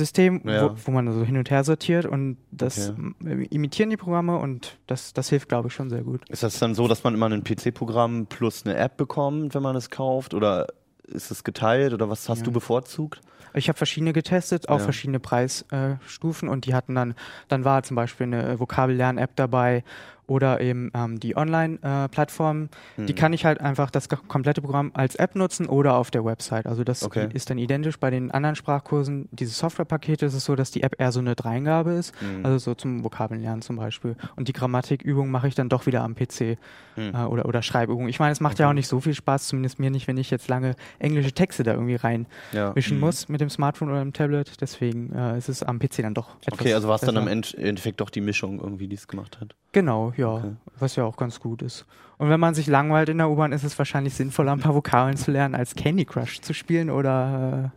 Kartei-System, 0.00 0.42
Ja. 0.44 0.70
wo, 0.70 0.76
wo 0.86 0.90
man 0.90 1.12
so 1.12 1.24
hin 1.24 1.36
und 1.36 1.50
her 1.50 1.64
sortiert 1.64 2.06
und 2.06 2.36
das 2.50 2.90
Okay. 3.20 3.46
imitieren 3.50 3.90
die 3.90 3.96
Programme 3.96 4.38
und 4.38 4.78
das, 4.86 5.12
das 5.12 5.28
hilft, 5.28 5.48
glaube 5.48 5.68
ich, 5.68 5.74
schon 5.74 5.90
sehr 5.90 6.02
gut. 6.02 6.28
Ist 6.28 6.42
das 6.42 6.58
dann 6.58 6.74
so, 6.74 6.88
dass 6.88 7.04
man 7.04 7.14
immer 7.14 7.28
ein 7.28 7.42
PC-Programm 7.44 8.26
plus 8.26 8.64
eine 8.64 8.76
App 8.76 8.96
bekommt, 8.96 9.54
wenn 9.54 9.62
man 9.62 9.76
es 9.76 9.90
kauft? 9.90 10.34
Oder 10.34 10.66
ist 11.04 11.30
es 11.30 11.44
geteilt? 11.44 11.92
Oder 11.92 12.08
was 12.08 12.28
hast 12.28 12.38
Ja. 12.38 12.44
du 12.44 12.52
bevorzugt? 12.52 13.20
Ich 13.52 13.68
habe 13.68 13.76
verschiedene 13.76 14.12
getestet, 14.12 14.68
auch 14.68 14.78
Ja. 14.78 14.84
verschiedene 14.84 15.18
Preisstufen 15.18 16.48
und 16.48 16.66
die 16.66 16.74
hatten 16.74 16.94
dann, 16.94 17.14
dann 17.48 17.64
war 17.64 17.82
zum 17.82 17.96
Beispiel 17.96 18.26
eine 18.26 18.48
äh, 18.48 18.60
Vokabellern-App 18.60 19.34
dabei 19.34 19.82
oder 20.30 20.60
eben 20.60 20.90
ähm, 20.94 21.18
die 21.18 21.36
Online-Plattform. 21.36 22.68
Die 22.96 23.08
Hm. 23.08 23.14
kann 23.16 23.32
ich 23.32 23.44
halt 23.44 23.60
einfach 23.60 23.90
das 23.90 24.08
komplette 24.08 24.62
Programm 24.62 24.92
als 24.94 25.16
App 25.16 25.34
nutzen 25.34 25.66
oder 25.66 25.94
auf 25.96 26.10
der 26.12 26.24
Website. 26.24 26.66
Also 26.66 26.84
das 26.84 27.02
Okay. 27.02 27.28
ist 27.32 27.50
dann 27.50 27.58
identisch 27.58 27.98
bei 27.98 28.10
den 28.10 28.30
anderen 28.30 28.54
Sprachkursen. 28.54 29.28
Diese 29.32 29.52
Softwarepakete 29.52 30.26
ist 30.26 30.34
es 30.34 30.44
so, 30.44 30.54
dass 30.54 30.70
die 30.70 30.82
App 30.84 30.94
eher 31.00 31.10
so 31.10 31.18
eine 31.20 31.34
Dreingabe 31.34 31.92
ist, 31.92 32.14
Hm. 32.20 32.44
also 32.46 32.58
so 32.58 32.74
zum 32.74 33.02
Vokabellernen 33.04 33.60
zum 33.62 33.76
Beispiel. 33.76 34.16
Und 34.36 34.46
die 34.48 34.52
Grammatikübung 34.52 35.30
mache 35.30 35.48
ich 35.48 35.54
dann 35.56 35.68
doch 35.68 35.86
wieder 35.86 36.02
am 36.02 36.14
PC 36.14 36.56
Hm. 36.94 37.14
äh, 37.14 37.24
oder, 37.24 37.46
oder 37.46 37.62
Schreibübung. 37.62 38.08
Ich 38.08 38.20
meine, 38.20 38.32
es 38.32 38.40
macht 38.40 38.58
ja 38.60 38.66
Okay. 38.66 38.70
auch 38.70 38.74
nicht 38.74 38.88
so 38.88 39.00
viel 39.00 39.14
Spaß, 39.14 39.48
zumindest 39.48 39.80
mir 39.80 39.90
nicht, 39.90 40.06
wenn 40.06 40.16
ich 40.16 40.30
jetzt 40.30 40.46
lange 40.48 40.74
englische 41.00 41.32
Texte 41.32 41.64
da 41.64 41.72
irgendwie 41.72 41.96
rein 41.96 42.26
ja. 42.52 42.72
mischen 42.74 42.94
Hm. 42.98 43.00
muss 43.00 43.28
mit 43.28 43.40
dem 43.40 43.50
Smartphone 43.50 43.90
oder 43.90 44.00
dem 44.00 44.12
Tablet. 44.12 44.60
Deswegen 44.60 45.12
äh, 45.12 45.36
ist 45.38 45.48
es 45.48 45.62
am 45.64 45.78
PC 45.80 46.02
dann 46.02 46.14
doch 46.14 46.36
etwas 46.46 46.60
Okay, 46.60 46.74
also 46.74 46.86
war 46.88 46.94
es 46.96 47.00
dann 47.00 47.16
am 47.16 47.26
End 47.26 47.54
Endeffekt 47.54 48.00
doch 48.00 48.10
die 48.10 48.20
Mischung 48.20 48.60
irgendwie, 48.60 48.86
die 48.86 48.94
es 48.96 49.08
gemacht 49.08 49.40
hat. 49.40 49.54
Genau, 49.72 50.12
ja. 50.16 50.34
Okay. 50.34 50.52
Was 50.78 50.96
ja 50.96 51.04
auch 51.04 51.16
ganz 51.16 51.40
gut 51.40 51.62
ist. 51.62 51.84
Und 52.18 52.28
wenn 52.28 52.40
man 52.40 52.54
sich 52.54 52.66
langweilt 52.66 53.08
in 53.08 53.18
der 53.18 53.30
U-Bahn, 53.30 53.52
ist 53.52 53.64
es 53.64 53.78
wahrscheinlich 53.78 54.14
sinnvoller, 54.14 54.52
ein 54.52 54.60
paar 54.60 54.74
Vokabeln 54.74 55.16
zu 55.16 55.30
lernen, 55.30 55.54
als 55.54 55.74
Candy 55.74 56.04
Crush 56.04 56.40
zu 56.40 56.52
spielen 56.52 56.90
oder 56.90 57.72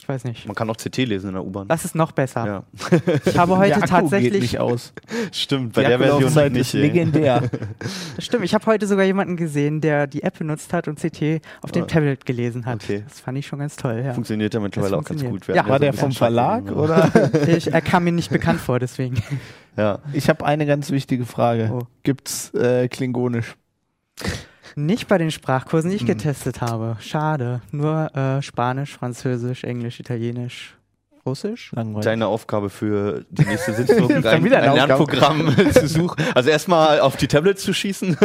Ich 0.00 0.08
weiß 0.08 0.24
nicht. 0.24 0.46
Man 0.46 0.54
kann 0.54 0.68
auch 0.70 0.76
CT 0.76 0.98
lesen 0.98 1.28
in 1.28 1.34
der 1.34 1.44
U-Bahn. 1.44 1.66
Das 1.68 1.84
ist 1.84 1.94
noch 1.94 2.12
besser. 2.12 2.46
Ja. 2.46 2.62
Ich 3.24 3.36
habe 3.38 3.56
heute 3.58 3.68
Der 3.74 3.76
Akku 3.78 3.86
tatsächlich. 3.88 4.32
geht 4.32 4.42
nicht 4.42 4.58
aus. 4.60 4.92
Stimmt, 5.32 5.72
bei 5.74 5.82
Die 5.82 5.88
der 5.88 5.98
Version 5.98 6.14
Akkulaufzeit 6.16 6.52
nicht. 6.52 6.60
ist 6.62 6.72
legendär. 6.74 7.42
Stimmt, 8.18 8.44
ich 8.44 8.54
habe 8.54 8.66
heute 8.66 8.86
sogar 8.86 9.04
jemanden 9.04 9.36
gesehen, 9.36 9.80
der 9.80 10.06
die 10.06 10.22
App 10.22 10.38
benutzt 10.38 10.72
hat 10.72 10.88
und 10.88 10.98
CT 10.98 11.40
auf 11.62 11.72
dem 11.72 11.84
Ah. 11.84 11.86
Tablet 11.86 12.24
gelesen 12.26 12.64
hat. 12.66 12.82
Okay. 12.84 13.04
Das 13.08 13.20
fand 13.20 13.38
ich 13.38 13.46
schon 13.46 13.58
ganz 13.58 13.76
toll. 13.76 14.02
Ja. 14.04 14.12
Funktioniert 14.14 14.52
ja 14.54 14.60
mittlerweile 14.60 14.96
auch 14.98 15.04
ganz 15.04 15.24
gut. 15.24 15.46
Ja. 15.48 15.66
War 15.66 15.74
so 15.78 15.78
der 15.78 15.92
vom 15.94 16.12
Verlag 16.12 16.70
oder? 16.70 17.10
Ich, 17.48 17.72
er 17.72 17.80
kam 17.82 18.04
mir 18.04 18.12
nicht 18.12 18.30
bekannt 18.30 18.60
vor, 18.60 18.78
deswegen. 18.78 19.16
Ja. 19.76 19.98
Ich 20.12 20.28
habe 20.28 20.44
eine 20.44 20.66
ganz 20.66 20.90
wichtige 20.90 21.26
Frage. 21.26 21.70
Oh. 21.72 21.86
Gibt's 22.02 22.52
äh, 22.54 22.88
Klingonisch? 22.88 23.56
Nicht 24.76 25.06
bei 25.08 25.18
den 25.18 25.30
Sprachkursen, 25.30 25.90
die 25.90 25.96
ich 25.96 26.02
Hm. 26.02 26.08
getestet 26.08 26.60
habe. 26.60 26.96
Schade. 27.00 27.60
Nur 27.70 28.14
äh, 28.16 28.42
Spanisch, 28.42 28.92
Französisch, 28.96 29.64
Englisch, 29.64 30.00
Italienisch, 30.00 30.76
Russisch. 31.26 31.72
Langweilig. 31.74 32.04
Deine 32.04 32.26
Aufgabe 32.26 32.68
für 32.70 33.24
die 33.30 33.44
nächste 33.46 33.72
Sitzung, 33.72 34.10
ein, 34.24 34.26
ein. 34.26 34.44
Lernprogramm 34.74 35.54
zu 35.72 35.88
suchen. 35.88 36.22
Also 36.34 36.50
erstmal 36.50 37.00
auf 37.00 37.16
die 37.16 37.28
Tablets 37.28 37.62
zu 37.62 37.72
schießen 37.72 38.16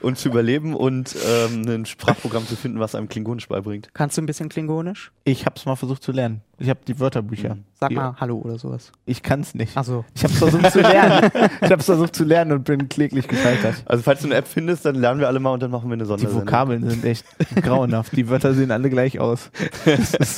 und 0.00 0.18
zu 0.18 0.28
überleben 0.28 0.74
und 0.74 1.16
ähm, 1.26 1.62
ein 1.66 1.86
Sprachprogramm 1.86 2.46
zu 2.46 2.56
finden, 2.56 2.78
was 2.78 2.94
einem 2.94 3.08
Klingonisch 3.08 3.48
beibringt. 3.48 3.88
Kannst 3.94 4.16
du 4.16 4.22
ein 4.22 4.26
bisschen 4.26 4.48
Klingonisch? 4.48 5.12
Ich 5.24 5.44
habe 5.46 5.56
es 5.56 5.64
mal 5.66 5.76
versucht 5.76 6.02
zu 6.02 6.12
lernen. 6.12 6.42
Ich 6.58 6.68
habe 6.70 6.80
die 6.86 6.98
Wörterbücher. 7.00 7.56
Mhm. 7.56 7.64
Sag 7.80 7.88
Die- 7.88 7.96
mal 7.96 8.14
Hallo 8.20 8.36
oder 8.38 8.58
sowas. 8.58 8.92
Ich 9.06 9.22
kann 9.22 9.40
es 9.40 9.54
nicht. 9.54 9.76
Also 9.76 10.04
Ich 10.14 10.22
habe 10.24 10.32
versucht 10.34 10.70
zu 10.72 10.80
lernen. 10.80 11.30
Ich 11.60 11.70
habe 11.70 11.82
versucht 11.82 12.14
zu 12.14 12.24
lernen 12.24 12.52
und 12.52 12.64
bin 12.64 12.88
kläglich 12.88 13.26
gescheitert. 13.26 13.74
Also 13.86 14.02
falls 14.02 14.20
du 14.20 14.26
eine 14.28 14.36
App 14.36 14.46
findest, 14.46 14.84
dann 14.84 14.94
lernen 14.94 15.18
wir 15.20 15.26
alle 15.28 15.40
mal 15.40 15.50
und 15.50 15.62
dann 15.62 15.70
machen 15.70 15.88
wir 15.88 15.94
eine 15.94 16.04
Die 16.04 16.08
Sondersendung. 16.08 16.46
Vokabeln 16.46 16.88
sind 16.88 17.04
echt 17.04 17.24
grauenhaft. 17.62 18.16
Die 18.16 18.28
Wörter 18.28 18.54
sehen 18.54 18.70
alle 18.70 18.88
gleich 18.90 19.18
aus. 19.18 19.50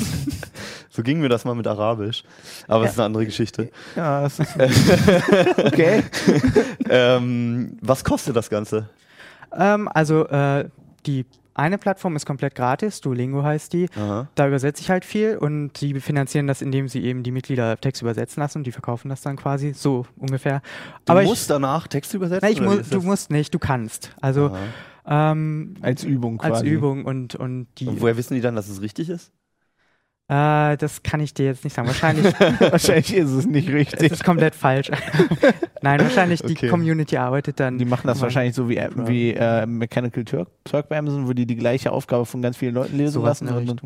So 0.90 1.02
ging 1.02 1.20
mir 1.20 1.28
das 1.28 1.44
mal 1.44 1.54
mit 1.54 1.66
Arabisch. 1.66 2.24
Aber 2.68 2.84
es 2.86 2.92
ist 2.92 2.98
eine 2.98 3.04
andere 3.06 3.26
Geschichte. 3.26 3.70
Ja, 3.96 4.22
das 4.22 4.38
ist 4.38 4.56
okay. 5.64 6.02
ähm, 6.88 7.76
was 7.82 8.02
kostet 8.02 8.34
das 8.34 8.48
Ganze? 8.48 8.88
Ähm, 9.54 9.88
also 9.92 10.26
äh, 10.28 10.70
die 11.04 11.26
eine 11.56 11.78
Plattform 11.78 12.16
ist 12.16 12.26
komplett 12.26 12.54
gratis, 12.54 13.00
Duolingo 13.00 13.42
heißt 13.42 13.72
die. 13.72 13.88
Aha. 13.96 14.28
Da 14.34 14.46
übersetze 14.46 14.82
ich 14.82 14.90
halt 14.90 15.04
viel 15.04 15.36
und 15.38 15.72
die 15.80 15.98
finanzieren 16.00 16.46
das, 16.46 16.62
indem 16.62 16.88
sie 16.88 17.02
eben 17.04 17.22
die 17.22 17.30
Mitglieder 17.30 17.76
Text 17.78 18.02
übersetzen 18.02 18.40
lassen 18.42 18.58
und 18.58 18.66
die 18.66 18.72
verkaufen 18.72 19.08
das 19.08 19.22
dann 19.22 19.36
quasi 19.36 19.72
so 19.72 20.06
ungefähr. 20.16 20.60
Du 21.04 21.12
Aber 21.12 21.22
musst 21.22 21.42
ich, 21.42 21.48
danach 21.48 21.88
Text 21.88 22.12
übersetzen? 22.14 22.66
oder 22.66 22.76
mu 22.76 22.82
du 22.82 23.00
musst 23.02 23.30
nicht, 23.30 23.54
du 23.54 23.58
kannst. 23.58 24.14
Also 24.20 24.54
ähm, 25.06 25.74
Als 25.80 26.04
Übung 26.04 26.38
quasi. 26.38 26.52
als 26.52 26.62
Übung 26.62 27.04
und 27.04 27.34
und 27.34 27.68
die. 27.78 27.86
Und 27.86 28.00
woher 28.00 28.16
wissen 28.16 28.34
die 28.34 28.40
dann, 28.40 28.56
dass 28.56 28.68
es 28.68 28.82
richtig 28.82 29.08
ist? 29.08 29.32
Äh, 30.28 30.76
das 30.76 31.04
kann 31.04 31.20
ich 31.20 31.34
dir 31.34 31.46
jetzt 31.46 31.62
nicht 31.62 31.74
sagen. 31.74 31.86
Wahrscheinlich 31.86 32.24
Wahrscheinlich 32.60 33.14
ist 33.14 33.30
es 33.30 33.46
nicht 33.46 33.68
es 33.68 33.74
richtig. 33.74 34.12
ist 34.12 34.24
komplett 34.24 34.56
falsch. 34.56 34.90
Nein, 35.82 36.00
wahrscheinlich 36.00 36.40
die 36.42 36.52
Okay. 36.52 36.68
Community 36.68 37.16
arbeitet 37.16 37.60
dann. 37.60 37.78
Die 37.78 37.84
machen 37.84 38.08
das 38.08 38.20
wahrscheinlich 38.20 38.54
so 38.54 38.68
wie, 38.68 38.76
wie 39.06 39.34
äh, 39.34 39.66
Mechanical 39.66 40.24
Turk, 40.24 40.48
Turk 40.64 40.88
bei 40.88 40.98
Amazon, 40.98 41.28
wo 41.28 41.32
die 41.32 41.46
die 41.46 41.54
gleiche 41.56 41.92
Aufgabe 41.92 42.26
von 42.26 42.42
ganz 42.42 42.56
vielen 42.56 42.74
Leuten 42.74 42.96
lesen 42.96 43.20
in 43.20 43.24
lassen. 43.24 43.48
Und. 43.48 43.80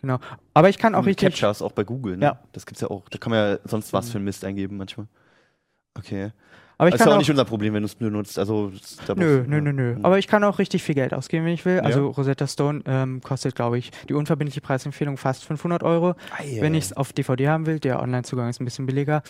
Genau. 0.00 0.18
Aber 0.54 0.68
ich 0.68 0.78
kann 0.78 0.94
auch 0.94 1.06
richtig. 1.06 1.28
Captchas 1.28 1.62
auch 1.62 1.72
bei 1.72 1.84
Google, 1.84 2.16
ne? 2.16 2.24
Ja. 2.24 2.38
Das 2.52 2.66
gibt's 2.66 2.80
ja 2.80 2.88
auch. 2.88 3.08
Da 3.08 3.18
kann 3.18 3.30
man 3.30 3.52
ja 3.52 3.58
sonst 3.64 3.92
was 3.92 4.10
für 4.10 4.16
einen 4.16 4.24
Mist 4.24 4.44
eingeben 4.44 4.76
manchmal. 4.76 5.06
Okay. 5.96 6.32
Aber 6.80 6.88
ich 6.88 6.94
ist 6.94 6.98
kann 7.00 7.08
ja 7.08 7.12
auch 7.12 7.16
auch, 7.16 7.18
nicht 7.20 7.30
unser 7.30 7.44
Problem, 7.44 7.74
wenn 7.74 7.82
du 7.82 7.86
es 7.86 7.94
benutzt. 7.94 8.38
Also, 8.38 8.72
das- 9.06 9.16
Nö, 9.16 9.44
nö, 9.46 9.60
nö, 9.60 9.72
nö. 9.72 9.96
Aber 10.02 10.18
ich 10.18 10.26
kann 10.26 10.42
auch 10.44 10.58
richtig 10.58 10.82
viel 10.82 10.94
Geld 10.94 11.12
ausgeben, 11.12 11.44
wenn 11.44 11.52
ich 11.52 11.64
will. 11.66 11.76
Ja. 11.76 11.82
Also 11.82 12.08
Rosetta 12.08 12.46
Stone 12.46 12.82
ähm, 12.86 13.20
kostet, 13.22 13.54
glaube 13.54 13.76
ich, 13.76 13.90
die 14.08 14.14
unverbindliche 14.14 14.62
Preisempfehlung 14.62 15.18
fast 15.18 15.44
500 15.44 15.82
Euro. 15.82 16.14
Ei, 16.38 16.56
wenn 16.60 16.74
ich 16.74 16.84
es 16.84 16.92
auf 16.96 17.12
DVD 17.12 17.48
haben 17.48 17.66
will, 17.66 17.80
der 17.80 18.00
Online-Zugang 18.00 18.48
ist 18.48 18.60
ein 18.60 18.64
bisschen 18.64 18.86
billiger. 18.86 19.22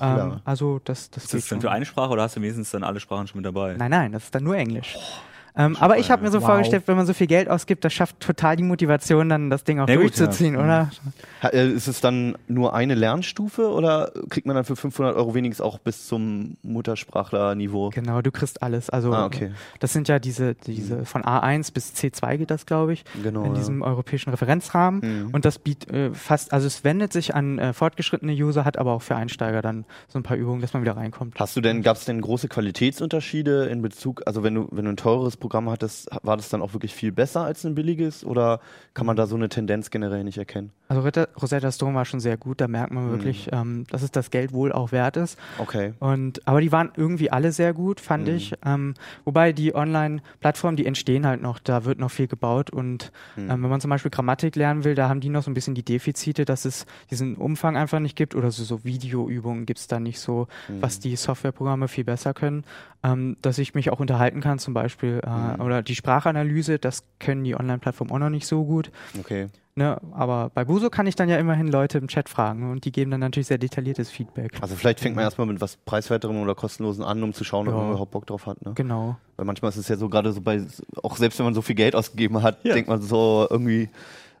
Ähm, 0.00 0.40
also 0.44 0.80
das, 0.84 1.10
das 1.10 1.24
Ist 1.24 1.30
geht 1.32 1.40
das 1.42 1.48
dann 1.48 1.56
schon. 1.56 1.60
für 1.62 1.70
eine 1.72 1.84
Sprache 1.86 2.10
oder 2.10 2.22
hast 2.22 2.36
du 2.36 2.40
wenigstens 2.40 2.70
dann 2.70 2.84
alle 2.84 3.00
Sprachen 3.00 3.26
schon 3.26 3.38
mit 3.40 3.46
dabei? 3.46 3.74
Nein, 3.76 3.90
nein, 3.90 4.12
das 4.12 4.24
ist 4.24 4.34
dann 4.34 4.44
nur 4.44 4.56
Englisch. 4.56 4.96
Ähm, 5.54 5.76
aber 5.78 5.98
ich 5.98 6.10
habe 6.10 6.22
mir 6.22 6.30
so 6.30 6.40
Wow. 6.40 6.46
vorgestellt, 6.46 6.84
wenn 6.86 6.96
man 6.96 7.04
so 7.06 7.12
viel 7.12 7.26
Geld 7.26 7.48
ausgibt, 7.50 7.84
das 7.84 7.92
schafft 7.92 8.20
total 8.20 8.56
die 8.56 8.62
Motivation, 8.62 9.28
dann 9.28 9.50
das 9.50 9.64
Ding 9.64 9.80
auch 9.80 9.88
Ja, 9.88 9.96
gut, 9.96 10.04
durchzuziehen, 10.04 10.54
ja. 10.54 10.60
oder? 10.64 10.90
Ha- 11.42 11.48
äh, 11.48 11.68
Ist 11.68 11.88
es 11.88 12.00
dann 12.00 12.36
nur 12.48 12.74
eine 12.74 12.94
Lernstufe 12.94 13.68
oder 13.70 14.12
kriegt 14.30 14.46
man 14.46 14.56
dann 14.56 14.64
für 14.64 14.76
500 14.76 15.14
Euro 15.14 15.34
wenigstens 15.34 15.60
auch 15.64 15.78
bis 15.78 16.06
zum 16.06 16.56
Muttersprachlerniveau? 16.62 17.90
Genau, 17.90 18.22
du 18.22 18.30
kriegst 18.30 18.62
alles. 18.62 18.90
Also 18.90 19.12
Ah, 19.12 19.26
okay. 19.26 19.52
das 19.80 19.92
sind 19.92 20.08
ja 20.08 20.18
diese, 20.18 20.54
diese 20.54 21.04
von 21.04 21.22
A1 21.22 21.72
bis 21.72 21.92
C2 21.94 22.38
geht 22.38 22.50
das, 22.50 22.66
glaube 22.66 22.92
ich, 22.94 23.04
Genau. 23.22 23.42
in 23.44 23.52
ja. 23.52 23.58
diesem 23.58 23.82
europäischen 23.82 24.30
Referenzrahmen. 24.30 25.00
Mhm. 25.26 25.30
Und 25.34 25.44
das 25.44 25.58
bietet 25.58 25.90
äh, 25.92 26.14
fast, 26.14 26.52
also 26.52 26.66
es 26.66 26.84
wendet 26.84 27.12
sich 27.12 27.34
an 27.34 27.58
äh, 27.58 27.72
fortgeschrittene 27.72 28.32
User, 28.32 28.64
hat 28.64 28.78
aber 28.78 28.92
auch 28.92 29.02
für 29.02 29.16
Einsteiger 29.16 29.62
dann 29.62 29.84
so 30.08 30.18
ein 30.18 30.22
paar 30.22 30.36
Übungen, 30.36 30.60
dass 30.60 30.72
man 30.72 30.82
wieder 30.82 30.96
reinkommt. 30.96 31.34
Hast 31.38 31.56
du 31.56 31.60
denn, 31.60 31.82
gab 31.82 31.96
es 31.96 32.04
denn 32.04 32.20
große 32.20 32.48
Qualitätsunterschiede 32.48 33.66
in 33.66 33.82
Bezug, 33.82 34.22
also 34.26 34.42
wenn 34.42 34.54
du, 34.54 34.68
wenn 34.70 34.84
du 34.84 34.90
ein 34.92 34.96
teures 34.96 35.36
Programm 35.42 35.68
hattest, 35.68 36.08
war 36.22 36.36
das 36.36 36.48
dann 36.48 36.62
auch 36.62 36.72
wirklich 36.72 36.94
viel 36.94 37.10
besser 37.12 37.42
als 37.42 37.64
ein 37.64 37.74
billiges 37.74 38.24
oder 38.24 38.60
kann 38.94 39.06
man 39.06 39.16
da 39.16 39.26
so 39.26 39.34
eine 39.34 39.48
Tendenz 39.48 39.90
generell 39.90 40.22
nicht 40.22 40.38
erkennen? 40.38 40.70
Also 40.92 41.26
Rosetta, 41.40 41.72
Stone 41.72 41.94
war 41.94 42.04
schon 42.04 42.20
sehr 42.20 42.36
gut, 42.36 42.60
da 42.60 42.68
merkt 42.68 42.92
man 42.92 43.10
wirklich, 43.10 43.48
ähm, 43.50 43.84
dass 43.88 44.02
es 44.02 44.10
das 44.10 44.30
Geld 44.30 44.52
wohl 44.52 44.72
auch 44.72 44.92
wert 44.92 45.16
ist. 45.16 45.38
Okay. 45.56 45.94
Und, 46.00 46.46
aber 46.46 46.60
die 46.60 46.70
waren 46.70 46.92
irgendwie 46.94 47.30
alle 47.30 47.50
sehr 47.52 47.72
gut, 47.72 47.98
fand 47.98 48.28
Mhm. 48.28 48.34
ich. 48.34 48.52
Ähm, 48.62 48.92
wobei 49.24 49.54
die 49.54 49.74
Online-Plattformen, 49.74 50.76
die 50.76 50.84
entstehen 50.84 51.24
halt 51.26 51.40
noch, 51.40 51.58
da 51.60 51.86
wird 51.86 51.98
noch 51.98 52.10
viel 52.10 52.26
gebaut. 52.26 52.68
Und 52.68 53.10
Mhm. 53.36 53.50
ähm, 53.50 53.62
wenn 53.62 53.70
man 53.70 53.80
zum 53.80 53.88
Beispiel 53.88 54.10
Grammatik 54.10 54.54
lernen 54.54 54.84
will, 54.84 54.94
da 54.94 55.08
haben 55.08 55.20
die 55.20 55.30
noch 55.30 55.42
so 55.42 55.50
ein 55.50 55.54
bisschen 55.54 55.74
die 55.74 55.82
Defizite, 55.84 56.44
dass 56.44 56.66
es 56.66 56.84
diesen 57.10 57.36
Umfang 57.36 57.76
einfach 57.78 57.98
nicht 57.98 58.14
gibt 58.14 58.34
oder 58.34 58.50
so, 58.50 58.62
so 58.62 58.84
Videoübungen 58.84 59.64
gibt 59.64 59.78
es 59.80 59.86
da 59.86 59.98
nicht 59.98 60.20
so, 60.20 60.46
Mhm. 60.68 60.82
was 60.82 61.00
die 61.00 61.16
Softwareprogramme 61.16 61.88
viel 61.88 62.04
besser 62.04 62.34
können. 62.34 62.64
Ähm, 63.02 63.36
dass 63.40 63.56
ich 63.58 63.74
mich 63.74 63.88
auch 63.90 63.98
unterhalten 63.98 64.40
kann 64.40 64.58
zum 64.58 64.74
Beispiel. 64.74 65.20
Äh, 65.24 65.30
Mhm. 65.56 65.60
Oder 65.62 65.82
die 65.82 65.94
Sprachanalyse, 65.94 66.78
das 66.78 67.02
können 67.18 67.44
die 67.44 67.56
Online-Plattformen 67.56 68.10
auch 68.12 68.18
noch 68.18 68.28
nicht 68.30 68.46
so 68.46 68.64
gut. 68.64 68.90
Okay. 69.18 69.48
Ne? 69.74 69.98
Aber 70.12 70.50
bei 70.52 70.64
Buso 70.66 70.90
kann 70.90 71.06
ich 71.06 71.16
dann 71.16 71.30
ja 71.30 71.38
immerhin 71.38 71.66
Leute 71.68 71.96
im 71.96 72.06
Chat 72.08 72.28
fragen 72.28 72.70
und 72.70 72.84
die 72.84 72.92
geben 72.92 73.10
dann 73.10 73.20
natürlich 73.20 73.46
sehr 73.46 73.56
detailliertes 73.56 74.10
Feedback. 74.10 74.58
Also 74.60 74.76
vielleicht 74.76 75.00
fängt 75.00 75.16
man 75.16 75.24
erstmal 75.24 75.46
mit 75.46 75.62
was 75.62 75.76
preiswerterem 75.76 76.36
oder 76.42 76.54
kostenlosen 76.54 77.02
an, 77.02 77.22
um 77.22 77.32
zu 77.32 77.42
schauen, 77.42 77.66
ob 77.68 77.74
Ja. 77.74 77.80
man 77.80 77.88
überhaupt 77.90 78.10
Bock 78.10 78.26
drauf 78.26 78.44
hat. 78.46 78.62
Ne? 78.66 78.72
Genau. 78.74 79.16
Weil 79.36 79.46
manchmal 79.46 79.70
ist 79.70 79.78
es 79.78 79.88
ja 79.88 79.96
so 79.96 80.10
gerade 80.10 80.30
so 80.32 80.42
bei, 80.42 80.62
auch 81.02 81.16
selbst 81.16 81.38
wenn 81.38 81.46
man 81.46 81.54
so 81.54 81.62
viel 81.62 81.74
Geld 81.74 81.96
ausgegeben 81.96 82.42
hat, 82.42 82.62
Ja. 82.64 82.74
denkt 82.74 82.90
man 82.90 83.00
so 83.00 83.46
irgendwie 83.48 83.88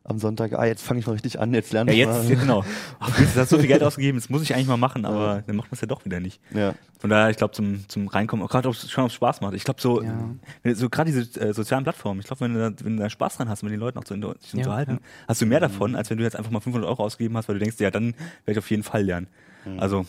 am 0.04 0.18
Sonntag, 0.18 0.52
ah, 0.54 0.64
jetzt 0.64 0.82
fange 0.82 1.00
ich 1.00 1.06
mal 1.06 1.12
richtig 1.12 1.38
an, 1.38 1.54
jetzt 1.54 1.72
lerne 1.72 1.92
Ja, 1.94 2.10
ich 2.22 2.28
jetzt, 2.28 2.28
mal. 2.30 2.40
genau. 2.40 2.64
Ach, 2.98 3.18
jetzt 3.20 3.36
hast 3.36 3.52
du 3.52 3.56
so 3.56 3.58
viel 3.60 3.68
Geld 3.68 3.82
ausgegeben, 3.82 4.18
das 4.18 4.28
muss 4.28 4.42
ich 4.42 4.54
eigentlich 4.54 4.66
mal 4.66 4.76
machen, 4.76 5.04
aber 5.04 5.42
dann 5.46 5.54
macht 5.56 5.70
man 5.70 5.74
es 5.74 5.80
ja 5.80 5.86
doch 5.86 6.04
wieder 6.04 6.18
nicht. 6.20 6.40
Ja. 6.52 6.74
Von 6.98 7.10
daher, 7.10 7.30
ich 7.30 7.36
glaube, 7.36 7.52
zum, 7.54 7.88
zum 7.88 8.08
Reinkommen, 8.08 8.44
auch 8.44 8.50
gerade 8.50 8.68
ob 8.68 8.74
es 8.74 8.90
schon 8.90 9.04
ob 9.04 9.12
Spaß 9.12 9.40
macht. 9.40 9.54
Ich 9.54 9.64
glaube, 9.64 9.80
so, 9.80 10.02
Ja. 10.02 10.30
so 10.74 10.88
gerade 10.90 11.10
diese 11.12 11.40
äh, 11.40 11.52
sozialen 11.52 11.84
Plattformen, 11.84 12.20
ich 12.20 12.26
glaube, 12.26 12.40
wenn, 12.40 12.54
du 12.54 12.70
da- 12.70 12.84
wenn 12.84 12.96
du 12.96 13.02
da 13.02 13.10
Spaß 13.10 13.36
dran 13.36 13.48
hast, 13.48 13.62
mit 13.62 13.72
den 13.72 13.80
Leuten 13.80 13.98
auch 13.98 14.04
zu 14.04 14.14
sich 14.14 14.22
Ja, 14.24 14.58
unterhalten, 14.58 14.92
ja. 14.94 14.98
hast 15.28 15.40
du 15.40 15.46
mehr 15.46 15.60
davon, 15.60 15.94
als 15.94 16.10
wenn 16.10 16.18
du 16.18 16.24
jetzt 16.24 16.36
einfach 16.36 16.50
mal 16.50 16.60
500 16.60 16.88
Euro 16.88 17.04
ausgegeben 17.04 17.36
hast, 17.36 17.48
weil 17.48 17.54
du 17.56 17.60
denkst, 17.60 17.76
ja, 17.80 17.90
dann 17.90 18.14
werde 18.44 18.52
ich 18.52 18.58
auf 18.58 18.70
jeden 18.70 18.82
Fall 18.82 19.02
lernen. 19.04 19.28
Also, 19.78 20.04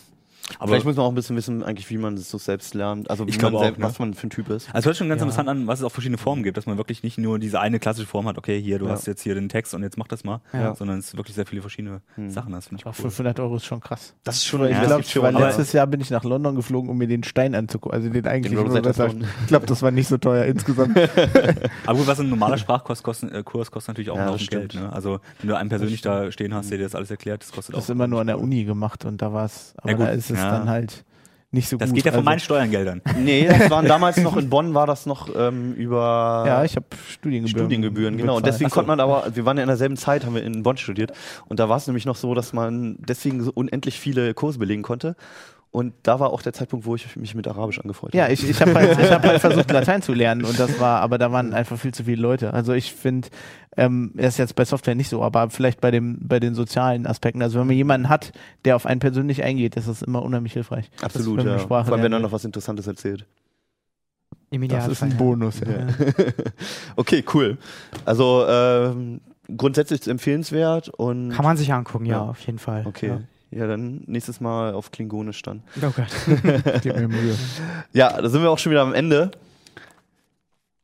aber 0.60 0.68
Vielleicht 0.70 0.86
muss 0.86 0.96
man 0.98 1.06
auch 1.06 1.10
ein 1.10 1.16
bisschen 1.16 1.36
wissen, 1.36 1.64
eigentlich, 1.64 1.90
wie 1.90 1.98
man 1.98 2.16
es 2.16 2.30
so 2.30 2.38
selbst 2.38 2.74
lernt. 2.74 3.10
Also, 3.10 3.26
wie 3.26 3.30
Ich 3.30 3.36
man 3.38 3.40
glaube 3.40 3.58
auch, 3.58 3.62
selbst, 3.64 3.80
ne? 3.80 3.86
was 3.86 3.98
man 4.00 4.14
für 4.14 4.28
ein 4.28 4.30
Typ 4.30 4.50
ist. 4.50 4.68
Also 4.70 4.80
es 4.80 4.86
hört 4.86 4.98
schon 4.98 5.10
ganz 5.10 5.20
Ja. 5.20 5.24
interessant 5.26 5.48
an, 5.50 5.68
was 5.68 5.80
es 5.80 5.86
auch 5.86 5.92
verschiedene 5.92 6.18
Formen 6.18 6.44
gibt, 6.44 6.58
dass 6.58 6.66
man 6.66 6.78
wirklich 6.78 7.02
nicht 7.04 7.18
nur 7.18 7.40
diese 7.40 7.60
eine 7.60 7.80
klassische 7.80 8.08
Form 8.08 8.28
hat, 8.28 8.38
okay, 8.38 8.62
hier, 8.62 8.78
du 8.80 8.86
Ja. 8.86 8.92
hast 8.92 9.08
jetzt 9.08 9.22
hier 9.22 9.36
den 9.36 9.48
Text 9.50 9.74
und 9.74 9.84
jetzt 9.84 9.98
mach 9.98 10.08
das 10.08 10.24
mal, 10.24 10.42
Ja. 10.54 10.76
sondern 10.76 11.00
es 11.00 11.16
wirklich 11.16 11.36
sehr 11.36 11.46
viele 11.46 11.62
verschiedene 11.62 12.02
Sachen 12.28 12.54
hast, 12.56 12.68
finde 12.68 12.82
ich 12.82 12.86
Ach, 12.88 12.94
cool. 12.98 13.10
500 13.10 13.40
Euro 13.40 13.56
ist 13.56 13.66
schon 13.66 13.80
krass. 13.80 14.14
Das 14.26 14.36
ist 14.38 14.46
schon 14.46 14.60
Ich 14.62 14.68
eine 14.76 14.80
glaube, 14.86 14.94
Investition. 14.96 15.24
weil 15.24 15.36
letztes 15.38 15.72
Jahr 15.74 15.88
bin 15.88 16.02
ich 16.02 16.10
nach 16.10 16.24
London 16.24 16.56
geflogen, 16.56 16.90
um 16.90 16.98
mir 16.98 17.08
den 17.08 17.24
Stein 17.24 17.56
anzugucken. 17.56 17.96
Also 17.98 18.10
den 18.10 18.28
eigentlichen. 18.28 18.94
Stone. 18.94 19.26
Ich 19.42 19.48
glaube, 19.48 19.66
das 19.66 19.82
war 19.82 19.92
nicht 19.92 20.08
so 20.08 20.18
teuer 20.18 20.46
insgesamt. 20.46 20.98
Aber 21.86 21.98
gut, 21.98 22.08
was 22.08 22.20
ein 22.20 22.30
normaler 22.30 22.58
Sprachkurs 22.58 23.02
kostet, 23.04 23.32
äh, 23.34 23.44
Kurs 23.44 23.72
kostet 23.72 23.90
natürlich 23.90 24.10
auch 24.10 24.18
Ja, 24.18 24.26
noch 24.26 24.38
das 24.38 24.48
Geld. 24.48 24.74
Ne? 24.74 24.92
Also 24.92 25.20
wenn 25.40 25.50
du 25.50 25.58
einen 25.58 25.70
persönlich 25.70 26.02
da 26.02 26.32
stehen 26.32 26.54
hast, 26.54 26.70
der 26.72 26.78
dir 26.80 26.84
das 26.86 26.96
alles 26.96 27.10
erklärt, 27.12 27.42
das 27.44 27.52
kostet 27.52 27.76
Das 27.76 27.80
auch. 27.80 27.86
ist 27.86 27.90
immer 27.90 28.08
nur 28.08 28.22
an 28.22 28.28
der 28.28 28.40
Uni 28.40 28.64
gemacht 28.64 29.06
und 29.06 29.22
da 29.22 29.34
war 29.34 29.46
es, 29.46 29.74
aber 29.78 29.92
Ja, 29.92 29.98
gut, 29.98 30.06
da 30.08 30.12
ist 30.12 30.30
es 30.34 30.40
ja. 30.40 30.52
dann 30.52 30.70
halt 30.70 31.04
nicht 31.52 31.70
so 31.70 31.78
das 31.78 31.90
gut. 31.90 31.96
geht 31.98 32.06
ja 32.06 32.12
von 32.12 32.20
Also- 32.20 32.26
meinen 32.26 32.40
Steuergeldern. 32.40 33.02
Nee, 33.20 33.48
das 33.48 33.70
waren 33.70 33.86
damals 33.88 34.18
noch 34.18 34.36
in 34.38 34.50
Bonn, 34.50 34.74
war 34.74 34.88
das 34.88 35.06
noch 35.06 35.30
ähm, 35.36 35.74
über 35.76 36.44
Ja, 36.48 36.64
ich 36.64 36.76
habe 36.76 36.88
Studiengebühren. 37.12 37.66
Studiengebühren, 37.66 38.18
genau. 38.18 38.38
Und 38.38 38.46
deswegen 38.48 38.70
so. 38.72 38.74
konnte 38.74 38.88
man 38.88 39.00
aber, 39.00 39.36
wir 39.36 39.46
waren 39.46 39.58
ja 39.58 39.64
in 39.64 39.68
derselben 39.68 39.96
Zeit, 39.96 40.26
haben 40.26 40.34
wir 40.34 40.44
in 40.44 40.64
Bonn 40.64 40.78
studiert. 40.78 41.12
Und 41.48 41.60
da 41.60 41.70
war 41.70 41.78
es 41.78 41.86
nämlich 41.86 42.06
noch 42.06 42.16
so, 42.16 42.34
dass 42.34 42.54
man 42.54 42.96
deswegen 43.00 43.44
so 43.44 43.52
unendlich 43.54 44.00
viele 44.00 44.34
Kurse 44.34 44.58
belegen 44.58 44.82
konnte. 44.82 45.16
Und 45.74 45.96
da 46.04 46.20
war 46.20 46.30
auch 46.32 46.44
der 46.44 46.54
Zeitpunkt, 46.54 46.86
wo 46.86 46.94
ich 46.94 47.16
mich 47.16 47.34
mit 47.34 47.48
Arabisch 47.48 47.80
angefreut 47.80 48.14
Ja, 48.14 48.26
habe. 48.26 48.34
ich, 48.34 48.48
ich 48.48 48.62
habe 48.62 48.76
halt, 48.76 48.92
ich 49.00 49.10
hab 49.12 49.24
halt 49.26 49.42
versucht, 49.42 49.72
Latein 49.72 50.04
zu 50.04 50.14
lernen 50.14 50.46
und 50.46 50.60
das 50.60 50.80
war, 50.80 51.02
aber 51.02 51.18
da 51.18 51.32
waren 51.32 51.52
einfach 51.56 51.80
viel 51.80 51.92
zu 51.96 52.04
viele 52.04 52.22
Leute. 52.22 52.54
Also 52.54 52.74
ich 52.74 52.94
finde, 52.94 53.30
ähm, 53.76 54.12
das 54.14 54.36
ist 54.36 54.38
jetzt 54.38 54.56
bei 54.56 54.66
Software 54.66 54.94
nicht 54.94 55.10
so, 55.10 55.24
aber 55.24 55.50
vielleicht 55.50 55.82
bei 55.82 55.90
dem, 55.90 56.20
bei 56.22 56.40
den 56.40 56.54
sozialen 56.54 57.08
Aspekten. 57.08 57.42
Also 57.42 57.60
wenn 57.60 57.66
man 57.66 57.76
jemanden 57.76 58.08
hat, 58.08 58.34
der 58.66 58.76
auf 58.76 58.86
einen 58.86 59.00
persönlich 59.00 59.42
eingeht, 59.42 59.76
ist 59.76 59.88
das 59.88 60.04
immer 60.04 60.22
unheimlich 60.22 60.54
hilfreich. 60.54 60.92
Absolut, 61.02 61.44
ja. 61.44 61.58
Vor 61.58 61.78
allem, 61.80 62.04
wenn 62.04 62.14
er 62.14 62.20
noch 62.20 62.32
was 62.32 62.46
Interessantes 62.46 62.86
erzählt. 62.86 63.26
Im 64.52 64.68
Das 64.68 64.88
ist 64.88 65.02
ein 65.02 65.10
ja. 65.10 65.18
Bonus. 65.18 65.60
Ja. 65.60 65.88
Okay, 66.98 67.24
cool. 67.34 67.58
Also, 68.06 68.46
ähm, 68.48 69.22
grundsätzlich 69.58 70.08
empfehlenswert 70.08 70.90
und 70.90 71.30
Kann 71.32 71.44
man 71.44 71.58
sich 71.58 71.74
angucken, 71.74 72.06
ja, 72.06 72.18
Ja. 72.18 72.22
auf 72.30 72.40
jeden 72.42 72.60
Fall. 72.60 72.84
okay. 72.86 73.08
Ja. 73.08 73.22
Ja. 73.56 73.68
dann 73.68 74.04
nächstes 74.08 74.40
Mal 74.42 74.74
auf 74.74 74.92
Klingonisch 74.92 75.42
dann. 75.42 75.64
Oh 75.82 75.92
Gott. 75.96 76.08
Gib 76.82 76.96
mir 76.96 77.08
Mühe. 77.08 77.36
Ja, 77.94 78.22
da 78.22 78.30
sind 78.30 78.42
wir 78.42 78.50
auch 78.52 78.58
schon 78.60 78.72
wieder 78.72 78.82
am 78.82 78.94
Ende. 78.94 79.32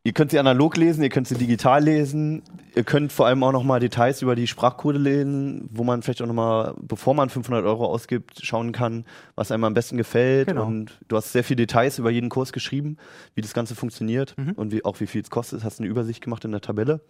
Ihr 0.05 0.13
könnt 0.13 0.31
sie 0.31 0.39
analog 0.39 0.77
lesen, 0.77 1.03
ihr 1.03 1.09
könnt 1.09 1.27
sie 1.27 1.35
digital 1.35 1.83
lesen. 1.83 2.41
Ihr 2.73 2.83
könnt 2.85 3.11
vor 3.11 3.27
allem 3.27 3.43
auch 3.43 3.51
noch 3.51 3.63
mal 3.63 3.81
Details 3.81 4.21
über 4.21 4.33
die 4.35 4.47
Sprachcode 4.47 4.95
lesen, 4.95 5.67
wo 5.73 5.83
man 5.83 6.01
vielleicht 6.01 6.21
auch 6.21 6.25
noch 6.25 6.33
mal, 6.33 6.73
bevor 6.81 7.13
man 7.13 7.29
500 7.29 7.65
Euro 7.65 7.85
ausgibt, 7.85 8.39
schauen 8.41 8.71
kann, 8.71 9.03
was 9.35 9.51
einem 9.51 9.65
am 9.65 9.73
besten 9.73 9.97
gefällt. 9.97 10.47
Genau. 10.47 10.65
Und 10.65 10.97
du 11.09 11.17
hast 11.17 11.33
sehr 11.33 11.43
viele 11.43 11.57
Details 11.57 11.99
über 11.99 12.09
jeden 12.11 12.29
Kurs 12.29 12.53
geschrieben, 12.53 12.95
wie 13.35 13.41
das 13.41 13.53
Ganze 13.53 13.75
funktioniert 13.75 14.35
Mhm. 14.37 14.53
und 14.53 14.71
wie, 14.71 14.85
auch 14.85 14.99
wie 15.01 15.05
viel 15.07 15.21
es 15.21 15.29
kostet. 15.29 15.65
Hast 15.65 15.79
eine 15.79 15.89
Übersicht 15.89 16.23
gemacht 16.23 16.45
in 16.45 16.51
der 16.51 16.61
Tabelle. 16.61 17.01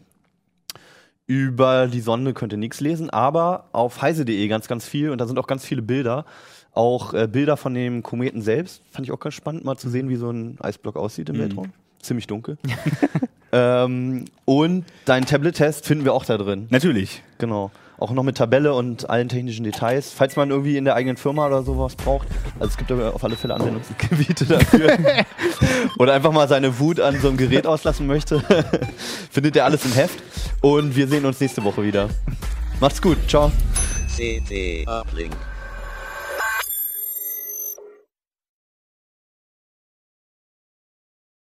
Über 1.29 1.85
die 1.85 1.99
Sonne 2.01 2.33
könnt 2.33 2.53
ihr 2.53 2.57
nichts 2.57 2.79
lesen, 2.79 3.11
aber 3.11 3.65
auf 3.71 4.01
heise.de 4.01 4.47
ganz, 4.47 4.67
ganz 4.67 4.87
viel 4.87 5.11
und 5.11 5.21
da 5.21 5.27
sind 5.27 5.37
auch 5.37 5.45
ganz 5.45 5.63
viele 5.63 5.83
Bilder. 5.83 6.25
Auch 6.73 7.13
äh, 7.13 7.27
Bilder 7.27 7.55
von 7.55 7.75
dem 7.75 8.01
Kometen 8.01 8.41
selbst. 8.41 8.81
Fand 8.89 9.05
ich 9.05 9.11
auch 9.11 9.19
ganz 9.19 9.35
spannend, 9.35 9.63
mal 9.63 9.77
zu 9.77 9.89
sehen, 9.91 10.09
wie 10.09 10.15
so 10.15 10.31
ein 10.31 10.57
Eisblock 10.59 10.95
aussieht 10.95 11.29
im 11.29 11.35
Mhm. 11.35 11.41
Weltraum. 11.41 11.73
Ziemlich 12.01 12.25
dunkel. 12.25 12.57
ähm, 13.51 14.25
und 14.45 14.85
deinen 15.05 15.27
Tablet-Test 15.27 15.85
finden 15.85 16.03
wir 16.03 16.13
auch 16.15 16.25
da 16.25 16.35
drin. 16.39 16.65
Natürlich. 16.71 17.21
Genau. 17.37 17.69
Auch 17.99 18.11
noch 18.11 18.23
mit 18.23 18.37
Tabelle 18.37 18.73
und 18.73 19.09
allen 19.09 19.27
technischen 19.27 19.65
Details. 19.65 20.13
Falls 20.15 20.35
man 20.35 20.49
irgendwie 20.49 20.77
in 20.77 20.85
der 20.85 20.95
eigenen 20.95 21.17
Firma 21.17 21.47
oder 21.47 21.63
sowas 21.63 21.95
braucht. 21.95 22.27
Also 22.59 22.71
es 22.71 22.77
gibt 22.77 22.91
aber 22.91 23.13
auf 23.13 23.23
alle 23.23 23.35
Fälle 23.35 23.55
Anwendungsgebiete 23.55 24.45
dafür. 24.45 24.97
oder 25.99 26.13
einfach 26.13 26.31
mal 26.31 26.47
seine 26.47 26.79
Wut 26.79 26.99
an 26.99 27.19
so 27.19 27.27
einem 27.27 27.37
Gerät 27.37 27.67
auslassen 27.67 28.07
möchte. 28.07 28.41
Findet 29.31 29.55
ihr 29.57 29.65
alles 29.65 29.83
im 29.85 29.91
Heft. 29.93 30.23
Und 30.61 30.95
wir 30.95 31.07
sehen 31.07 31.25
uns 31.25 31.39
nächste 31.39 31.63
Woche 31.63 31.83
wieder. 31.83 32.09
Macht's 32.79 33.01
gut. 33.01 33.17
Ciao. 33.27 33.51
CT 34.15 34.87
Uplink. 34.87 35.35